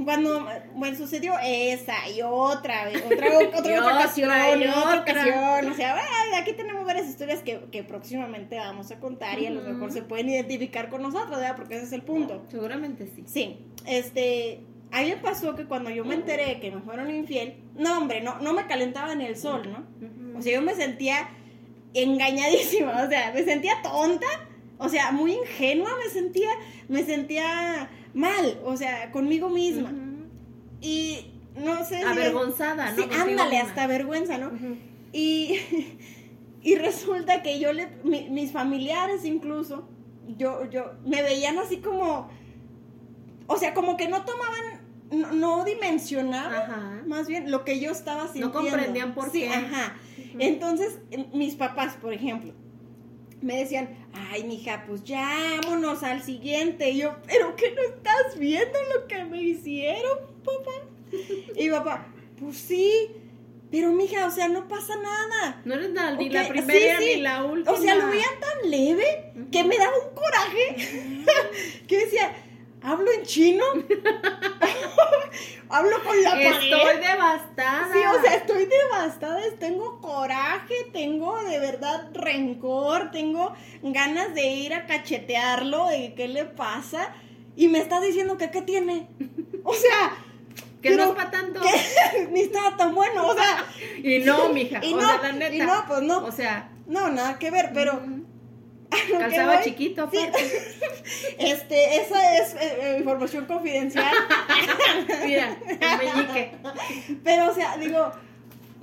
cuando, 0.05 0.47
bueno, 0.75 0.97
sucedió 0.97 1.33
esa 1.43 2.09
y 2.09 2.21
otra, 2.21 2.89
otra, 3.05 3.27
otra, 3.57 3.73
Y 3.73 3.77
otra 3.77 3.95
ocasión, 3.95 4.29
otra, 4.29 4.55
y 4.55 4.63
y 4.63 4.67
otra 4.67 5.01
ocasión, 5.01 5.71
o 5.71 5.75
sea, 5.75 5.93
bueno, 5.93 6.37
aquí 6.41 6.53
tenemos 6.53 6.85
varias 6.85 7.07
historias 7.07 7.41
que, 7.41 7.61
que 7.71 7.83
próximamente 7.83 8.57
vamos 8.57 8.91
a 8.91 8.99
contar 8.99 9.39
y 9.39 9.47
a 9.47 9.51
lo 9.51 9.61
mejor 9.61 9.91
se 9.91 10.01
pueden 10.01 10.29
identificar 10.29 10.89
con 10.89 11.01
nosotros, 11.01 11.31
¿verdad? 11.31 11.55
Porque 11.55 11.75
ese 11.75 11.85
es 11.85 11.91
el 11.93 12.03
punto. 12.03 12.43
Seguramente 12.49 13.07
sí. 13.15 13.23
Sí, 13.25 13.59
este, 13.85 14.61
a 14.91 15.01
mí 15.01 15.09
me 15.09 15.17
pasó 15.17 15.55
que 15.55 15.65
cuando 15.65 15.89
yo 15.89 16.05
me 16.05 16.15
enteré 16.15 16.59
que 16.59 16.71
me 16.71 16.81
fueron 16.81 17.09
infiel, 17.09 17.55
no, 17.75 17.97
hombre, 17.97 18.21
no, 18.21 18.39
no 18.39 18.53
me 18.53 18.67
calentaba 18.67 19.13
en 19.13 19.21
el 19.21 19.37
sol, 19.37 19.69
¿no? 19.71 20.37
O 20.37 20.41
sea, 20.41 20.53
yo 20.53 20.61
me 20.61 20.75
sentía 20.75 21.29
engañadísima, 21.93 23.03
o 23.03 23.09
sea, 23.09 23.31
me 23.33 23.43
sentía 23.43 23.81
tonta, 23.81 24.27
o 24.77 24.89
sea, 24.89 25.11
muy 25.11 25.33
ingenua, 25.33 25.89
me 26.03 26.11
sentía, 26.11 26.49
me 26.87 27.03
sentía 27.03 27.89
mal, 28.13 28.59
o 28.63 28.75
sea, 28.77 29.11
conmigo 29.11 29.49
misma. 29.49 29.91
Y 30.81 31.31
no 31.55 31.83
sé 31.83 31.97
si... 31.99 32.03
Avergonzada, 32.03 32.91
¿no? 32.91 32.97
Sí, 32.97 33.03
ándale, 33.03 33.51
misma. 33.51 33.69
hasta 33.69 33.87
vergüenza, 33.87 34.37
¿no? 34.37 34.51
Y, 35.13 35.59
y 36.61 36.75
resulta 36.75 37.41
que 37.41 37.59
yo 37.59 37.73
le, 37.73 37.87
mi- 38.03 38.29
mis 38.29 38.51
familiares 38.51 39.25
incluso, 39.25 39.87
yo, 40.37 40.69
yo, 40.69 40.93
me 41.05 41.21
veían 41.23 41.57
así 41.57 41.77
como, 41.77 42.29
o 43.47 43.57
sea, 43.57 43.73
como 43.73 43.95
que 43.97 44.07
no 44.09 44.23
tomaban, 44.25 44.81
no, 45.11 45.31
no 45.31 45.63
dimensionaban 45.65 46.53
Ajá. 46.71 47.03
más 47.07 47.27
bien 47.27 47.49
lo 47.49 47.63
que 47.63 47.79
yo 47.79 47.91
estaba 47.91 48.23
sintiendo. 48.25 48.51
comprendían 48.51 49.13
por 49.13 49.31
Sí, 49.31 49.41
qué. 49.41 49.49
ajá. 49.49 49.95
Entonces, 50.39 50.99
mis 51.33 51.55
papás, 51.55 51.95
por 51.95 52.13
ejemplo, 52.13 52.53
me 53.41 53.57
decían, 53.57 53.89
ay, 54.31 54.43
mija, 54.43 54.83
pues 54.87 55.03
ya, 55.03 55.59
vámonos 55.63 56.03
al 56.03 56.21
siguiente. 56.23 56.89
Y 56.91 56.97
yo, 56.99 57.15
pero 57.25 57.55
que 57.55 57.71
no 57.71 57.81
estás 57.81 58.37
viendo 58.37 58.77
lo 58.95 59.07
que 59.07 59.23
me 59.25 59.41
hicieron, 59.41 60.19
papá. 60.43 60.71
Y 61.55 61.69
papá, 61.69 62.07
pues 62.39 62.57
sí, 62.57 63.09
pero 63.71 63.91
mija, 63.91 64.25
o 64.27 64.31
sea, 64.31 64.47
no 64.49 64.67
pasa 64.67 64.93
nada. 64.97 65.61
No 65.65 65.75
eres 65.75 65.91
la- 65.91 66.11
ni 66.11 66.29
la 66.29 66.47
primera 66.47 66.97
sí, 66.99 67.05
sí. 67.05 67.15
ni 67.15 67.21
la 67.21 67.43
última. 67.43 67.71
O 67.77 67.81
sea, 67.81 67.95
lo 67.95 68.07
veían 68.07 68.39
tan 68.39 68.69
leve 68.71 69.31
que 69.51 69.63
me 69.63 69.77
daba 69.77 69.93
un 69.97 70.15
coraje 70.15 70.75
que 71.87 71.97
decía, 71.97 72.31
¿hablo 72.87 73.11
en 73.11 73.23
chino? 73.23 73.63
¿Hablo 75.69 76.01
con 76.03 76.23
la 76.23 76.41
Estoy 76.41 76.71
pared? 76.71 77.01
devastada. 77.01 77.89
Sí, 77.91 77.99
o 78.17 78.21
sea, 78.21 78.35
estoy 78.35 78.65
devastada, 78.65 79.39
tengo 79.59 79.99
coraje, 79.99 80.73
tengo 80.93 81.37
de 81.43 81.59
verdad 81.59 82.09
rencor, 82.13 83.11
tengo 83.11 83.53
ganas 83.83 84.33
de 84.33 84.47
ir 84.47 84.73
a 84.73 84.85
cachetearlo, 84.85 85.87
de 85.87 86.13
qué 86.15 86.29
le 86.29 86.45
pasa, 86.45 87.09
y 87.57 87.67
me 87.67 87.79
está 87.79 87.99
diciendo 87.99 88.37
que 88.37 88.49
qué 88.49 88.61
tiene. 88.61 89.09
O 89.65 89.73
sea, 89.73 90.15
que 90.81 90.91
no 90.91 91.03
es 91.03 91.09
para 91.09 91.31
tanto. 91.31 91.59
ni 92.31 92.41
estaba 92.41 92.77
tan 92.77 92.95
bueno, 92.95 93.27
o 93.27 93.33
sea, 93.35 93.65
Y 94.01 94.19
no, 94.19 94.49
mija. 94.49 94.79
y 94.83 94.93
o 94.93 94.97
no, 95.01 95.07
sea, 95.07 95.17
la 95.21 95.31
neta. 95.33 95.55
y 95.55 95.59
no, 95.59 95.83
pues 95.87 96.01
no, 96.01 96.25
O 96.25 96.31
sea, 96.31 96.69
no, 96.87 97.09
nada 97.09 97.37
que 97.39 97.51
ver, 97.51 97.71
pero 97.73 98.01
calzaba 99.19 99.61
chiquito, 99.61 100.09
Sí. 100.11 100.17
Este, 101.37 102.01
esa 102.01 102.37
es 102.37 102.53
eh, 102.55 102.57
eh, 102.81 102.95
información 102.99 103.45
confidencial. 103.45 104.13
Mira, 105.25 105.57
el 105.65 105.97
meñique. 105.97 106.51
Pero, 107.23 107.51
o 107.51 107.53
sea, 107.53 107.77
digo, 107.77 108.11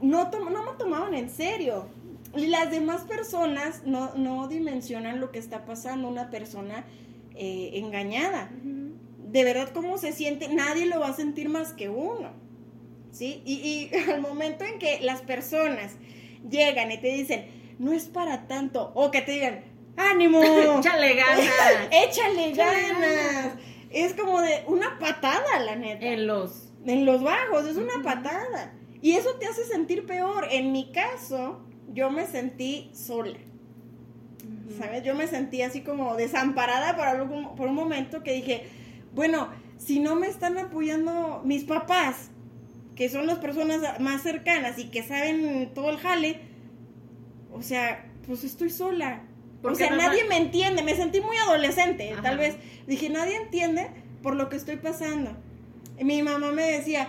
no, 0.01 0.31
no 0.31 0.63
me 0.65 0.79
tomaban 0.79 1.15
en 1.15 1.29
serio. 1.29 1.89
Y 2.37 2.47
las 2.47 2.71
demás 2.71 3.03
personas 3.03 3.83
no, 3.85 4.15
no 4.15 4.49
dimensionan 4.49 5.21
lo 5.21 5.31
que 5.31 5.39
está 5.39 5.65
pasando 5.65 6.09
una 6.09 6.31
persona 6.31 6.85
eh, 7.35 7.73
engañada. 7.75 8.51
De 8.53 9.45
verdad, 9.45 9.71
cómo 9.73 9.99
se 9.99 10.13
siente, 10.13 10.49
nadie 10.49 10.87
lo 10.87 11.01
va 11.01 11.09
a 11.09 11.15
sentir 11.15 11.49
más 11.49 11.73
que 11.73 11.89
uno. 11.89 12.31
¿Sí? 13.13 13.43
Y, 13.45 13.91
y 13.93 14.11
al 14.11 14.21
momento 14.21 14.65
en 14.65 14.79
que 14.79 15.01
las 15.01 15.21
personas 15.21 15.93
llegan 16.49 16.91
y 16.91 16.99
te 16.99 17.09
dicen, 17.09 17.47
no 17.79 17.93
es 17.93 18.05
para 18.05 18.47
tanto, 18.47 18.93
o 18.95 19.11
que 19.11 19.21
te 19.21 19.33
digan, 19.33 19.74
ánimo, 19.97 20.41
Échale 20.79 21.15
ganas. 21.15 21.49
échale 21.91 22.53
ganas. 22.53 23.53
Es 23.91 24.15
como 24.15 24.41
de 24.41 24.65
una 24.67 24.99
patada, 24.99 25.59
la 25.65 25.77
neta. 25.77 26.05
En 26.07 26.27
los. 26.27 26.73
En 26.87 27.07
los 27.07 27.23
bajos, 27.23 27.67
es 27.67 27.77
una 27.77 28.03
patada. 28.03 28.75
Y 29.01 29.13
eso 29.13 29.35
te 29.39 29.47
hace 29.47 29.65
sentir 29.65 30.05
peor. 30.07 30.49
En 30.51 30.73
mi 30.73 30.91
caso, 30.93 31.61
yo 31.93 32.11
me 32.11 32.27
sentí 32.27 32.91
sola. 32.95 33.39
¿Sabes? 34.79 35.03
Yo 35.05 35.15
me 35.15 35.27
sentí 35.27 35.63
así 35.63 35.83
como 35.83 36.17
desamparada 36.17 36.97
por, 36.97 37.07
algún- 37.07 37.55
por 37.55 37.69
un 37.69 37.75
momento 37.75 38.23
que 38.23 38.33
dije, 38.33 38.67
bueno, 39.15 39.49
si 39.79 40.01
no 40.01 40.17
me 40.17 40.27
están 40.27 40.59
apoyando 40.59 41.43
mis 41.45 41.65
papás, 41.65 42.31
que 42.97 43.09
son 43.09 43.27
las 43.27 43.39
personas 43.39 44.01
más 44.01 44.23
cercanas 44.23 44.79
y 44.79 44.91
que 44.91 45.03
saben 45.03 45.73
todo 45.75 45.91
el 45.91 45.99
jale, 45.99 46.41
o 47.53 47.63
sea, 47.63 48.11
pues 48.27 48.43
estoy 48.45 48.71
sola. 48.71 49.23
O 49.65 49.75
sea, 49.75 49.91
nadie 49.91 50.25
me 50.25 50.37
entiende, 50.37 50.83
me 50.83 50.95
sentí 50.95 51.21
muy 51.21 51.37
adolescente, 51.39 52.13
Ajá. 52.13 52.23
tal 52.23 52.39
vez. 52.39 52.57
Dije, 52.87 53.09
nadie 53.09 53.37
entiende 53.37 53.91
por 54.23 54.37
lo 54.37 54.49
que 54.49 54.57
estoy 54.57 54.77
pasando. 54.77 55.37
Y 55.99 56.05
mi 56.05 56.23
mamá 56.23 56.53
me 56.53 56.63
decía, 56.71 57.09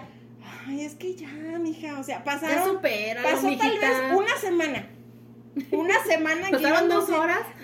ay, 0.68 0.82
es 0.82 0.96
que 0.96 1.16
ya, 1.16 1.28
mija, 1.60 2.00
o 2.00 2.04
sea, 2.04 2.20
Ya 2.20 2.24
pasaron, 2.24 2.76
supera, 2.76 3.24
pasó 3.24 3.48
tal 3.58 3.78
vez 3.80 3.98
una 4.16 4.38
semana. 4.38 4.90
Una 5.72 6.04
semana 6.04 6.48
que 6.48 6.58
Pasaron 6.58 6.82
yo 6.82 6.88
no 6.88 6.96
dos 6.96 7.06
sé- 7.08 7.14
horas. 7.14 7.40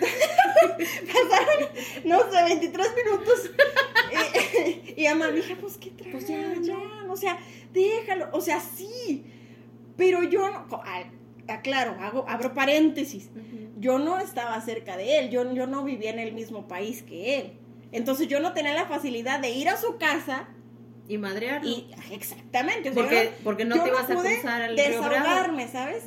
pasaron, 1.06 1.68
no 2.04 2.20
sé, 2.30 2.42
23 2.44 2.88
minutos. 3.04 3.50
y, 4.96 5.02
y 5.04 5.08
mamá, 5.08 5.28
mija, 5.30 5.54
pues 5.60 5.76
qué 5.78 5.90
traes, 5.90 6.12
Pues 6.12 6.26
ya, 6.28 6.54
ya, 6.60 6.76
o 7.08 7.16
sea, 7.16 7.38
déjalo, 7.72 8.28
o 8.32 8.40
sea, 8.40 8.60
sí, 8.60 9.24
pero 9.96 10.22
yo 10.22 10.50
no, 10.50 10.66
aclaro, 11.48 11.96
hago, 12.00 12.24
abro 12.28 12.54
paréntesis, 12.54 13.30
yo 13.78 13.98
no 13.98 14.18
estaba 14.18 14.60
cerca 14.60 14.96
de 14.96 15.18
él, 15.18 15.30
yo, 15.30 15.52
yo 15.54 15.66
no 15.66 15.84
vivía 15.84 16.10
en 16.10 16.18
el 16.18 16.32
mismo 16.32 16.68
país 16.68 17.02
que 17.02 17.38
él. 17.38 17.52
Entonces 17.92 18.28
yo 18.28 18.40
no 18.40 18.52
tenía 18.52 18.74
la 18.74 18.86
facilidad 18.86 19.40
de 19.40 19.50
ir 19.50 19.68
a 19.68 19.76
su 19.76 19.98
casa 19.98 20.48
Y 21.08 21.18
madrearlo. 21.18 21.68
y 21.68 21.90
exactamente, 22.12 22.90
o 22.90 22.94
sea, 22.94 23.02
porque, 23.02 23.16
yo 23.24 23.30
no- 23.30 23.36
porque 23.44 23.64
no 23.64 23.76
yo 23.76 23.82
te 23.82 23.88
ibas 23.90 24.04
a 24.10 24.14
cruzar 24.14 24.60
Bravo. 24.60 24.74
desahogarme, 24.76 25.68
¿sabes? 25.68 26.04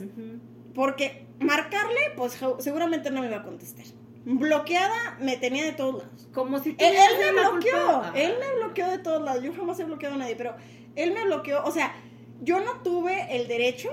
Porque 0.73 1.27
marcarle, 1.39 1.99
pues 2.15 2.39
seguramente 2.59 3.11
no 3.11 3.21
me 3.21 3.27
iba 3.27 3.37
a 3.37 3.43
contestar. 3.43 3.85
Bloqueada 4.27 5.17
me 5.21 5.37
tenía 5.37 5.65
de 5.65 5.73
todos 5.73 6.03
lados. 6.03 6.27
Como 6.33 6.57
si 6.59 6.69
Él, 6.79 6.95
él 6.95 7.17
me 7.19 7.31
bloqueó, 7.41 8.03
él 8.15 8.33
me 8.39 8.55
bloqueó 8.63 8.87
de 8.89 8.97
todos 8.97 9.21
lados. 9.21 9.43
Yo 9.43 9.53
jamás 9.53 9.79
he 9.79 9.83
bloqueado 9.83 10.15
a 10.15 10.17
nadie, 10.17 10.35
pero 10.35 10.55
él 10.95 11.13
me 11.13 11.23
bloqueó. 11.25 11.63
O 11.63 11.71
sea, 11.71 11.93
yo 12.41 12.59
no 12.61 12.81
tuve 12.81 13.27
el 13.35 13.47
derecho 13.47 13.89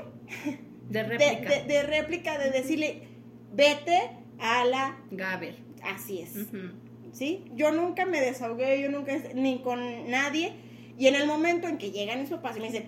De 0.93 1.03
réplica. 1.03 1.49
de- 1.51 1.65
de 1.65 1.83
réplica 1.83 2.39
de 2.39 2.51
decirle, 2.51 3.03
vete 3.53 3.99
a 4.39 4.65
la... 4.65 4.99
Gaber. 5.11 5.57
Así 5.83 6.21
es. 6.21 6.33
¿Sí? 7.13 7.45
Yo 7.55 7.73
nunca 7.73 8.07
me 8.07 8.21
desahogué, 8.21 8.81
yo 8.81 8.91
nunca, 8.91 9.13
ni 9.35 9.61
con 9.63 10.11
nadie. 10.11 10.53
Y 10.99 11.07
en 11.09 11.15
el 11.15 11.27
momento 11.27 11.69
en 11.69 11.79
que 11.79 11.91
llegan 11.91 12.21
mis 12.21 12.31
papás 12.31 12.57
y 12.57 12.61
me 12.61 12.67
dicen, 12.67 12.87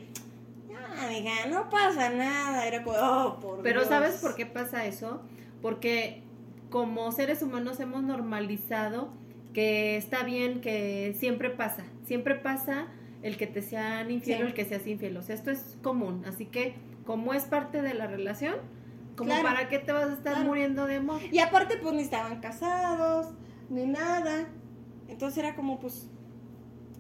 no, 0.71 0.79
amiga, 1.07 1.33
no 1.51 1.69
pasa 1.71 2.11
nada. 2.11 2.67
Era 2.67 2.83
como, 2.85 2.97
oh, 2.99 3.41
por 3.41 3.63
Pero 3.63 3.81
Dios". 3.81 3.89
¿sabes 3.89 4.15
por 4.21 4.35
qué 4.37 4.47
pasa 4.47 4.87
eso? 4.87 5.23
Porque 5.63 6.23
como 6.71 7.11
seres 7.13 7.43
humanos 7.43 7.81
hemos 7.81 8.03
normalizado 8.03 9.13
que 9.53 9.97
está 9.97 10.25
bien 10.25 10.61
que 10.61 11.15
siempre 11.19 11.49
pasa, 11.51 11.85
siempre 12.07 12.35
pasa 12.35 12.89
el 13.23 13.37
que 13.37 13.47
te 13.47 13.63
sean 13.63 14.11
infiel 14.11 14.39
Sí. 14.39 14.43
o 14.43 14.47
el 14.49 14.55
que 14.55 14.65
seas 14.65 14.87
infiel, 14.87 15.17
o 15.17 15.23
sea, 15.23 15.35
esto 15.37 15.51
es 15.53 15.79
común, 15.83 16.25
así 16.27 16.47
que 16.47 16.75
como 17.05 17.35
es 17.35 17.45
parte 17.45 17.83
de 17.83 17.95
la 17.95 18.07
relación, 18.07 18.55
Como 19.17 19.29
Claro. 19.31 19.45
para 19.45 19.69
qué 19.69 19.79
te 19.79 19.93
vas 19.93 20.11
a 20.11 20.13
estar 20.15 20.33
Claro. 20.35 20.49
muriendo 20.49 20.87
de 20.87 20.97
amor. 20.97 21.21
Y 21.31 21.39
aparte, 21.39 21.77
pues 21.81 21.95
ni 21.95 22.03
estaban 22.03 22.41
casados, 22.41 23.29
ni 23.71 23.87
nada. 23.87 24.49
Entonces 25.07 25.39
era 25.39 25.55
como, 25.55 25.79
pues, 25.79 26.11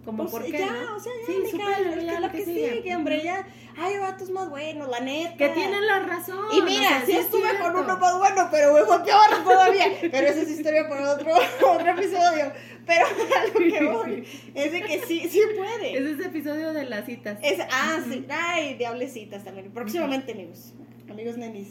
Como 0.05 0.25
pues, 0.25 0.31
por 0.33 0.45
qué, 0.45 0.59
ya, 0.59 0.67
¿no? 0.71 0.97
o 0.97 1.01
sea, 1.01 1.13
ya, 1.21 1.27
Sí, 1.27 1.39
mija, 1.43 1.71
es 1.73 2.05
que 2.05 2.21
lo 2.21 2.31
que 2.31 2.45
sigue. 2.45 2.73
sigue, 2.77 2.97
hombre, 2.97 3.23
ya. 3.23 3.47
Hay 3.77 3.99
vatos 3.99 4.31
más 4.31 4.51
buenos, 4.51 4.89
la 4.89 5.01
neta. 5.01 5.37
Que 5.37 5.49
tienen 5.49 5.87
la 5.87 6.01
razón. 6.01 6.45
Y 6.53 6.61
mira, 6.63 6.87
o 6.87 6.91
sea, 6.91 7.07
sí 7.07 7.13
es 7.13 7.25
estuve 7.25 7.49
con 7.49 7.73
cierto. 7.73 7.81
uno 7.81 7.99
más 7.99 8.19
bueno, 8.19 8.49
pero 8.51 8.75
me 8.75 8.83
fue 8.83 9.03
peor 9.05 9.45
todavía. 9.45 9.87
Pero 10.01 10.27
esa 10.29 10.43
es 10.43 10.51
historia 10.51 10.89
para 10.89 11.15
otro, 11.15 11.33
otro 11.73 11.91
episodio. 11.91 12.53
Pero 12.87 13.07
a 13.07 13.47
lo 13.47 13.53
que 13.55 13.85
voy 13.85 14.29
es 14.55 14.73
de 14.73 14.83
que 14.83 15.01
sí, 15.07 15.27
sí 15.31 15.41
puede. 15.57 15.97
Es 15.97 16.05
ese 16.05 16.27
episodio 16.29 16.73
de 16.75 16.85
las 16.85 17.07
citas. 17.07 17.39
Es, 17.43 17.59
ah, 17.71 17.99
sí. 18.09 18.27
Ay, 18.29 18.75
diablecitas 18.75 19.43
también. 19.43 19.73
Próximamente, 19.73 20.33
amigos. 20.33 20.75
Amigos 21.11 21.37
nenis. 21.39 21.69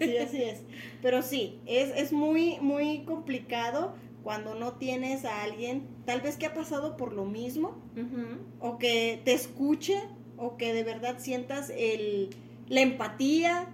Sí, 0.00 0.16
así 0.18 0.42
es. 0.42 0.60
Pero 1.02 1.22
sí, 1.22 1.60
es, 1.66 1.90
es 1.96 2.12
muy, 2.12 2.58
muy 2.60 3.04
complicado 3.04 3.94
cuando 4.22 4.54
no 4.54 4.74
tienes 4.74 5.24
a 5.24 5.42
alguien, 5.42 5.86
tal 6.04 6.20
vez 6.20 6.36
que 6.36 6.46
ha 6.46 6.54
pasado 6.54 6.96
por 6.96 7.12
lo 7.12 7.24
mismo, 7.24 7.82
Ujú. 7.96 8.38
o 8.60 8.78
que 8.78 9.20
te 9.24 9.32
escuche, 9.32 10.00
o 10.36 10.56
que 10.56 10.72
de 10.72 10.84
verdad 10.84 11.16
sientas 11.18 11.70
el, 11.76 12.30
la 12.68 12.80
empatía, 12.82 13.68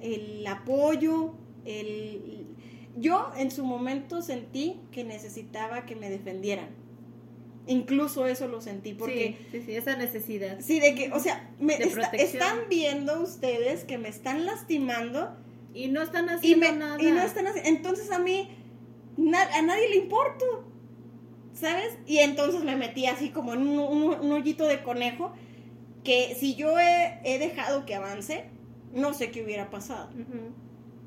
el 0.00 0.46
apoyo, 0.46 1.34
el... 1.64 2.46
Yo 2.96 3.30
en 3.36 3.50
su 3.50 3.64
momento 3.64 4.20
sentí 4.20 4.80
que 4.90 5.04
necesitaba 5.04 5.86
que 5.86 5.94
me 5.96 6.10
defendieran. 6.10 6.68
Incluso 7.66 8.26
eso 8.26 8.48
lo 8.48 8.60
sentí, 8.60 8.94
porque... 8.94 9.36
Sí, 9.52 9.58
sí, 9.60 9.66
sí, 9.66 9.74
esa 9.76 9.96
necesidad. 9.96 10.58
Sí, 10.60 10.80
de 10.80 10.94
que, 10.94 11.12
o 11.12 11.20
sea, 11.20 11.50
me 11.60 11.74
está- 11.74 12.08
están 12.10 12.58
viendo 12.68 13.20
ustedes 13.22 13.84
que 13.84 13.96
me 13.98 14.08
están 14.08 14.44
lastimando 14.44 15.36
Y 15.72 15.86
no 15.88 16.02
están 16.02 16.26
y, 16.26 16.28
haciendo 16.30 16.66
me, 16.72 16.76
nada. 16.76 17.00
y 17.00 17.12
no 17.12 17.22
están 17.22 17.46
haciendo. 17.46 17.68
Entonces 17.70 18.10
a 18.10 18.18
mí, 18.18 18.48
na- 19.16 19.48
a 19.54 19.62
nadie 19.62 19.88
le 19.90 19.96
importo, 19.96 20.64
¿sabes? 21.52 21.98
Y 22.06 22.18
entonces 22.18 22.64
me 22.64 22.76
metí 22.76 23.06
así 23.06 23.30
como 23.30 23.54
en 23.54 23.60
un, 23.66 23.78
un- 23.78 24.20
un 24.20 24.32
hoyito 24.32 24.64
de 24.66 24.82
conejo 24.82 25.32
que 26.04 26.34
si 26.34 26.54
yo 26.54 26.78
he, 26.78 27.20
he 27.24 27.38
dejado 27.38 27.84
que 27.84 27.94
avance, 27.94 28.44
no 28.94 29.12
sé 29.14 29.30
qué 29.30 29.42
hubiera 29.42 29.70
pasado. 29.70 30.08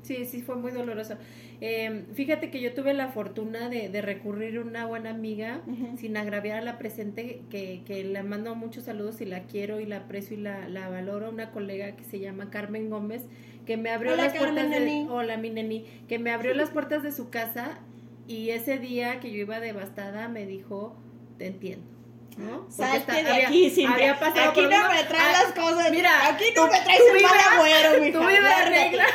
Sí, 0.02 0.26
sí, 0.26 0.42
fue 0.42 0.56
muy 0.56 0.70
doloroso. 0.70 1.14
Eh, 1.62 2.04
fíjate 2.12 2.50
que 2.50 2.60
yo 2.60 2.74
tuve 2.74 2.92
la 2.92 3.08
fortuna 3.08 3.70
de, 3.70 3.88
de 3.88 4.02
recurrir 4.02 4.58
a 4.58 4.60
una 4.60 4.84
buena 4.86 5.10
amiga, 5.10 5.62
sin 5.96 6.16
agraviar 6.18 6.58
a 6.58 6.62
la 6.62 6.78
presente, 6.78 7.40
que, 7.48 7.82
que 7.86 8.04
le 8.04 8.22
mando 8.22 8.54
muchos 8.54 8.84
saludos 8.84 9.20
y 9.22 9.24
la 9.24 9.44
quiero 9.44 9.80
y 9.80 9.86
la 9.86 9.98
aprecio 9.98 10.36
y 10.36 10.40
la, 10.42 10.68
la 10.68 10.90
valoro, 10.90 11.30
una 11.30 11.50
colega 11.52 11.96
que 11.96 12.04
se 12.04 12.18
llama 12.20 12.50
Carmen 12.50 12.90
Gómez, 12.90 13.22
que 13.64 13.78
me 13.78 13.90
abrió 13.90 14.12
Hola, 14.12 14.24
las 14.24 14.34
puertas 14.36 14.68
de... 14.68 14.80
neni. 14.80 15.06
Hola, 15.10 15.38
mi 15.38 15.48
neni, 15.48 15.86
que 16.06 16.18
me 16.18 16.30
abrió 16.32 16.52
las 16.54 16.68
puertas 16.70 17.02
de 17.02 17.10
su 17.10 17.30
casa 17.30 17.78
y 18.26 18.50
ese 18.50 18.78
día 18.78 19.20
que 19.20 19.30
yo 19.30 19.38
iba 19.38 19.60
devastada 19.60 20.28
me 20.28 20.46
dijo, 20.46 20.96
te 21.38 21.46
entiendo. 21.46 21.93
¿No? 22.36 22.66
Salte 22.70 23.12
de 23.12 23.30
había- 23.30 23.48
aquí, 23.48 23.84
había 23.86 24.18
pasado 24.18 24.50
Aquí 24.50 24.60
por 24.62 24.70
no 24.70 24.88
me 24.88 25.04
traes 25.04 25.24
Ah, 25.36 25.42
las 25.44 25.52
cosas. 25.52 25.90
mira, 25.90 26.26
aquí 26.28 26.44
no 26.56 26.64
tu- 26.66 26.72
me 26.72 26.80
traes 26.80 27.00
el 27.14 27.22
mal 27.22 27.32
agüero, 27.52 28.00
mija. 28.00 28.18
Lárgate. 28.40 28.54
arregla. 28.78 29.06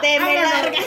Te 0.00 0.20
me 0.20 0.34
largas. 0.34 0.84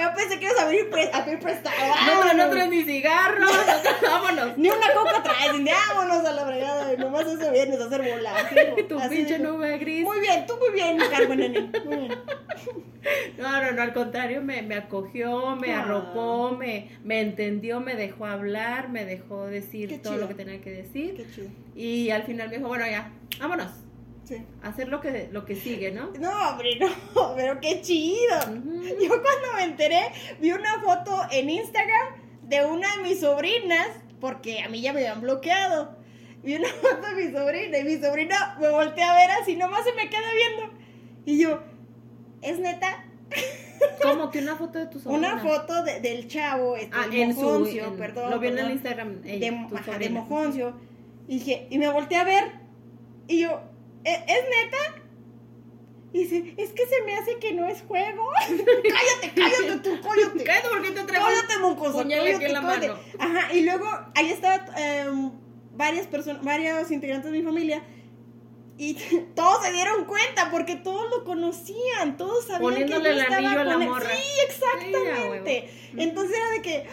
Yo 0.00 0.14
pensé 0.14 0.38
que 0.38 0.44
ibas 0.46 0.58
a 0.58 0.62
abrir, 0.64 0.90
pre- 0.90 1.10
a 1.12 1.24
pedir 1.24 1.38
prestado. 1.40 1.76
No, 2.06 2.34
no, 2.34 2.50
traes 2.50 2.68
ni 2.68 2.82
cigarros, 2.84 3.50
vámonos. 4.02 4.58
Ni 4.58 4.68
una 4.68 4.92
coca 4.94 5.22
traes. 5.22 5.52
Vámonos 5.64 6.24
a 6.24 6.32
la 6.32 6.44
fregada. 6.44 6.92
Nomás 6.98 7.26
eso 7.26 7.50
vienes 7.52 7.80
a 7.80 7.84
hacer 7.86 8.02
bola. 8.02 8.32
Tu 8.88 9.08
pinche 9.08 9.38
nube 9.38 9.78
gris. 9.78 10.04
Muy 10.04 10.20
bien, 10.20 10.46
tú 10.46 10.56
muy 10.58 10.70
bien, 10.70 10.98
Carmen. 11.10 11.70
Muy 11.84 11.96
bien. 11.96 12.18
No, 13.38 13.62
no, 13.62 13.70
no, 13.70 13.82
al 13.82 13.92
contrario, 13.92 14.42
me, 14.42 14.62
me 14.62 14.74
acogió, 14.74 15.54
me 15.54 15.72
Ah. 15.72 15.82
arropó, 15.82 16.50
me, 16.50 16.90
me 17.04 17.20
entendió, 17.20 17.78
me 17.78 17.94
dejó 17.94 18.26
hablar, 18.26 18.88
me 18.88 19.04
dejó 19.04 19.46
decir 19.46 19.88
Qué 19.90 19.98
todo 19.98 20.14
chido. 20.14 20.22
lo 20.22 20.28
que 20.28 20.34
tenía 20.34 20.60
que 20.60 20.70
decir. 20.70 20.95
Qué 21.16 21.26
chido. 21.34 21.48
Y 21.74 22.10
al 22.10 22.22
final 22.24 22.48
me 22.48 22.56
dijo, 22.56 22.68
bueno, 22.68 22.86
ya, 22.86 23.12
vámonos, 23.40 23.70
Sí. 24.24 24.36
hacer 24.62 24.88
lo 24.88 25.00
que, 25.00 25.28
lo 25.30 25.44
que 25.44 25.54
sigue, 25.54 25.92
¿no? 25.92 26.10
No, 26.18 26.50
hombre, 26.50 26.78
no. 26.80 27.34
Pero 27.36 27.60
qué 27.60 27.80
chido. 27.82 28.36
Yo 29.00 29.08
cuando 29.22 29.52
me 29.56 29.64
enteré, 29.64 30.00
vi 30.40 30.50
una 30.52 30.80
foto 30.80 31.22
en 31.30 31.48
Instagram 31.50 32.08
de 32.42 32.64
una 32.64 32.96
de 32.96 33.02
mis 33.02 33.20
sobrinas, 33.20 33.88
porque 34.20 34.60
a 34.62 34.68
mí 34.68 34.80
ya 34.80 34.92
me 34.92 35.00
habían 35.00 35.20
bloqueado. 35.20 35.96
Vi 36.42 36.54
una 36.56 36.68
foto 36.82 37.06
de 37.14 37.24
mi 37.26 37.32
sobrina 37.32 37.78
y 37.78 37.84
mi 37.84 37.98
sobrina 37.98 38.56
me 38.60 38.68
voltea 38.70 39.12
a 39.12 39.16
ver 39.16 39.30
así, 39.42 39.54
nomás 39.56 39.84
se 39.84 39.92
me 39.92 40.08
queda 40.08 40.32
viendo. 40.32 40.74
Y 41.24 41.38
yo, 41.42 41.60
¿es 42.42 42.58
neta? 42.58 43.04
Como 44.02 44.30
que 44.30 44.38
una 44.40 44.56
foto 44.56 44.78
de 44.78 44.86
tu 44.86 44.98
sobrina. 45.00 45.34
Una 45.34 45.42
foto 45.42 45.82
de- 45.84 46.00
del 46.00 46.28
chavo, 46.28 46.76
este, 46.76 46.90
Ah, 46.96 47.06
de 47.08 47.22
en 47.22 47.34
su, 47.34 47.40
Mojoncio, 47.42 47.84
en- 47.86 47.96
perdón. 47.96 48.30
Lo 48.30 48.38
vi 48.38 48.48
en 48.48 48.58
el. 48.58 48.70
Instagram, 48.72 49.22
de, 49.22 49.66
ajá, 49.74 49.98
de. 49.98 50.10
Mojoncio. 50.10 50.74
Y 51.28 51.38
dije, 51.38 51.66
y 51.70 51.78
me 51.78 51.88
volteé 51.90 52.18
a 52.18 52.24
ver. 52.24 52.44
Y 53.28 53.40
yo, 53.40 53.60
¿e- 54.04 54.24
¿es 54.26 54.44
neta? 54.44 55.02
Y 56.12 56.20
dice, 56.20 56.54
es 56.56 56.70
que 56.72 56.86
se 56.86 57.02
me 57.04 57.14
hace 57.16 57.38
que 57.38 57.52
no 57.52 57.66
es 57.66 57.82
juego. 57.82 58.30
cállate, 58.48 59.32
cállate 59.34 59.80
tú, 59.82 59.90
cállate. 60.02 60.44
Cállate 60.44 60.68
porque 60.70 60.90
te 60.92 61.02
traigo 61.04 61.26
Cállate, 61.26 61.58
mocoso. 61.60 61.98
cállate, 62.08 62.48
la 62.48 62.60
mano. 62.62 62.94
Ajá, 63.18 63.52
y 63.52 63.62
luego 63.62 63.86
ahí 64.14 64.30
estaban 64.30 64.62
em, 64.78 65.30
varias 65.74 66.06
personas, 66.06 66.42
varios 66.42 66.90
integrantes 66.90 67.30
de 67.32 67.38
mi 67.38 67.44
familia. 67.44 67.82
Y 68.78 68.94
todos 69.34 69.64
se 69.64 69.72
dieron 69.72 70.04
cuenta 70.04 70.50
porque 70.50 70.76
todos 70.76 71.08
lo 71.10 71.24
conocían, 71.24 72.16
todos 72.16 72.44
sabían 72.44 72.60
Poniéndole 72.62 73.02
que 73.02 73.08
yo 73.08 73.12
el 73.14 73.18
estaba 73.20 73.36
anillo 73.38 73.60
a 73.60 73.64
la 73.64 73.78
morra. 73.78 74.10
Sí, 74.10 74.22
Sí, 74.22 74.40
exactamente. 74.48 75.70
huevo. 75.92 76.02
Entonces 76.02 76.36
era 76.36 76.50
de 76.50 76.62
que 76.62 76.86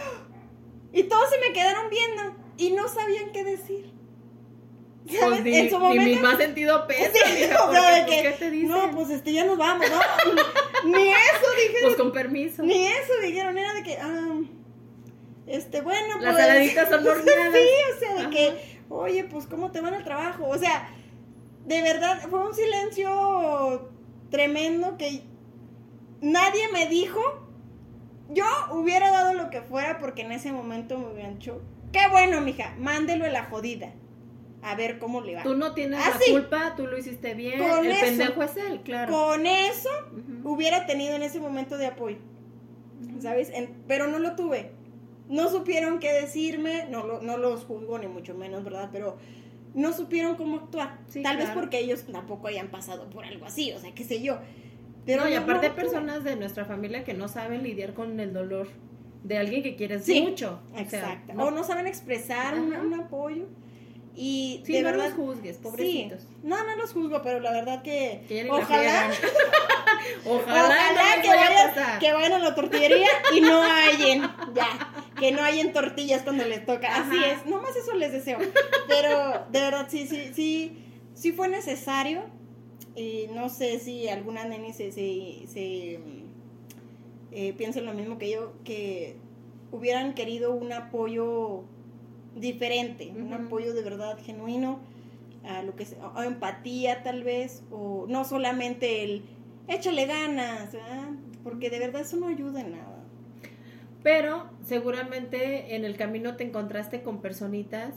y 0.94 1.04
todos 1.04 1.30
se 1.30 1.40
me 1.40 1.54
quedaron 1.54 1.90
viendo 1.90 2.36
y 2.58 2.72
no 2.72 2.88
sabían 2.88 3.32
qué 3.32 3.44
decir. 3.44 3.92
¿Sabes? 5.06 5.42
Pues 5.42 5.44
ni, 5.44 5.58
en 5.58 5.70
su 5.70 5.80
ni 5.80 5.90
mi 5.90 5.98
momento 5.98 6.22
más 6.22 6.38
sentido 6.38 6.88
pesa, 6.88 7.12
Sí, 7.14 7.34
mija, 7.42 7.64
o 7.68 7.72
sea, 7.74 8.06
pues, 8.06 8.16
que, 8.16 8.22
¿qué 8.24 8.36
te 8.40 8.52
dicen? 8.52 8.70
No, 8.70 8.92
pues 8.92 9.10
este 9.10 9.34
ya 9.34 9.44
nos 9.44 9.58
vamos, 9.58 9.86
¿no? 9.90 10.00
ni 10.86 11.10
eso 11.10 11.48
dije, 11.62 11.78
Pues 11.84 11.96
con 11.98 12.14
permiso. 12.14 12.64
ni 12.64 12.88
eso 12.88 13.12
dijeron, 13.22 13.58
era 13.58 13.74
de 13.74 13.84
que, 13.84 13.98
ah, 13.98 14.40
este, 15.48 15.82
bueno, 15.82 16.20
Las 16.22 16.34
pues. 16.36 16.46
saladitas 16.46 16.90
son 16.90 17.06
horneadas. 17.06 17.54
sí, 17.54 17.68
o 17.94 18.00
sea, 18.00 18.14
de 18.14 18.22
Ajá. 18.22 18.30
que, 18.30 18.78
oye, 18.88 19.24
pues, 19.26 19.46
¿cómo 19.48 19.72
te 19.74 19.82
van 19.82 19.94
al 19.94 20.06
trabajo? 20.06 20.48
O 20.48 20.58
sea, 20.58 20.90
de 21.66 21.82
verdad, 21.82 22.20
fue 22.30 22.46
un 22.46 22.54
silencio 22.54 23.90
tremendo 24.30 24.98
que 24.98 25.22
nadie 26.22 26.64
me 26.74 26.88
dijo. 26.88 27.20
Yo 28.30 28.46
hubiera 28.72 29.12
dado 29.12 29.34
lo 29.34 29.50
que 29.50 29.62
fuera 29.62 30.00
porque 30.00 30.22
en 30.24 30.32
ese 30.32 30.52
momento 30.52 30.98
me 30.98 31.30
dicho, 31.32 31.62
qué 31.92 32.00
bueno, 32.10 32.42
mija, 32.42 32.74
mándelo 32.80 33.26
a 33.26 33.30
la 33.30 33.44
jodida. 33.46 33.94
A 34.62 34.76
ver 34.76 34.98
cómo 34.98 35.20
le 35.22 35.36
va. 35.36 35.44
Tú 35.44 35.56
no 35.56 35.74
tienes 35.74 36.00
Ah, 36.02 36.12
la 36.18 36.32
culpa, 36.32 36.74
tú 36.78 36.88
lo 36.88 36.98
hiciste 36.98 37.34
bien, 37.34 37.60
Con 37.60 37.86
el 37.86 37.92
eso. 37.92 38.06
pendejo 38.06 38.44
es 38.44 38.56
él, 38.58 38.82
claro. 38.82 39.12
Con 39.12 39.46
eso 39.46 39.90
hubiera 40.46 40.86
tenido 40.86 41.16
en 41.18 41.24
ese 41.24 41.42
momento 41.42 41.78
de 41.78 41.88
apoyo, 41.88 42.18
¿sabes? 43.20 43.50
En- 43.50 43.84
pero 43.90 44.08
no 44.08 44.20
lo 44.20 44.36
tuve. 44.38 44.72
No 45.28 45.50
supieron 45.50 46.00
qué 46.00 46.14
decirme, 46.14 46.88
no, 46.90 47.06
lo- 47.06 47.22
no 47.22 47.36
los 47.38 47.66
juzgo 47.66 48.00
ni 48.00 48.08
mucho 48.08 48.36
menos, 48.36 48.64
¿verdad? 48.64 48.90
Pero 48.94 49.18
no 49.74 49.94
supieron 49.94 50.36
cómo 50.36 50.58
actuar. 50.58 51.00
Sí, 51.08 51.22
Tal 51.24 51.38
vez 51.38 51.46
claro. 51.46 51.62
porque 51.62 51.80
ellos 51.80 52.04
tampoco 52.12 52.48
hayan 52.48 52.68
pasado 52.70 53.10
por 53.10 53.26
algo 53.26 53.46
así, 53.46 53.72
o 53.74 53.80
sea, 53.80 53.94
qué 53.94 54.04
sé 54.04 54.22
yo. 54.22 54.38
Pero 55.06 55.24
no, 55.24 55.30
y 55.30 55.34
aparte 55.36 55.68
no 55.68 55.74
hay 55.74 55.80
personas 55.82 56.24
de 56.24 56.36
nuestra 56.36 56.66
familia 56.66 57.04
que 57.04 57.14
no 57.14 57.28
saben 57.28 57.64
lidiar 57.64 57.94
con 57.94 58.20
el 58.20 58.34
dolor 58.34 58.68
de 59.24 59.38
alguien 59.38 59.62
que 59.64 59.76
quieres 59.76 60.04
Sí, 60.06 60.22
mucho. 60.22 60.60
O 60.72 60.76
sea, 60.76 60.82
Exacto. 60.84 61.34
no- 61.34 61.46
O 61.46 61.52
no 61.52 61.64
saben 61.64 61.88
expresar 61.88 62.56
un, 62.60 62.74
un 62.74 62.94
apoyo. 62.94 63.46
Y 64.16 64.62
sí, 64.64 64.74
de 64.74 64.82
no 64.84 64.92
verdad. 64.92 65.06
los 65.08 65.14
juzgues, 65.16 65.58
pobrecitos. 65.58 66.22
Sí. 66.22 66.28
No, 66.44 66.64
no 66.64 66.76
los 66.76 66.94
juzgo, 66.94 67.22
pero 67.24 67.40
la 67.40 67.52
verdad 67.52 67.82
que. 67.82 68.24
Que 68.28 68.48
ojalá. 68.52 69.10
ojalá, 70.26 71.22
que, 71.22 71.30
vayan, 71.30 72.00
que 72.00 72.14
vayan 72.14 72.34
a 72.34 72.40
la 72.40 72.56
tortillería 72.56 73.08
y 73.34 73.42
no 73.42 73.62
hallen, 73.64 74.22
ya, 74.54 74.68
que 75.20 75.32
no 75.32 75.42
hallen 75.42 75.74
tortillas 75.74 76.24
cuando 76.24 76.46
les 76.46 76.66
toca. 76.66 76.96
Así 76.96 77.18
Ajá. 77.18 77.32
es, 77.32 77.46
nomás 77.46 77.76
eso 77.76 77.94
les 77.94 78.12
deseo. 78.12 78.40
Pero 78.88 79.46
de 79.52 79.60
verdad, 79.60 79.88
sí, 79.90 80.08
sí, 80.08 80.32
sí, 80.34 80.78
sí 81.14 81.32
fue 81.32 81.48
necesario. 81.48 82.24
Y 82.96 83.28
no 83.34 83.50
sé 83.50 83.80
si 83.80 84.08
alguna 84.08 84.46
neni 84.46 84.72
se, 84.72 84.92
se, 84.92 85.48
se, 85.48 86.00
eh, 87.32 87.54
piensa 87.54 87.82
lo 87.82 87.94
mismo 87.94 88.18
que 88.18 88.30
yo, 88.30 88.54
que 88.64 89.16
hubieran 89.72 90.14
querido 90.14 90.54
un 90.54 90.72
apoyo 90.72 91.64
diferente, 92.36 93.12
un 93.16 93.34
apoyo 93.34 93.74
de 93.74 93.82
verdad 93.82 94.18
genuino, 94.24 94.80
a 95.44 95.64
lo 95.64 95.76
que 95.76 95.88
empatía 96.26 97.02
tal 97.04 97.24
vez, 97.24 97.64
o 97.72 98.06
no 98.08 98.24
solamente 98.26 99.04
el 99.04 99.24
échale 99.68 100.06
ganas, 100.06 100.72
¿verdad? 100.74 101.10
porque 101.44 101.70
de 101.70 101.80
verdad 101.80 102.02
eso 102.02 102.18
no 102.18 102.28
ayuda 102.28 102.62
en 102.62 102.72
nada. 102.72 102.93
Pero 104.04 104.50
seguramente 104.66 105.76
en 105.76 105.86
el 105.86 105.96
camino 105.96 106.36
te 106.36 106.44
encontraste 106.44 107.02
con 107.04 107.22
personitas 107.22 107.94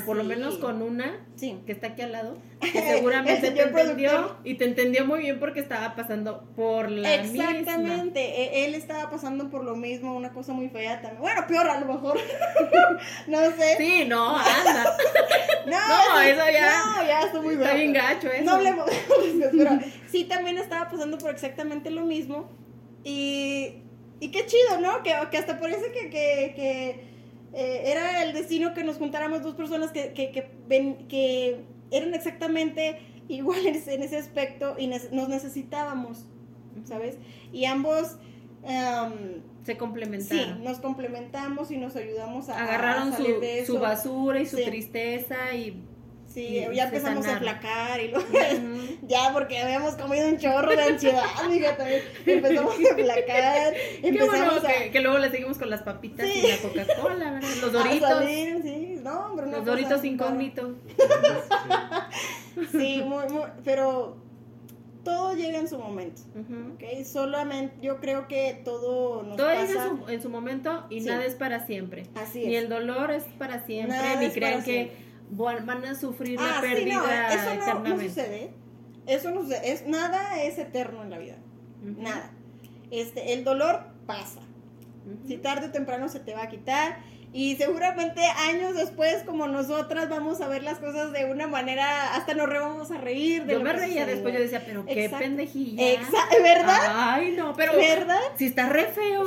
o 0.00 0.04
por 0.06 0.16
lo 0.16 0.24
menos 0.24 0.56
con 0.58 0.82
una 0.82 1.24
Sí. 1.36 1.58
que 1.66 1.72
está 1.72 1.88
aquí 1.88 2.02
al 2.02 2.12
lado, 2.12 2.36
que 2.60 2.80
seguramente 2.80 3.50
te 3.52 3.62
entendió 3.62 4.08
productor. 4.10 4.36
y 4.44 4.54
te 4.54 4.64
entendió 4.66 5.04
muy 5.04 5.20
bien 5.20 5.38
porque 5.40 5.60
estaba 5.60 5.94
pasando 5.96 6.44
por 6.56 6.90
la 6.90 7.22
misma. 7.22 7.50
Exactamente, 7.50 8.20
e- 8.20 8.64
él 8.66 8.74
estaba 8.74 9.10
pasando 9.10 9.50
por 9.50 9.64
lo 9.64 9.74
mismo, 9.76 10.16
una 10.16 10.32
cosa 10.32 10.52
muy 10.52 10.68
fea 10.68 11.00
también. 11.00 11.20
Bueno, 11.22 11.44
peor 11.48 11.68
a 11.68 11.80
lo 11.80 11.86
mejor. 11.92 12.18
no 13.28 13.38
sé. 13.52 13.74
Sí, 13.78 14.04
no, 14.06 14.36
anda. 14.36 14.96
No, 15.66 15.76
No, 15.76 16.20
eso 16.22 16.40
ya- 16.52 16.82
No, 16.96 17.06
ya 17.06 17.20
estoy 17.22 17.40
muy 17.42 17.54
Está 17.54 17.74
bien 17.74 17.92
gacho 17.92 18.30
eso. 18.30 18.44
No 18.44 18.52
hablemos 18.52 18.86
pero 19.56 19.78
sí 20.10 20.24
también 20.24 20.56
estaba 20.56 20.88
pasando 20.88 21.18
por 21.18 21.30
exactamente 21.30 21.90
lo 21.90 22.04
mismo. 22.06 22.48
Y, 23.04 23.82
y 24.20 24.30
qué 24.30 24.46
chido, 24.46 24.80
¿no? 24.80 25.02
Que, 25.02 25.14
que 25.30 25.38
hasta 25.38 25.58
parece 25.60 25.92
que, 25.92 26.10
que, 26.10 26.52
que, 26.56 26.88
eh, 27.54 27.82
era 27.86 28.22
el 28.24 28.32
destino 28.34 28.74
que 28.74 28.84
nos 28.84 28.96
juntáramos 28.96 29.42
dos 29.42 29.54
personas 29.54 29.90
que, 29.92 30.12
que, 30.12 31.60
eran 31.90 32.14
exactamente 32.14 32.98
iguales 33.28 33.88
en 33.88 34.02
ese 34.02 34.16
aspecto 34.18 34.74
y 34.78 34.86
nos 34.88 35.28
necesitábamos, 35.28 36.26
¿sabes? 36.84 37.16
Y 37.52 37.64
ambos... 37.64 38.16
em, 38.64 39.42
Se 39.64 39.72
Sí, 39.72 39.78
complementaron. 39.78 40.64
nos 40.64 40.78
complementamos 40.78 41.70
y 41.70 41.76
nos 41.76 41.94
ayudamos 41.96 42.48
a, 42.48 42.58
a 42.58 42.64
Agarraron 42.64 43.12
salir 43.12 43.34
su, 43.36 43.40
de 43.40 43.60
eso. 43.60 43.72
su 43.74 43.78
basura 43.80 44.40
y 44.40 44.46
su 44.46 44.56
Sí. 44.56 44.64
tristeza 44.64 45.54
y 45.54 45.82
Sí, 46.38 46.64
y 46.70 46.74
ya 46.76 46.84
empezamos 46.84 47.26
a 47.26 47.38
flacar 47.38 48.00
y 48.00 48.08
luego 48.12 48.26
ya 49.08 49.32
porque 49.32 49.58
habíamos 49.58 49.96
comido 49.96 50.28
un 50.28 50.38
chorro 50.38 50.70
de 50.70 50.82
ansiedad, 50.82 51.22
también 51.76 52.02
empezamos 52.26 52.74
a 52.74 52.94
flacar, 52.94 53.74
Qué 53.74 54.00
bueno 54.12 54.24
empezamos 54.52 54.64
a, 54.64 54.68
que, 54.68 54.90
que 54.92 55.00
luego 55.00 55.18
le 55.18 55.30
seguimos 55.30 55.58
con 55.58 55.68
las 55.68 55.82
papitas 55.82 56.24
Sí. 56.28 56.42
y 56.44 56.48
la 56.48 56.56
Coca-Cola, 56.58 57.30
¿verdad? 57.32 57.48
Los 57.60 57.72
doritos. 57.72 58.08
salir, 58.08 58.62
sí, 58.62 59.00
no, 59.02 59.26
hombre, 59.26 59.46
una 59.46 59.56
Los 59.56 59.66
doritos 59.66 60.04
incógnitos. 60.04 60.76
Sí, 62.72 63.02
muy, 63.04 63.28
muy, 63.28 63.42
pero 63.64 64.16
todo 65.04 65.34
llega 65.34 65.58
en 65.58 65.68
su 65.68 65.78
momento. 65.78 66.22
¿ok? 66.74 67.04
Solamente, 67.04 67.74
yo 67.80 67.98
creo 67.98 68.28
que 68.28 68.60
todo 68.64 69.22
nos 69.22 69.36
Todo 69.36 69.48
llega 69.50 69.62
pasa, 69.66 69.86
en 69.88 69.98
su, 70.04 70.08
en 70.08 70.22
su 70.22 70.28
momento 70.30 70.86
y 70.90 71.00
Sí. 71.00 71.06
nada 71.08 71.24
es 71.24 71.34
para 71.34 71.66
siempre. 71.66 72.04
así 72.14 72.44
Ni 72.46 72.56
es. 72.56 72.62
el 72.64 72.68
dolor 72.68 73.10
es 73.10 73.24
para 73.38 73.64
siempre, 73.66 73.96
Nada 73.96 74.20
ni 74.20 74.30
crean 74.30 74.62
que 74.62 74.72
siempre. 74.72 75.07
Van 75.30 75.84
a 75.84 75.94
sufrir 75.94 76.40
la 76.40 76.58
Ah, 76.58 76.60
sí, 76.62 76.68
pérdida 76.68 76.94
no, 76.94 77.08
eso 77.08 77.78
no, 77.80 78.00
sucede, 78.00 78.50
eso 79.06 79.30
no 79.30 79.42
sucede, 79.42 79.72
es, 79.72 79.86
nada 79.86 80.42
es 80.42 80.58
eterno 80.58 81.02
en 81.02 81.10
la 81.10 81.18
vida, 81.18 81.36
nada. 81.82 82.30
Este, 82.90 83.34
el 83.34 83.44
dolor 83.44 83.82
pasa, 84.06 84.40
si 85.26 85.36
tarde 85.36 85.66
o 85.66 85.70
temprano 85.70 86.08
se 86.08 86.20
te 86.20 86.34
va 86.34 86.44
a 86.44 86.48
quitar 86.48 86.98
y 87.32 87.56
seguramente 87.56 88.22
años 88.48 88.74
después 88.74 89.22
como 89.24 89.46
nosotras 89.48 90.08
vamos 90.08 90.40
a 90.40 90.48
ver 90.48 90.62
las 90.62 90.78
cosas 90.78 91.12
de 91.12 91.26
una 91.26 91.46
manera 91.46 92.14
hasta 92.14 92.32
nos 92.34 92.48
re 92.48 92.58
vamos 92.58 92.90
a 92.90 92.98
reír 92.98 93.44
de 93.44 93.52
Yo 93.52 93.58
lo 93.58 93.64
me 93.64 93.70
que 93.72 93.76
reía 93.76 93.88
sucedió. 94.04 94.14
después, 94.14 94.34
yo 94.34 94.40
decía, 94.40 94.62
pero 94.64 94.86
qué 94.86 95.04
Exacto. 95.04 95.24
pendejilla. 95.24 95.82
Exa- 95.94 96.42
¿verdad? 96.42 96.80
Ay, 96.94 97.32
no, 97.32 97.54
pero 97.54 97.74
¿verdad? 97.76 98.18
si 98.36 98.46
está 98.46 98.68
re 98.68 98.84
feo. 98.86 99.24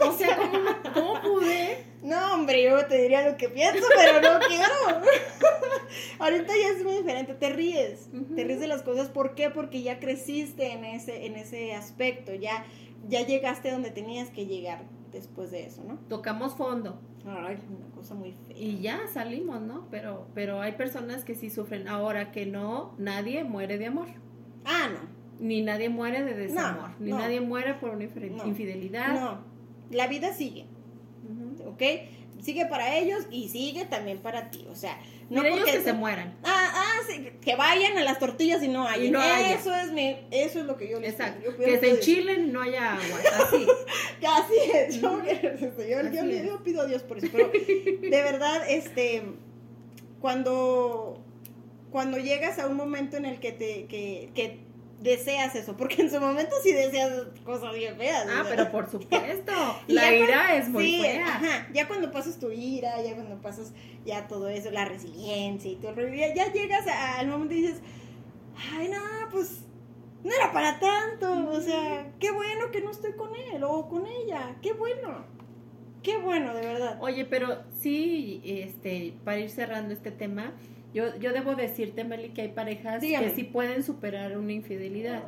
O 0.00 0.12
sea, 0.12 0.36
¿cómo, 0.36 0.68
cómo 0.92 1.22
pude? 1.22 1.84
No, 2.02 2.34
hombre, 2.34 2.62
yo 2.64 2.84
te 2.86 3.02
diría 3.02 3.28
lo 3.28 3.36
que 3.36 3.48
pienso, 3.48 3.84
pero 3.96 4.20
no 4.20 4.38
quiero. 4.46 5.02
Ahorita 6.18 6.52
ya 6.60 6.68
es 6.76 6.84
muy 6.84 6.94
diferente, 6.98 7.34
te 7.34 7.50
ríes, 7.50 8.08
te 8.34 8.44
ríes 8.44 8.60
de 8.60 8.66
las 8.68 8.82
cosas, 8.82 9.08
¿por 9.08 9.34
qué? 9.34 9.50
Porque 9.50 9.82
ya 9.82 9.98
creciste 9.98 10.72
en 10.72 10.84
ese 10.84 11.26
en 11.26 11.36
ese 11.36 11.74
aspecto, 11.74 12.34
ya 12.34 12.64
ya 13.08 13.22
llegaste 13.22 13.70
donde 13.70 13.90
tenías 13.90 14.30
que 14.30 14.46
llegar 14.46 14.82
después 15.12 15.50
de 15.50 15.64
eso, 15.66 15.82
¿no? 15.84 15.98
Tocamos 16.08 16.54
fondo 16.56 17.00
Una 17.26 17.90
cosa 17.94 18.14
muy 18.14 18.32
fea. 18.32 18.56
y 18.56 18.80
ya 18.80 19.00
salimos, 19.12 19.60
¿no? 19.60 19.86
Pero, 19.90 20.28
pero 20.34 20.60
hay 20.60 20.72
personas 20.72 21.24
que 21.24 21.34
sí 21.34 21.50
sufren. 21.50 21.88
Ahora 21.88 22.30
que 22.30 22.46
no, 22.46 22.94
nadie 22.98 23.42
muere 23.42 23.78
de 23.78 23.86
amor. 23.86 24.08
Ah, 24.64 24.88
no. 24.92 25.16
Ni 25.44 25.62
nadie 25.62 25.88
muere 25.88 26.22
de 26.24 26.34
desamor. 26.34 26.90
ni 27.00 27.10
no. 27.10 27.18
nadie 27.18 27.40
muere 27.40 27.74
por 27.74 27.90
una 27.90 28.04
infidelidad. 28.04 29.20
No, 29.20 29.38
la 29.90 30.06
vida 30.06 30.32
sigue, 30.32 30.66
Ujú. 31.28 31.70
¿ok? 31.70 31.82
Sigue 32.40 32.66
para 32.66 32.96
ellos 32.96 33.26
y 33.30 33.48
sigue 33.48 33.84
también 33.86 34.18
para 34.18 34.50
ti, 34.50 34.66
o 34.70 34.74
sea, 34.74 34.96
no 35.28 35.42
Mira, 35.42 35.48
ellos 35.48 35.60
porque 35.64 35.78
que 35.78 35.84
se 35.84 35.92
mueran. 35.92 36.36
Ah, 36.44 36.70
ah, 36.74 37.00
sí, 37.08 37.30
que 37.40 37.56
vayan 37.56 37.98
a 37.98 38.04
las 38.04 38.18
tortillas 38.18 38.62
y 38.62 38.68
no 38.68 38.86
hay. 38.86 39.06
Y 39.06 39.10
no 39.10 39.20
haya. 39.20 39.54
Eso 39.54 39.74
es 39.74 39.90
mi, 39.92 40.16
eso 40.30 40.60
es 40.60 40.66
lo 40.66 40.76
que 40.76 40.88
yo 40.88 41.00
les 41.00 41.12
Exacto. 41.12 41.44
Yo 41.44 41.56
Que 41.56 41.78
se 41.78 41.90
enchilen, 41.90 42.52
no 42.52 42.62
haya 42.62 42.94
agua. 42.94 43.18
Así. 43.40 43.66
Así 44.26 44.54
es, 44.72 45.00
yo, 45.00 45.20
yo, 45.24 45.42
yo- 45.42 46.22
es. 46.24 46.46
yo 46.46 46.62
pido 46.62 46.82
a 46.82 46.86
Dios 46.86 47.02
por 47.02 47.18
eso, 47.18 47.28
pero 47.32 47.50
de 47.50 48.22
verdad, 48.22 48.62
este, 48.68 49.22
cuando, 50.20 51.22
cuando 51.90 52.18
llegas 52.18 52.58
a 52.58 52.66
un 52.66 52.76
momento 52.76 53.16
en 53.16 53.24
el 53.24 53.40
que 53.40 53.52
te, 53.52 53.86
que, 53.86 54.30
que 54.34 54.65
deseas 55.00 55.54
eso, 55.54 55.76
porque 55.76 56.02
en 56.02 56.10
su 56.10 56.18
momento 56.20 56.54
sí 56.62 56.72
deseas 56.72 57.26
cosas 57.44 57.74
bien 57.74 57.96
feas. 57.96 58.26
Ah, 58.28 58.44
pero 58.48 58.70
por 58.72 58.90
supuesto. 58.90 59.52
La 59.88 60.14
ira 60.14 60.26
cuando- 60.46 60.54
es 60.54 60.68
muy 60.68 60.84
sí, 60.84 61.00
fea. 61.02 61.26
Ajá, 61.26 61.68
ya 61.72 61.86
cuando 61.86 62.10
pasas 62.10 62.38
tu 62.38 62.50
ira, 62.50 63.02
ya 63.02 63.14
cuando 63.14 63.40
pasas 63.42 63.72
ya 64.04 64.26
todo 64.26 64.48
eso, 64.48 64.70
la 64.70 64.84
resiliencia 64.84 65.70
y 65.70 65.76
todo 65.76 65.92
el 66.00 66.16
ya, 66.16 66.34
ya 66.34 66.52
llegas 66.52 66.86
a- 66.86 67.18
al 67.18 67.28
momento 67.28 67.54
y 67.54 67.62
dices, 67.62 67.80
ay, 68.72 68.88
no, 68.88 69.00
pues 69.30 69.60
no 70.24 70.32
era 70.34 70.52
para 70.52 70.80
tanto, 70.80 71.50
o 71.50 71.60
sea, 71.60 72.12
qué 72.18 72.30
bueno 72.32 72.70
que 72.72 72.80
no 72.80 72.90
estoy 72.90 73.12
con 73.12 73.30
él 73.36 73.62
o 73.64 73.88
con 73.88 74.06
ella, 74.06 74.56
qué 74.62 74.72
bueno, 74.72 75.24
qué 76.02 76.16
bueno, 76.16 76.54
de 76.54 76.62
verdad. 76.66 76.98
Oye, 77.00 77.24
pero 77.26 77.62
sí, 77.80 78.40
este, 78.44 79.14
para 79.24 79.38
ir 79.38 79.50
cerrando 79.50 79.92
este 79.92 80.10
tema, 80.10 80.54
yo, 80.96 81.14
yo 81.18 81.32
debo 81.32 81.54
decirte, 81.54 82.04
Meli, 82.04 82.30
que 82.30 82.40
hay 82.42 82.48
parejas 82.48 83.02
Dígame. 83.02 83.26
que 83.28 83.34
sí 83.34 83.44
pueden 83.44 83.82
superar 83.84 84.36
una 84.38 84.52
infidelidad. 84.52 85.22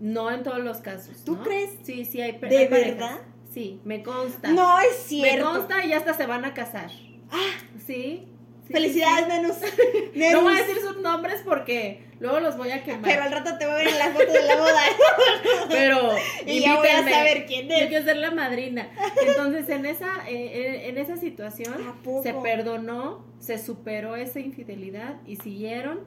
No 0.00 0.30
en 0.30 0.42
todos 0.42 0.58
los 0.60 0.78
casos. 0.78 1.24
¿Tú 1.24 1.36
¿no? 1.36 1.42
crees? 1.42 1.70
Sí, 1.82 2.04
sí, 2.04 2.20
hay, 2.20 2.34
pa- 2.34 2.48
¿De 2.48 2.58
hay 2.58 2.68
parejas. 2.68 2.90
verdad? 2.98 3.18
Sí, 3.54 3.80
me 3.84 4.02
consta. 4.02 4.48
No 4.50 4.78
es 4.80 4.88
me 4.88 5.08
cierto. 5.08 5.50
consta 5.50 5.84
y 5.86 5.92
hasta 5.94 6.12
se 6.12 6.26
van 6.26 6.44
a 6.44 6.52
casar. 6.52 6.90
Ah, 7.30 7.52
Sí. 7.86 8.26
sí, 8.66 8.72
felicidades, 8.72 9.56
sí. 9.56 9.66
No 10.32 10.42
voy 10.42 10.54
a 10.54 10.58
decir 10.58 10.76
sus 10.82 10.98
nombres 11.00 11.40
porque 11.44 12.02
luego 12.20 12.40
los 12.40 12.56
voy 12.56 12.70
a 12.70 12.82
quemar. 12.82 13.02
Pero 13.02 13.22
al 13.22 13.32
rato 13.32 13.58
te 13.58 13.66
voy 13.66 13.74
a 13.74 13.78
ver 13.78 13.88
en 13.88 13.98
las 13.98 14.12
fotos 14.12 14.32
de 14.32 14.42
la 14.42 14.56
boda. 14.56 14.80
Pero 15.68 16.10
Y 16.46 16.60
ya 16.60 16.76
voy 16.76 16.88
a 16.88 17.08
saber 17.08 17.46
quién 17.46 17.70
es. 17.70 17.82
Yo 17.82 17.88
quiero 17.88 18.04
ser 18.04 18.16
la 18.16 18.30
madrina. 18.30 18.88
Entonces, 19.26 19.68
en 19.68 19.86
esa, 19.86 20.28
eh, 20.28 20.84
en, 20.84 20.90
en 20.90 20.98
esa 20.98 21.16
situación, 21.16 21.74
se 22.22 22.34
perdonó, 22.34 23.24
se 23.38 23.58
superó 23.58 24.16
esa 24.16 24.40
infidelidad 24.40 25.16
y 25.26 25.36
siguieron. 25.36 26.00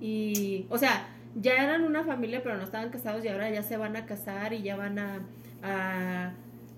Y, 0.00 0.66
o 0.70 0.78
sea, 0.78 1.08
ya 1.34 1.54
eran 1.54 1.84
una 1.84 2.04
familia, 2.04 2.42
pero 2.42 2.56
no 2.56 2.64
estaban 2.64 2.90
casados 2.90 3.24
y 3.24 3.28
ahora 3.28 3.50
ya 3.50 3.62
se 3.62 3.76
van 3.76 3.96
a 3.96 4.06
casar 4.06 4.52
y 4.52 4.62
ya 4.62 4.76
van 4.76 4.98
a, 4.98 5.26
a, 5.62 6.34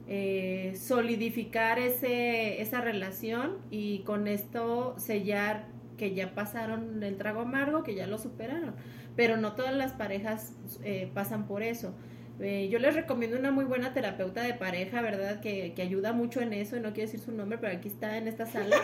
eh, 0.08 0.74
solidificar 0.78 1.78
ese, 1.78 2.60
esa 2.62 2.80
relación 2.80 3.58
y 3.70 4.00
con 4.00 4.28
esto 4.28 4.94
sellar 4.98 5.66
que 5.96 6.14
ya 6.14 6.34
pasaron 6.34 7.02
el 7.02 7.16
trago 7.16 7.40
amargo, 7.42 7.82
que 7.82 7.94
ya 7.94 8.06
lo 8.06 8.18
superaron. 8.18 8.74
Pero 9.16 9.36
no 9.36 9.52
todas 9.54 9.74
las 9.74 9.92
parejas 9.92 10.52
eh, 10.84 11.10
pasan 11.14 11.46
por 11.46 11.62
eso. 11.62 11.94
Eh, 12.38 12.68
yo 12.70 12.78
les 12.78 12.94
recomiendo 12.94 13.38
una 13.38 13.50
muy 13.50 13.64
buena 13.64 13.94
terapeuta 13.94 14.42
de 14.42 14.52
pareja, 14.52 15.00
¿verdad? 15.00 15.40
Que, 15.40 15.72
que 15.74 15.80
ayuda 15.80 16.12
mucho 16.12 16.42
en 16.42 16.52
eso, 16.52 16.76
no 16.76 16.92
quiero 16.92 17.10
decir 17.10 17.20
su 17.20 17.32
nombre, 17.32 17.56
pero 17.56 17.72
aquí 17.74 17.88
está 17.88 18.18
en 18.18 18.28
esta 18.28 18.44
sala. 18.44 18.76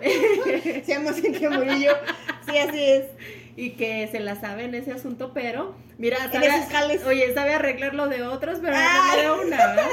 Se 0.00 0.82
llama 0.86 1.12
Cintia 1.12 1.50
Murillo. 1.50 1.92
Sí, 2.48 2.56
así 2.58 2.82
es. 2.84 3.04
y 3.56 3.70
que 3.70 4.06
se 4.08 4.20
la 4.20 4.36
sabe 4.36 4.64
en 4.64 4.74
ese 4.76 4.92
asunto, 4.92 5.32
pero 5.34 5.74
mira, 5.98 6.18
En 6.32 6.70
sabe, 6.70 7.04
oye, 7.04 7.34
sabe 7.34 7.52
arreglar 7.54 7.94
lo 7.94 8.08
de 8.08 8.22
otros, 8.22 8.60
pero 8.62 8.74
Ah. 8.76 9.12
no 9.16 9.20
de 9.40 9.46
una, 9.46 9.56
¿verdad? 9.66 9.88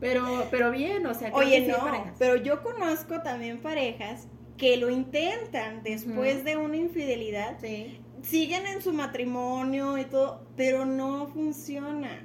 Pero, 0.00 0.46
pero 0.50 0.70
bien, 0.70 1.04
o 1.06 1.14
sea, 1.14 1.30
Oye, 1.32 1.50
que 1.50 1.56
hay 1.56 1.68
no, 1.68 1.78
parejas. 1.78 2.14
pero 2.18 2.36
yo 2.36 2.62
conozco 2.62 3.20
también 3.22 3.58
parejas 3.60 4.26
que 4.62 4.76
lo 4.76 4.90
intentan 4.90 5.82
después 5.82 6.36
Ujú. 6.36 6.44
de 6.44 6.56
una 6.56 6.76
infidelidad, 6.76 7.58
Sí. 7.60 7.98
siguen 8.22 8.64
en 8.68 8.80
su 8.80 8.92
matrimonio 8.92 9.98
y 9.98 10.04
todo, 10.04 10.46
pero 10.56 10.86
no 10.86 11.26
funciona. 11.34 12.24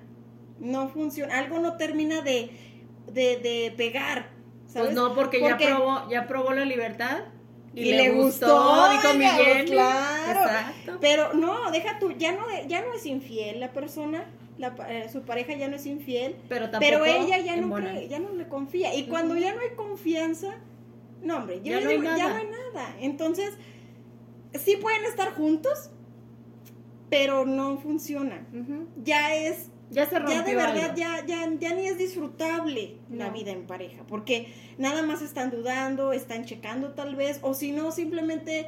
No 0.59 0.87
funciona. 0.89 1.39
Algo 1.39 1.57
no 1.57 1.77
termina 1.77 2.21
de, 2.21 2.51
de, 3.11 3.37
de 3.37 3.73
pegar. 3.75 4.29
¿sabes? 4.67 4.89
Pues 4.89 4.95
no, 4.95 5.15
porque, 5.15 5.39
Porque- 5.39 5.63
ya 5.63 5.75
probó, 5.77 6.09
ya 6.11 6.27
probó 6.27 6.51
la 6.53 6.63
libertad 6.65 7.21
y, 7.73 7.81
Y 7.81 7.91
le, 7.93 7.97
le 7.97 8.09
gustó, 8.11 8.45
gustó, 8.47 8.89
dijo 8.91 9.13
mi 9.17 9.25
oiga, 9.25 9.33
Jenny. 9.43 9.71
claro. 9.71 10.39
Exacto. 10.41 10.97
Pero 11.01 11.33
no, 11.33 11.71
deja 11.71 11.97
tú, 11.97 12.11
ya 12.11 12.33
no, 12.33 12.41
ya 12.67 12.81
no 12.81 12.93
es 12.93 13.05
infiel 13.07 13.59
la 13.59 13.71
persona, 13.71 14.25
la 14.59 14.75
eh, 14.89 15.09
su 15.11 15.23
pareja 15.23 15.55
ya 15.55 15.67
no 15.69 15.75
es 15.77 15.85
infiel, 15.87 16.35
Pero 16.49 16.69
tampoco 16.69 17.01
pero 17.01 17.05
ella 17.05 17.39
ya 17.39 17.55
no 17.55 17.73
cree, 17.73 18.07
ya 18.07 18.19
no 18.19 18.29
le 18.33 18.47
confía. 18.47 18.93
Y 18.93 19.07
cuando 19.07 19.33
Ujú. 19.33 19.41
ya 19.43 19.55
no 19.55 19.61
hay 19.61 19.69
confianza, 19.75 20.53
no 21.21 21.37
hombre, 21.37 21.57
yo 21.63 21.71
Ya 21.73 21.81
no 21.81 21.89
hay 21.89 21.97
digo, 21.97 22.03
ya 22.15 22.17
nada. 22.17 22.29
no 22.29 22.35
hay 22.37 22.47
nada. 22.73 22.95
Entonces, 22.99 23.53
sí 24.53 24.77
pueden 24.77 25.03
estar 25.05 25.33
juntos, 25.33 25.89
pero 27.09 27.45
no 27.45 27.77
funciona. 27.77 28.45
Ya 29.03 29.33
es 29.35 29.69
Ya 29.89 30.05
se 30.09 30.19
rompió 30.19 30.35
ya 30.35 30.43
de 30.43 30.55
verdad 30.55 30.95
ya, 30.95 31.25
ya, 31.25 31.49
ya 31.59 31.73
ni 31.73 31.87
es 31.87 31.97
disfrutable 31.97 32.97
la 33.09 33.29
vida 33.29 33.51
en 33.51 33.65
pareja, 33.65 34.03
porque 34.07 34.53
nada 34.77 35.01
más 35.03 35.21
están 35.21 35.49
dudando, 35.49 36.11
están 36.13 36.45
checando 36.45 36.91
tal 36.93 37.15
vez, 37.15 37.39
o 37.41 37.53
si 37.53 37.71
no, 37.71 37.91
simplemente 37.91 38.67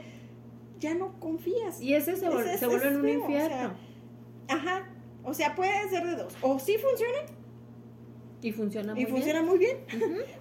ya 0.79 0.93
no 0.93 1.19
confías. 1.19 1.81
Y 1.81 1.93
ese 1.93 2.15
se, 2.15 2.27
Ese 2.27 2.57
se 2.57 2.67
vuelve 2.67 2.87
es 2.87 2.93
en 2.93 2.97
un 2.97 3.03
feo, 3.03 3.23
o 3.23 3.27
sea, 3.27 3.41
infierno. 3.43 3.73
Ajá, 4.47 4.89
o 5.23 5.33
sea, 5.33 5.55
puede 5.55 5.89
ser 5.89 6.05
de 6.07 6.15
dos, 6.15 6.33
o 6.41 6.57
sí 6.59 6.77
funciona 6.77 7.17
y 8.41 8.51
funciona 8.53 8.93
muy 8.93 9.01
y 9.01 9.05
bien. 9.05 9.15
funciona 9.17 9.41
muy 9.43 9.57
bien, 9.57 9.77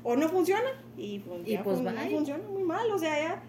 o 0.05 0.15
no 0.15 0.29
funciona 0.29 0.69
y, 0.99 1.19
fun- 1.21 1.43
Y 1.47 1.53
ya 1.53 1.63
pues 1.63 1.81
no 1.81 1.91
bye. 1.93 2.11
funciona 2.11 2.45
muy 2.49 2.63
mal, 2.63 2.91
o 2.91 2.99
sea, 2.99 3.17
ya 3.21 3.43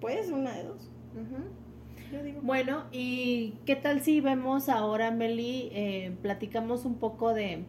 puede 0.00 0.24
ser 0.24 0.34
una 0.34 0.52
de 0.52 0.64
dos, 0.64 0.90
Ujú. 1.14 2.12
yo 2.12 2.22
digo. 2.22 2.40
Bueno, 2.42 2.84
¿y 2.92 3.54
qué 3.66 3.76
tal 3.76 4.02
si 4.02 4.20
vemos 4.20 4.68
ahora, 4.68 5.10
Meli, 5.10 5.70
eh, 5.72 6.16
platicamos 6.22 6.84
un 6.84 6.98
poco 6.98 7.32
de... 7.34 7.64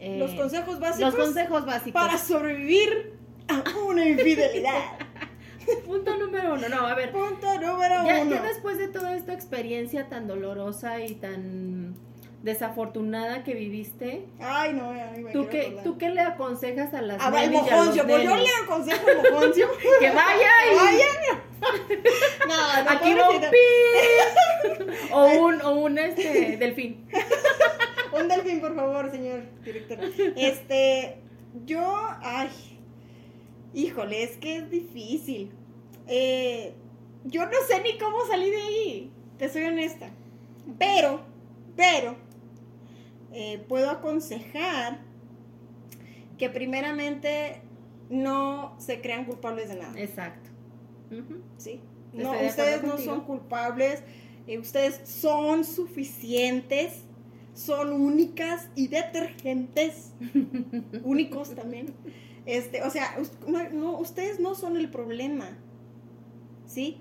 eh, 0.00 0.18
los 0.18 0.32
consejos 0.34 0.80
básicos 0.80 1.14
los 1.14 1.24
consejos 1.24 1.66
básicos. 1.66 2.00
para 2.02 2.18
sobrevivir 2.18 3.14
a 3.48 3.62
una 3.88 4.06
infidelidad. 4.08 4.98
Punto 5.86 6.16
número 6.16 6.54
uno, 6.54 6.66
no, 6.70 6.86
a 6.86 6.94
ver. 6.94 7.12
Punto 7.12 7.54
número 7.60 8.06
Ya, 8.06 8.22
uno. 8.22 8.30
ya 8.36 8.42
después 8.42 8.78
de 8.78 8.88
toda 8.88 9.14
esta 9.14 9.34
experiencia 9.34 10.08
tan 10.08 10.26
dolorosa 10.26 11.04
y 11.04 11.14
tan 11.16 11.94
desafortunada 12.42 13.42
que 13.42 13.54
viviste, 13.54 14.24
Ay, 14.40 14.72
no, 14.72 14.90
ay, 14.90 15.22
me 15.22 15.32
¿tú 15.32 15.48
qué. 15.48 15.78
¿tú 15.82 15.98
qué 15.98 16.10
le 16.10 16.20
aconsejas 16.20 16.94
a 16.94 17.02
las 17.02 17.18
Ah, 17.20 17.32
el 17.42 17.52
y 17.52 17.56
a 17.56 17.60
los 17.60 17.70
mojoncio, 17.70 18.06
pues 18.06 18.22
yo 18.24 18.36
le 18.36 18.48
aconsejo 18.64 19.06
al 19.08 19.32
mojoncio. 19.32 19.68
Que 20.00 20.10
vaya 20.10 20.50
y... 20.72 20.76
Vaya. 20.76 21.06
No, 22.48 22.84
no, 22.84 22.90
Aquí 22.90 23.14
va 23.14 23.28
un 23.30 23.40
pobrecito. 23.40 23.50
pi. 23.50 25.12
O 25.12 25.26
un, 25.44 25.60
o 25.62 25.70
un 25.72 25.98
este, 25.98 26.56
delfín. 26.56 27.08
Un 28.18 28.26
delfín, 28.26 28.60
por 28.60 28.74
favor, 28.74 29.10
señor 29.10 29.42
director. 29.62 29.98
Este, 30.34 31.18
yo, 31.66 31.94
ay, 32.22 32.48
híjole, 33.74 34.22
es 34.22 34.38
que 34.38 34.56
es 34.56 34.70
difícil. 34.70 35.50
Eh, 36.06 36.72
yo 37.24 37.44
no 37.44 37.58
sé 37.68 37.82
ni 37.82 37.98
cómo 37.98 38.24
salí 38.26 38.50
de 38.50 38.56
ahí, 38.62 39.12
te 39.36 39.50
soy 39.50 39.64
honesta. 39.64 40.08
Pero, 40.78 41.20
pero, 41.76 42.16
eh, 43.32 43.64
puedo 43.68 43.90
aconsejar 43.90 45.00
que 46.38 46.48
primeramente 46.50 47.60
no 48.10 48.74
se 48.78 49.00
crean 49.00 49.24
culpables 49.24 49.68
de 49.68 49.76
nada. 49.76 49.92
Exacto. 50.00 50.50
¿sí? 51.56 51.80
No, 52.12 52.32
ustedes 52.32 52.82
no 52.82 52.90
contigo. 52.92 53.14
son 53.14 53.24
culpables, 53.24 54.02
eh, 54.46 54.58
ustedes 54.58 55.00
son 55.08 55.64
suficientes, 55.64 57.02
son 57.54 57.92
únicas 57.92 58.68
y 58.74 58.88
detergentes, 58.88 60.12
únicos 61.04 61.54
también. 61.54 61.94
Este, 62.46 62.82
o 62.82 62.90
sea, 62.90 63.16
us- 63.20 63.32
no, 63.46 63.68
no, 63.70 63.98
ustedes 63.98 64.40
no 64.40 64.54
son 64.54 64.76
el 64.76 64.88
problema, 64.90 65.50
¿sí? 66.66 66.98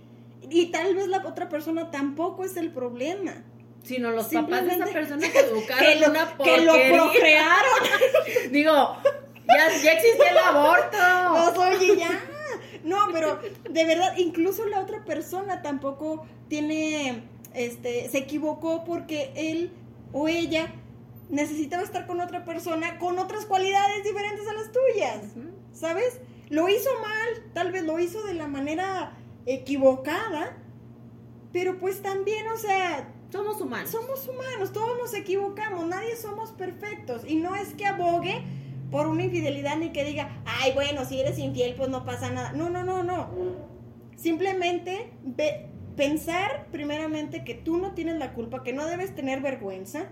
Y 0.49 0.67
tal 0.67 0.93
vez 0.95 1.07
la 1.07 1.25
otra 1.25 1.47
persona 1.49 1.89
tampoco 1.91 2.43
es 2.43 2.57
el 2.57 2.71
problema. 2.71 3.43
Sino 3.88 4.11
los 4.11 4.27
papás 4.27 4.65
de 4.65 4.73
esa 4.73 4.85
persona 4.85 5.27
que 5.31 5.39
educaron 5.39 5.85
Que 5.85 5.95
lo, 5.99 6.09
una 6.09 6.38
que 6.43 6.57
lo 6.61 6.73
porquería. 6.73 6.97
procrearon. 6.97 7.79
Digo, 8.51 8.97
ya, 9.47 9.77
ya 9.81 9.91
existía 9.93 10.29
el 10.31 10.38
aborto. 10.38 10.97
Pues, 11.55 11.75
oye, 11.75 11.97
ya. 11.97 12.21
No, 12.83 12.97
pero 13.11 13.39
de 13.69 13.85
verdad, 13.85 14.13
incluso 14.17 14.65
la 14.65 14.79
otra 14.79 15.03
persona 15.05 15.61
tampoco 15.61 16.25
tiene, 16.47 17.23
este, 17.53 18.09
se 18.09 18.17
equivocó 18.19 18.83
porque 18.83 19.31
él 19.35 19.71
o 20.13 20.27
ella 20.27 20.73
necesitaba 21.29 21.83
estar 21.83 22.07
con 22.07 22.21
otra 22.21 22.45
persona 22.45 22.97
con 22.99 23.19
otras 23.19 23.45
cualidades 23.45 24.03
diferentes 24.03 24.47
a 24.47 24.53
las 24.53 24.71
tuyas. 24.71 25.19
¿sabes? 25.73 26.19
Lo 26.49 26.69
hizo 26.69 26.89
mal, 27.01 27.51
tal 27.53 27.71
vez 27.71 27.83
lo 27.83 27.99
hizo 27.99 28.23
de 28.23 28.33
la 28.33 28.47
manera 28.47 29.11
equivocada, 29.45 30.57
pero 31.53 31.77
pues 31.77 32.01
también, 32.01 32.47
o 32.47 32.57
sea, 32.57 33.09
Somos 33.32 33.59
humanos. 33.61 33.89
somos 33.91 34.28
humanos, 34.28 34.71
todos 34.71 34.97
nos 34.97 35.13
equivocamos, 35.13 35.86
nadie 35.86 36.15
somos 36.15 36.51
perfectos 36.51 37.23
y 37.28 37.36
no 37.36 37.55
es 37.55 37.73
que 37.73 37.86
abogue 37.86 38.41
por 38.91 39.07
una 39.07 39.23
infidelidad 39.25 39.75
ni 39.78 39.89
que 39.91 40.05
diga, 40.05 40.41
ay, 40.45 40.71
bueno, 40.73 41.03
si 41.05 41.19
eres 41.19 41.38
infiel 41.38 41.75
pues 41.75 41.89
no 41.89 42.05
pasa 42.05 42.30
nada. 42.32 42.53
No, 42.53 42.69
no, 42.69 42.84
no, 42.84 43.03
no. 43.03 43.28
Simplemente 44.15 45.11
ve- 45.23 45.67
pensar 45.97 46.67
primeramente 46.71 47.43
que 47.43 47.53
tú 47.53 47.78
no 47.78 47.93
tienes 47.93 48.15
la 48.17 48.34
culpa, 48.34 48.63
que 48.63 48.71
no 48.71 48.86
debes 48.86 49.13
tener 49.13 49.41
vergüenza, 49.41 50.05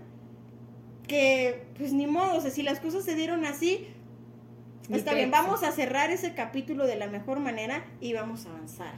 que 1.08 1.64
pues 1.78 1.92
ni 1.92 2.06
modo, 2.06 2.36
o 2.36 2.40
sea, 2.40 2.50
si 2.50 2.62
las 2.62 2.80
cosas 2.80 3.04
se 3.04 3.14
dieron 3.14 3.44
así, 3.44 3.86
está 4.90 5.14
bien, 5.14 5.30
vamos 5.30 5.62
a 5.62 5.72
cerrar 5.72 6.10
ese 6.10 6.34
capítulo 6.34 6.86
de 6.86 6.96
la 6.96 7.06
mejor 7.06 7.40
manera 7.40 7.84
y 8.00 8.12
vamos 8.12 8.46
a 8.46 8.50
avanzar. 8.50 8.94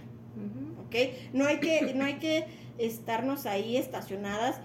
¿ok? 0.86 0.94
No 1.34 1.46
hay 1.46 1.58
que, 1.60 1.92
no 1.94 2.04
hay 2.04 2.14
que 2.14 2.46
estarnos 2.78 3.46
ahí 3.46 3.76
estacionadas 3.76 4.60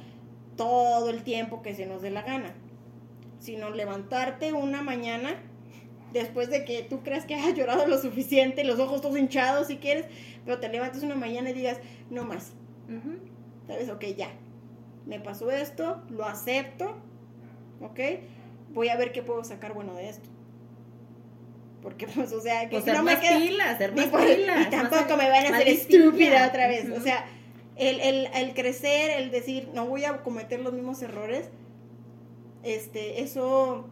todo 0.55 1.09
el 1.09 1.23
tiempo 1.23 1.61
que 1.61 1.73
se 1.75 1.85
nos 1.85 2.01
dé 2.01 2.11
la 2.11 2.21
gana, 2.21 2.53
sino 3.39 3.69
levantarte 3.71 4.53
una 4.53 4.81
mañana 4.81 5.35
después 6.13 6.49
de 6.49 6.63
que 6.63 6.83
tú 6.83 7.01
creas 7.03 7.25
que 7.25 7.35
has 7.35 7.53
llorado 7.55 7.87
lo 7.87 7.97
suficiente, 7.99 8.63
los 8.63 8.79
ojos 8.79 9.01
todos 9.01 9.17
hinchados 9.17 9.67
si 9.67 9.77
quieres, 9.77 10.05
pero 10.45 10.59
te 10.59 10.69
levantes 10.69 11.03
una 11.03 11.15
mañana 11.15 11.49
y 11.49 11.53
digas, 11.53 11.79
no 12.09 12.23
más, 12.23 12.53
Ujú. 12.87 13.17
¿sabes? 13.67 13.89
Ok, 13.89 14.05
ya, 14.17 14.29
me 15.07 15.19
pasó 15.19 15.49
esto, 15.51 16.01
lo 16.09 16.25
acepto, 16.25 16.95
¿ok? 17.81 17.99
Voy 18.73 18.89
a 18.89 18.95
ver 18.97 19.11
qué 19.11 19.21
puedo 19.23 19.43
sacar 19.43 19.73
bueno 19.73 19.95
de 19.95 20.09
esto. 20.09 20.29
Porque, 21.81 22.07
pues, 22.15 22.31
o 22.31 22.41
sea, 22.41 22.69
que 22.69 22.77
Pues 22.79 22.83
si 22.85 22.91
no 22.91 23.03
me 23.03 23.19
queda... 23.19 23.37
pilas, 23.37 23.77
ser 23.77 23.91
Y, 23.95 23.95
más 23.95 24.07
pues, 24.07 24.35
pilas. 24.37 24.67
y 24.67 24.69
tampoco 24.69 25.09
más- 25.09 25.17
me 25.17 25.29
van 25.29 25.45
a 25.45 25.55
hacer 25.57 25.67
estúpida 25.67 26.47
otra 26.47 26.67
vez. 26.67 26.85
Ujú. 26.89 26.95
O 26.97 27.01
sea, 27.01 27.25
el, 27.75 27.99
el, 27.99 28.27
el 28.33 28.53
crecer, 28.53 29.11
el 29.21 29.31
decir, 29.31 29.69
no 29.73 29.85
voy 29.87 30.05
a 30.05 30.21
cometer 30.23 30.59
los 30.59 30.73
mismos 30.73 31.01
errores, 31.01 31.49
este, 32.63 33.21
eso 33.21 33.85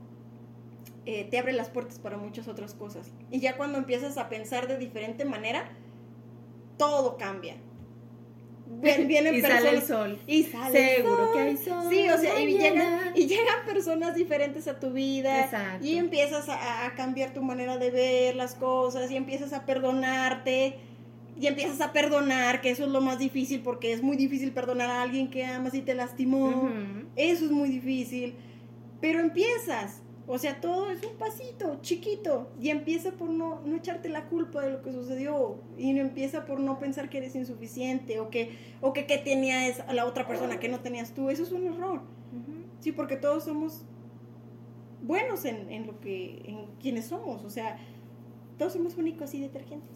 eh, 1.05 1.27
te 1.29 1.39
abre 1.39 1.53
las 1.53 1.69
puertas 1.69 1.99
para 1.99 2.17
muchas 2.17 2.47
otras 2.47 2.73
cosas. 2.73 3.11
Y 3.31 3.39
ya 3.39 3.57
cuando 3.57 3.77
empiezas 3.77 4.17
a 4.17 4.29
pensar 4.29 4.67
de 4.67 4.77
diferente 4.77 5.25
manera, 5.25 5.69
todo 6.77 7.17
cambia. 7.17 7.55
Ven- 8.67 9.07
Vienen 9.09 9.35
y 9.35 9.41
sale 9.41 9.55
el 9.69 9.75
personas- 9.81 9.87
sol. 9.87 10.19
y 10.27 10.43
sale 10.43 10.95
el 10.95 10.95
Seguro 11.03 11.25
sol. 11.25 11.33
que 11.33 11.39
hay 11.41 11.57
sol. 11.57 11.83
Sí, 11.89 12.09
o 12.09 12.17
sea, 12.17 12.39
y 12.39 12.57
llegan, 12.57 13.11
y 13.15 13.27
llegan 13.27 13.65
personas 13.65 14.15
diferentes 14.15 14.67
a 14.67 14.79
tu 14.79 14.91
vida. 14.91 15.43
Exacto. 15.45 15.85
Y 15.85 15.97
empiezas 15.97 16.47
a, 16.47 16.85
a 16.85 16.95
cambiar 16.95 17.33
tu 17.33 17.41
manera 17.41 17.77
de 17.77 17.91
ver 17.91 18.35
las 18.37 18.55
cosas. 18.55 19.11
Y 19.11 19.17
empiezas 19.17 19.51
a 19.53 19.65
perdonarte. 19.65 20.79
Y 21.41 21.47
empiezas 21.47 21.81
a 21.81 21.91
perdonar, 21.91 22.61
que 22.61 22.69
eso 22.69 22.83
es 22.85 22.91
lo 22.91 23.01
más 23.01 23.17
difícil, 23.17 23.61
porque 23.61 23.91
es 23.93 24.03
muy 24.03 24.15
difícil 24.15 24.51
perdonar 24.51 24.89
a 24.91 25.01
alguien 25.01 25.31
que 25.31 25.43
amas 25.43 25.73
y 25.73 25.81
te 25.81 25.95
lastimó. 25.95 26.69
Eso 27.15 27.45
es 27.45 27.51
muy 27.51 27.69
difícil. 27.69 28.35
Pero 29.01 29.19
empiezas. 29.19 30.03
O 30.27 30.37
sea, 30.37 30.61
todo 30.61 30.91
es 30.91 31.01
un 31.03 31.17
pasito 31.17 31.79
chiquito. 31.81 32.51
Y 32.61 32.69
empieza 32.69 33.11
por 33.13 33.29
no, 33.31 33.59
no 33.65 33.75
echarte 33.75 34.07
la 34.07 34.25
culpa 34.29 34.61
de 34.61 34.69
lo 34.73 34.81
que 34.83 34.91
sucedió. 34.93 35.57
Y 35.79 35.97
empieza 35.97 36.45
por 36.45 36.59
no 36.59 36.77
pensar 36.77 37.09
que 37.09 37.17
eres 37.17 37.35
insuficiente. 37.35 38.19
O 38.19 38.29
que, 38.29 38.51
o 38.79 38.93
que, 38.93 39.07
que 39.07 39.17
tenía 39.17 39.67
esa- 39.67 39.91
la 39.93 40.05
otra 40.05 40.27
persona 40.27 40.59
que 40.59 40.69
no 40.69 40.79
tenías 40.81 41.11
tú. 41.15 41.31
Eso 41.31 41.41
es 41.43 41.51
un 41.51 41.65
error. 41.65 42.01
Sí, 42.81 42.91
porque 42.91 43.15
todos 43.17 43.45
somos 43.45 43.83
buenos 45.01 45.45
en, 45.45 45.71
en 45.71 45.87
lo 45.87 45.99
que, 45.99 46.43
en 46.45 46.65
quienes 46.79 47.05
somos. 47.05 47.43
O 47.43 47.49
sea, 47.49 47.77
todos 48.59 48.73
somos 48.73 48.95
únicos 48.97 49.33
y 49.33 49.39
detergentes. 49.41 49.89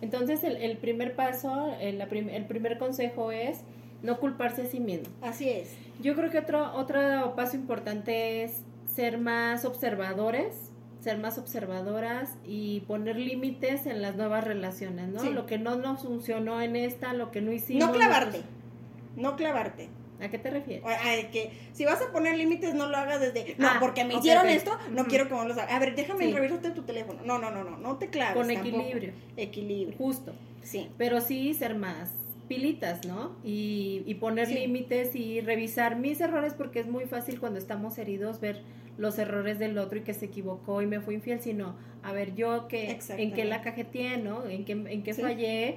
Entonces, 0.00 0.44
el, 0.44 0.56
el 0.56 0.76
primer 0.78 1.14
paso, 1.16 1.74
el, 1.80 1.98
la 1.98 2.06
prim- 2.08 2.28
el 2.30 2.44
primer 2.46 2.78
consejo 2.78 3.32
es 3.32 3.60
no 4.02 4.18
culparse 4.20 4.62
a 4.62 4.66
sí 4.66 4.78
mismo. 4.80 5.08
Así 5.22 5.48
es. 5.48 5.74
Yo 6.00 6.14
creo 6.14 6.30
que 6.30 6.38
otro, 6.38 6.72
otro 6.74 7.34
paso 7.34 7.56
importante 7.56 8.44
es 8.44 8.62
ser 8.86 9.18
más 9.18 9.64
observadores, 9.64 10.70
ser 11.00 11.18
más 11.18 11.38
observadoras 11.38 12.36
y 12.44 12.80
poner 12.80 13.16
límites 13.16 13.86
en 13.86 14.02
las 14.02 14.16
nuevas 14.16 14.44
relaciones, 14.44 15.08
¿no? 15.08 15.20
Sí. 15.20 15.30
Lo 15.30 15.46
que 15.46 15.58
no 15.58 15.76
nos 15.76 16.02
funcionó 16.02 16.60
en 16.60 16.76
esta, 16.76 17.12
lo 17.14 17.30
que 17.30 17.40
no 17.40 17.52
hicimos. 17.52 17.86
No 17.88 17.92
clavarte. 17.92 18.42
No 19.16 19.34
clavarte. 19.36 19.88
¿A 20.20 20.28
qué 20.28 20.38
te 20.38 20.50
refieres? 20.50 20.84
A 20.84 21.30
que 21.30 21.50
si 21.72 21.84
vas 21.84 22.00
a 22.02 22.10
poner 22.12 22.36
límites, 22.36 22.74
no 22.74 22.88
lo 22.88 22.96
hagas 22.96 23.20
desde. 23.20 23.54
No, 23.58 23.68
Ah, 23.68 23.76
porque 23.80 24.04
me 24.04 24.14
ok, 24.14 24.20
hicieron 24.20 24.48
esto, 24.48 24.76
no 24.90 25.06
quiero 25.06 25.28
que 25.28 25.34
me 25.34 25.44
lo 25.44 25.52
hagas. 25.52 25.70
A 25.70 25.78
ver, 25.78 25.94
déjame 25.94 26.26
Sí. 26.26 26.32
revisarte 26.32 26.70
tu 26.72 26.82
teléfono. 26.82 27.20
No, 27.24 27.38
no, 27.38 27.50
no, 27.50 27.62
no. 27.64 27.76
No 27.76 27.96
te 27.98 28.08
claves. 28.08 28.34
Con 28.36 28.48
tampoco. 28.48 28.68
equilibrio. 28.80 29.12
Equilibrio. 29.36 29.96
Justo. 29.96 30.34
Sí. 30.62 30.88
Pero 30.98 31.20
sí 31.20 31.54
ser 31.54 31.74
más 31.76 32.10
pilitas, 32.48 33.04
¿no? 33.06 33.36
Y, 33.44 34.02
y 34.06 34.14
poner 34.14 34.46
Sí. 34.48 34.54
límites 34.54 35.14
y 35.14 35.40
revisar 35.40 35.96
mis 35.96 36.20
errores 36.20 36.54
porque 36.54 36.80
es 36.80 36.86
muy 36.86 37.04
fácil 37.04 37.38
cuando 37.40 37.58
estamos 37.58 37.98
heridos 37.98 38.40
ver 38.40 38.62
los 38.96 39.18
errores 39.18 39.58
del 39.58 39.78
otro 39.78 39.98
y 39.98 40.00
que 40.02 40.14
se 40.14 40.24
equivocó 40.26 40.82
y 40.82 40.86
me 40.86 41.00
fue 41.00 41.14
infiel, 41.14 41.40
sino 41.40 41.76
a 42.02 42.12
ver 42.12 42.34
yo 42.34 42.66
que 42.66 42.98
en 43.16 43.32
qué 43.32 43.44
la 43.44 43.62
cajeteé, 43.62 44.16
¿no? 44.16 44.44
En 44.48 44.64
qué, 44.64 44.72
en 44.72 45.02
qué 45.04 45.14
Sí. 45.14 45.22
fallé 45.22 45.76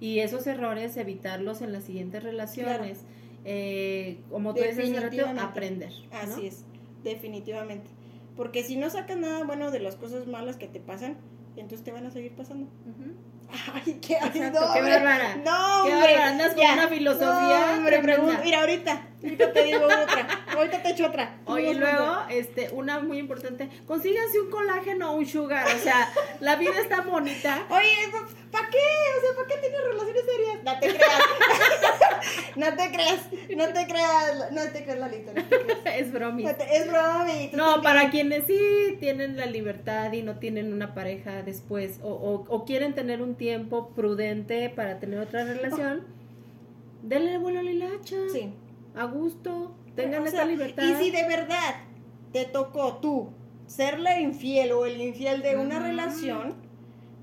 y 0.00 0.20
esos 0.20 0.46
errores 0.46 0.96
evitarlos 0.96 1.60
en 1.60 1.72
las 1.72 1.84
siguientes 1.84 2.22
relaciones. 2.22 3.04
Eh, 3.44 4.20
como 4.30 4.54
tú 4.54 4.60
rato, 4.62 4.76
Definitivamente. 4.76 5.42
aprender. 5.42 5.92
¿no? 6.10 6.18
Así 6.18 6.46
es, 6.46 6.64
definitivamente. 7.02 7.90
Porque 8.36 8.62
si 8.64 8.76
no 8.76 8.88
sacas 8.90 9.16
nada 9.18 9.44
bueno 9.44 9.70
de 9.70 9.80
las 9.80 9.96
cosas 9.96 10.26
malas 10.26 10.56
que 10.56 10.66
te 10.68 10.80
pasan, 10.80 11.16
entonces 11.56 11.84
te 11.84 11.92
van 11.92 12.06
a 12.06 12.10
seguir 12.10 12.32
pasando. 12.34 12.68
Ay, 13.74 13.98
qué 14.00 14.14
Exacto, 14.14 14.60
no, 14.60 14.72
qué 14.72 14.80
bárbara. 14.80 15.36
No, 15.36 15.84
Qué 15.84 15.92
hombre. 15.92 16.16
andas 16.16 16.54
con 16.54 16.62
ya. 16.62 16.72
una 16.72 16.88
filosofía 16.88 17.66
No, 17.66 17.76
hombre, 17.76 18.02
Mira, 18.42 18.60
ahorita, 18.60 19.08
ahorita 19.22 19.52
te 19.52 19.64
digo 19.64 19.84
otra. 19.84 20.44
Ahorita 20.56 20.82
te 20.82 20.88
echo 20.90 21.06
otra. 21.06 21.38
Oye, 21.44 21.72
y 21.72 21.74
luego, 21.74 22.16
este, 22.30 22.70
una 22.72 23.00
muy 23.00 23.18
importante, 23.18 23.68
consíganse 23.86 24.40
un 24.40 24.50
colágeno 24.50 25.12
o 25.12 25.16
un 25.16 25.26
sugar, 25.26 25.66
o 25.76 25.78
sea, 25.78 26.08
la 26.40 26.56
vida 26.56 26.80
está 26.80 27.02
bonita. 27.02 27.66
Oye, 27.68 27.90
¿para 28.52 28.68
qué? 28.70 28.78
O 28.78 29.20
sea, 29.20 29.30
¿para 29.36 29.48
qué 29.48 29.54
tienes 29.60 29.80
relaciones 29.84 30.22
serias? 30.24 30.58
No 30.64 30.78
te 30.78 30.86
creas. 30.94 31.20
no 32.56 32.66
te 32.76 32.92
creas. 32.92 33.20
No 33.56 33.72
te 33.72 33.86
creas. 33.86 34.52
No 34.52 34.62
te 34.72 34.82
creas, 34.84 34.98
Lalita. 34.98 35.32
No 35.34 35.42
te 35.48 35.58
creas. 35.58 35.96
es 35.98 36.12
bromi. 36.12 36.46
Es 36.46 37.50
tú 37.50 37.56
No, 37.56 37.82
para 37.82 38.10
quienes 38.10 38.46
sí 38.46 38.96
tienen 39.00 39.36
la 39.36 39.46
libertad 39.46 40.12
y 40.12 40.22
no 40.22 40.38
tienen 40.38 40.72
una 40.72 40.94
pareja 40.94 41.42
después 41.42 41.98
o, 42.02 42.10
o- 42.10 42.44
o 42.48 42.64
quieren 42.64 42.94
tener 42.94 43.22
un 43.22 43.34
tiempo 43.34 43.88
prudente 43.94 44.68
para 44.70 44.98
tener 45.00 45.18
otra 45.18 45.44
relación, 45.44 46.06
denle 47.02 47.38
vuelo 47.38 47.60
a 47.60 47.62
la 47.62 47.70
hilacha, 47.72 48.16
Sí. 48.32 48.52
a 48.94 49.04
gusto, 49.04 49.74
tengan 49.96 50.22
O 50.22 50.26
esa 50.26 50.36
sea, 50.38 50.44
libertad. 50.46 50.82
Y 50.84 50.94
si 51.02 51.10
de 51.10 51.26
verdad 51.26 51.74
te 52.32 52.44
tocó 52.44 52.98
tú 52.98 53.30
ser 53.66 53.98
la 53.98 54.20
infiel 54.20 54.72
o 54.72 54.86
el 54.86 55.00
infiel 55.00 55.42
de 55.42 55.56
una 55.56 55.80
relación, 55.80 56.54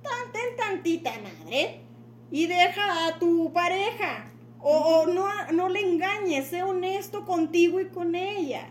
tan, 0.02 0.32
ten 0.32 0.56
tantita 0.58 1.12
madre 1.20 1.82
y 2.32 2.48
deja 2.48 3.08
a 3.08 3.20
tu 3.20 3.52
pareja. 3.54 4.26
O, 4.62 4.72
o 4.78 5.08
no, 5.08 5.26
no 5.54 5.70
le 5.70 5.80
engañes, 5.82 6.48
sé 6.48 6.64
honesto 6.64 7.26
contigo 7.26 7.80
y 7.80 7.86
con 7.88 8.16
ella. 8.16 8.68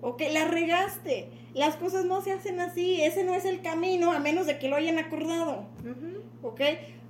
O 0.00 0.16
que 0.16 0.30
la 0.30 0.46
regaste. 0.46 1.28
Las 1.54 1.76
cosas 1.76 2.04
no 2.04 2.20
se 2.22 2.32
hacen 2.32 2.60
así, 2.60 3.02
ese 3.02 3.24
no 3.24 3.34
es 3.34 3.44
el 3.44 3.60
camino, 3.62 4.12
a 4.12 4.20
menos 4.20 4.46
de 4.46 4.58
que 4.58 4.68
lo 4.68 4.76
hayan 4.76 4.98
acordado. 4.98 5.66
¿Ok? 6.42 6.60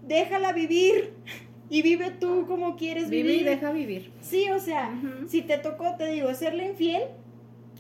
Déjala 0.07 0.53
vivir 0.53 1.13
y 1.71 1.83
vive 1.83 2.11
tú 2.11 2.47
como 2.47 2.77
quieres 2.77 3.11
Vive 3.11 3.25
vivir. 3.29 3.43
y 3.43 3.45
deja 3.45 3.73
vivir. 3.73 4.13
Sí, 4.23 4.49
o 4.51 4.59
sea, 4.59 4.91
si 5.29 5.43
te 5.43 5.59
tocó, 5.59 5.95
te 5.97 6.07
digo, 6.07 6.33
serle 6.35 6.67
infiel, 6.69 7.03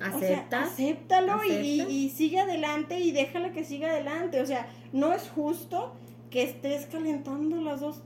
o 0.01 0.18
sea, 0.18 0.38
Acepta. 0.38 0.62
acéptalo 0.62 1.44
y- 1.44 1.51
y, 1.53 1.80
acepta. 1.80 1.92
y 1.92 2.11
sigue 2.11 2.40
adelante 2.40 2.99
y 3.01 3.11
déjala 3.12 3.53
que 3.53 3.64
siga 3.64 3.88
adelante. 3.90 4.40
O 4.40 4.46
sea, 4.46 4.66
no 4.92 5.12
es 5.12 5.28
justo 5.34 5.92
que 6.30 6.42
estés 6.42 6.86
calentando 6.86 7.61
las 7.62 7.80
dos 7.80 8.01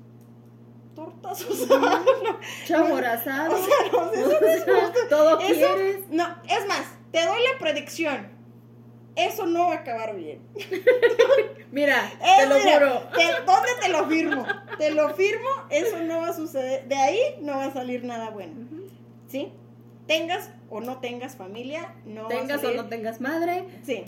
tortas. 0.95 1.45
O 1.45 1.55
sea, 1.55 1.77
no, 1.79 2.39
Chaborazado. 2.67 3.55
o 3.55 3.59
sea, 3.59 3.77
no, 3.93 4.13
eso 4.13 4.39
no 4.41 4.47
es 4.47 4.65
justo. 4.65 4.99
Todo 5.11 5.39
Eso- 5.41 5.75
quieres. 5.75 6.09
No, 6.11 6.27
es 6.49 6.67
más, 6.67 6.83
te 7.11 7.25
doy 7.27 7.39
la 7.53 7.59
predicción. 7.59 8.29
Eso 9.15 9.45
no 9.45 9.67
va 9.69 9.73
a 9.75 9.79
acabar 9.79 10.17
bien. 10.17 10.41
Mira, 11.71 12.11
Eh, 12.21 12.25
te 12.41 12.47
lo 12.47 12.55
mira, 12.57 12.73
juro. 12.79 13.01
te- 13.15 13.45
¿Dónde 13.45 13.69
te 13.83 13.89
lo 13.91 14.07
firmo? 14.07 14.47
Te 14.79 14.91
lo 14.91 15.15
firmo, 15.15 15.49
eso 15.71 15.99
no 16.03 16.19
va 16.23 16.29
a 16.29 16.33
suceder. 16.33 16.89
De 16.89 16.95
ahí 16.97 17.19
no 17.43 17.57
va 17.59 17.65
a 17.67 17.73
salir 17.73 18.05
nada 18.05 18.31
bueno. 18.31 18.55
¿Sí? 19.29 19.53
Tengas 20.19 20.51
o 20.71 20.81
no 20.81 20.99
tengas 20.99 21.37
familia, 21.37 21.95
no 22.07 22.27
Tengas 22.29 22.63
o 22.65 22.73
no 22.73 22.87
tengas 22.89 23.21
madre, 23.21 23.65
Sí, 23.83 24.05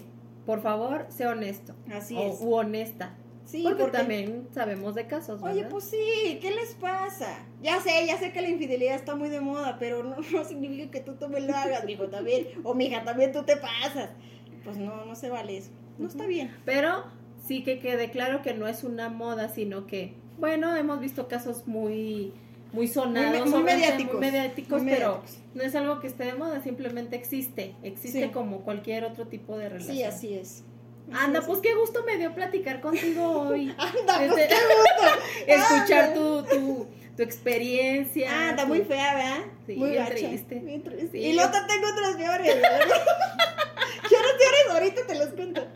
por 0.47 0.61
favor, 0.63 1.07
sé 1.09 1.27
honesto. 1.27 1.75
así 1.93 2.17
o, 2.17 2.23
es. 2.33 2.41
u 2.41 2.55
honesta. 2.55 3.17
Sí, 3.47 3.63
porque, 3.63 3.83
porque- 3.85 3.99
también 3.99 4.49
sabemos 4.53 4.95
de 4.95 5.07
casos, 5.07 5.41
¿verdad? 5.43 5.57
Oye, 5.59 5.67
pues 5.71 5.85
sí, 5.85 6.39
¿qué 6.41 6.51
les 6.51 6.75
pasa? 6.75 7.39
Ya 7.63 7.79
sé, 7.81 8.07
ya 8.07 8.19
sé 8.19 8.33
que 8.33 8.41
la 8.41 8.49
infidelidad 8.49 8.95
está 8.95 9.15
muy 9.17 9.29
de 9.29 9.41
moda, 9.41 9.77
pero 9.79 10.03
no, 10.03 10.17
no 10.33 10.45
significa 10.45 10.91
que 10.91 11.01
tú 11.01 11.15
también 11.17 11.47
lo 11.47 11.55
hagas, 11.55 11.85
mijo, 11.85 12.09
también. 12.09 12.47
O 12.65 12.75
mija, 12.75 13.05
también 13.05 13.33
tú 13.33 13.43
te 13.45 13.57
pasas. 13.57 14.11
Pues 14.65 14.79
no, 14.79 15.05
no 15.05 15.15
se 15.15 15.29
vale 15.29 15.59
eso. 15.59 15.71
No 15.99 16.09
está 16.09 16.27
bien. 16.27 16.55
Pero 16.65 17.05
sí 17.47 17.63
que 17.65 17.79
quede 17.81 18.11
claro 18.11 18.41
que 18.41 18.55
no 18.55 18.67
es 18.67 18.83
una 18.83 19.11
moda, 19.11 19.49
sino 19.51 19.87
que, 19.87 20.15
bueno, 20.39 20.75
hemos 20.75 21.01
visto 21.01 21.29
casos 21.29 21.67
muy 21.67 22.33
muy 22.75 22.89
sonados, 22.89 23.49
Muy 23.49 23.63
mediáticos. 23.63 24.15
muy 24.15 24.21
mediáticos, 24.31 24.83
Muy 24.83 24.93
pero 24.93 25.09
mediáticos. 25.13 25.39
no 25.55 25.63
es 25.63 25.75
algo 25.75 26.01
que 26.01 26.07
esté 26.09 26.25
de 26.25 26.35
moda, 26.35 26.61
simplemente 26.63 27.17
existe, 27.17 27.75
existe 27.83 28.25
Sí. 28.25 28.29
como 28.31 28.61
cualquier 28.63 29.05
otro 29.05 29.27
tipo 29.29 29.57
de 29.57 29.69
relación. 29.69 29.97
Sí, 29.97 30.03
así 30.03 30.35
es. 30.35 30.65
Anda, 31.13 31.39
es. 31.41 31.45
pues 31.47 31.61
qué 31.61 31.75
gusto 31.75 32.03
me 32.05 32.17
dio 32.19 32.35
platicar 32.35 32.81
contigo 32.81 33.31
hoy. 33.49 33.69
Anda, 33.79 34.17
pues 34.19 34.31
Este, 34.33 34.49
qué 34.49 34.55
gusto. 34.55 35.21
Escuchar 35.47 36.15
tu, 36.15 36.43
tu, 36.45 36.87
tu 37.17 37.23
experiencia. 37.23 38.29
Ah, 38.33 38.51
está 38.51 38.63
tu- 38.63 38.69
muy 38.69 38.81
fea, 38.83 39.15
¿verdad? 39.15 39.45
Sí, 39.67 39.77
muy 39.77 39.91
bien 39.91 40.07
triste. 40.07 40.55
Bien 40.57 40.83
triste. 40.83 41.09
Sí. 41.13 41.19
Y 41.19 41.33
luego 41.35 41.51
te 41.53 41.59
tengo 41.69 41.89
otras 41.93 42.17
peores, 42.17 42.55
¿verdad? 42.57 42.81
¿Quieres 44.09 44.33
peores? 44.39 44.71
Ahorita 44.71 45.07
te 45.07 45.15
las 45.15 45.29
cuento. 45.29 45.67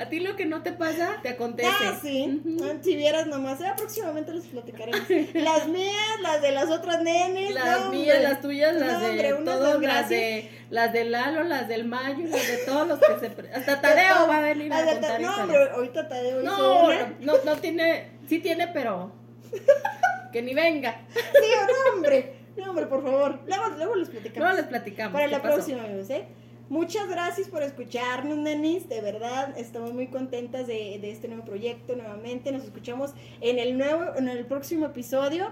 A 0.00 0.08
ti 0.08 0.20
lo 0.20 0.34
que 0.34 0.46
no 0.46 0.62
te 0.62 0.72
pasa, 0.72 1.18
te 1.22 1.28
acontece. 1.28 1.68
Ah, 1.70 1.98
sí. 2.00 2.40
Ujú. 2.42 2.64
Ah, 2.64 2.76
Si 2.82 2.96
vieras 2.96 3.26
nomás, 3.26 3.58
ya 3.58 3.76
próximamente 3.76 4.32
les 4.32 4.46
platicaremos. 4.46 5.02
Las 5.34 5.68
mías, 5.68 6.20
las 6.22 6.40
de 6.40 6.52
las 6.52 6.70
otras 6.70 7.02
nenes. 7.02 7.52
Las 7.52 7.80
no, 7.84 7.90
mías, 7.90 8.22
las 8.22 8.40
tuyas, 8.40 8.74
las 8.76 8.94
No, 8.94 9.00
de 9.00 9.32
hombre, 9.34 9.44
todos, 9.44 9.82
las 9.82 10.08
de 10.08 10.50
las 10.70 10.92
de 10.94 11.04
Lalo, 11.04 11.44
las 11.44 11.68
del 11.68 11.84
Mayo, 11.84 12.26
las 12.28 12.46
de 12.46 12.56
todos 12.64 12.88
los 12.88 12.98
que 12.98 13.18
se 13.18 13.30
hasta 13.54 13.80
Tadeo 13.82 14.26
va 14.26 14.38
a 14.38 14.40
venir 14.40 14.72
a 14.72 14.84
contar 14.86 15.00
Ta- 15.00 15.18
No, 15.18 15.36
hombre, 15.36 15.70
ahorita 15.70 16.08
Tadeo 16.08 16.42
No, 16.42 16.92
no, 17.20 17.32
no 17.44 17.56
tiene, 17.56 18.08
sí 18.26 18.38
tiene, 18.38 18.68
pero 18.68 19.12
que 20.32 20.40
ni 20.40 20.54
venga. 20.54 21.02
Sí, 21.14 21.46
hombre. 21.94 22.36
No, 22.56 22.70
hombre, 22.70 22.86
por 22.86 23.02
favor. 23.02 23.40
Luego, 23.46 23.68
luego 23.76 23.96
les 23.96 24.08
platicamos. 24.08 24.38
Luego 24.38 24.56
les 24.56 24.66
platicamos. 24.66 25.12
Para 25.12 25.26
la 25.26 25.42
pasó. 25.42 25.54
próxima, 25.56 25.82
amigos, 25.84 26.08
¿eh? 26.10 26.26
Muchas 26.70 27.08
gracias 27.08 27.48
por 27.48 27.62
escucharnos, 27.62 28.38
nenis. 28.38 28.88
De 28.88 29.00
verdad, 29.00 29.52
estamos 29.58 29.92
muy 29.92 30.06
contentas 30.06 30.66
de, 30.68 30.98
de 31.00 31.10
este 31.10 31.26
nuevo 31.28 31.44
proyecto 31.44 31.96
nuevamente. 31.96 32.52
Nos 32.52 32.64
escuchamos 32.64 33.12
en 33.40 33.58
el 33.58 33.76
nuevo, 33.76 34.04
en 34.16 34.28
el 34.28 34.46
próximo 34.46 34.86
episodio. 34.86 35.50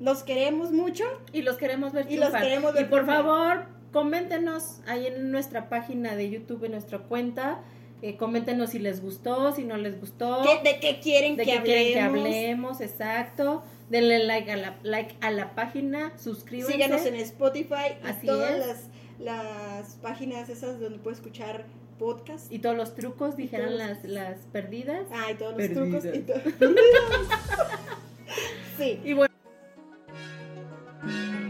Los 0.00 0.22
queremos 0.22 0.70
mucho. 0.70 1.04
Y 1.32 1.42
los 1.42 1.56
queremos 1.58 1.92
ver 1.92 2.06
Y 2.10 2.16
los 2.16 2.30
queremos 2.30 2.72
ver 2.72 2.86
Y 2.86 2.88
por 2.88 3.04
favor, 3.04 3.66
coméntenos 3.92 4.80
ahí 4.86 5.06
en 5.08 5.30
nuestra 5.32 5.68
página 5.68 6.14
de 6.16 6.30
YouTube, 6.30 6.64
en 6.64 6.72
nuestra 6.72 6.98
cuenta. 7.00 7.60
eh, 8.02 8.16
coméntenos 8.16 8.70
si 8.70 8.78
les 8.78 9.02
gustó, 9.02 9.52
si 9.52 9.64
no 9.64 9.76
les 9.76 10.00
gustó. 10.00 10.40
¿Qué- 10.42 10.62
¿De 10.72 10.80
qué 10.80 11.00
quieren 11.00 11.36
de 11.36 11.44
que 11.44 11.50
qué 11.50 11.58
hablemos? 11.58 11.64
quieren 11.84 11.92
que 11.92 12.00
hablemos, 12.00 12.80
exacto. 12.80 13.62
Denle 13.90 14.24
like 14.24 14.50
a 14.50 14.56
la, 14.56 14.76
like 14.84 15.16
a 15.20 15.30
la 15.30 15.54
página, 15.54 16.12
suscríbanse. 16.16 16.72
Síganos 16.72 17.04
en 17.04 17.16
Spotify 17.16 17.96
y 18.02 18.06
Así 18.06 18.26
todas 18.26 18.52
es. 18.52 18.66
las, 18.66 18.89
las 19.20 19.96
páginas 19.96 20.48
esas 20.48 20.80
donde 20.80 20.98
puedes 20.98 21.18
escuchar 21.18 21.66
podcast. 21.98 22.50
Y 22.50 22.58
todos 22.58 22.76
los 22.76 22.94
trucos, 22.94 23.36
dijeron 23.36 23.76
las, 23.76 24.02
las 24.04 24.38
perdidas. 24.46 25.06
Ah, 25.12 25.30
y 25.30 25.34
todos 25.34 25.56
los 25.56 25.70
trucos. 25.70 26.04
Y 26.06 26.20
to 26.20 26.34
sí. 28.78 28.98
Y 29.04 29.12
bueno. 29.12 29.30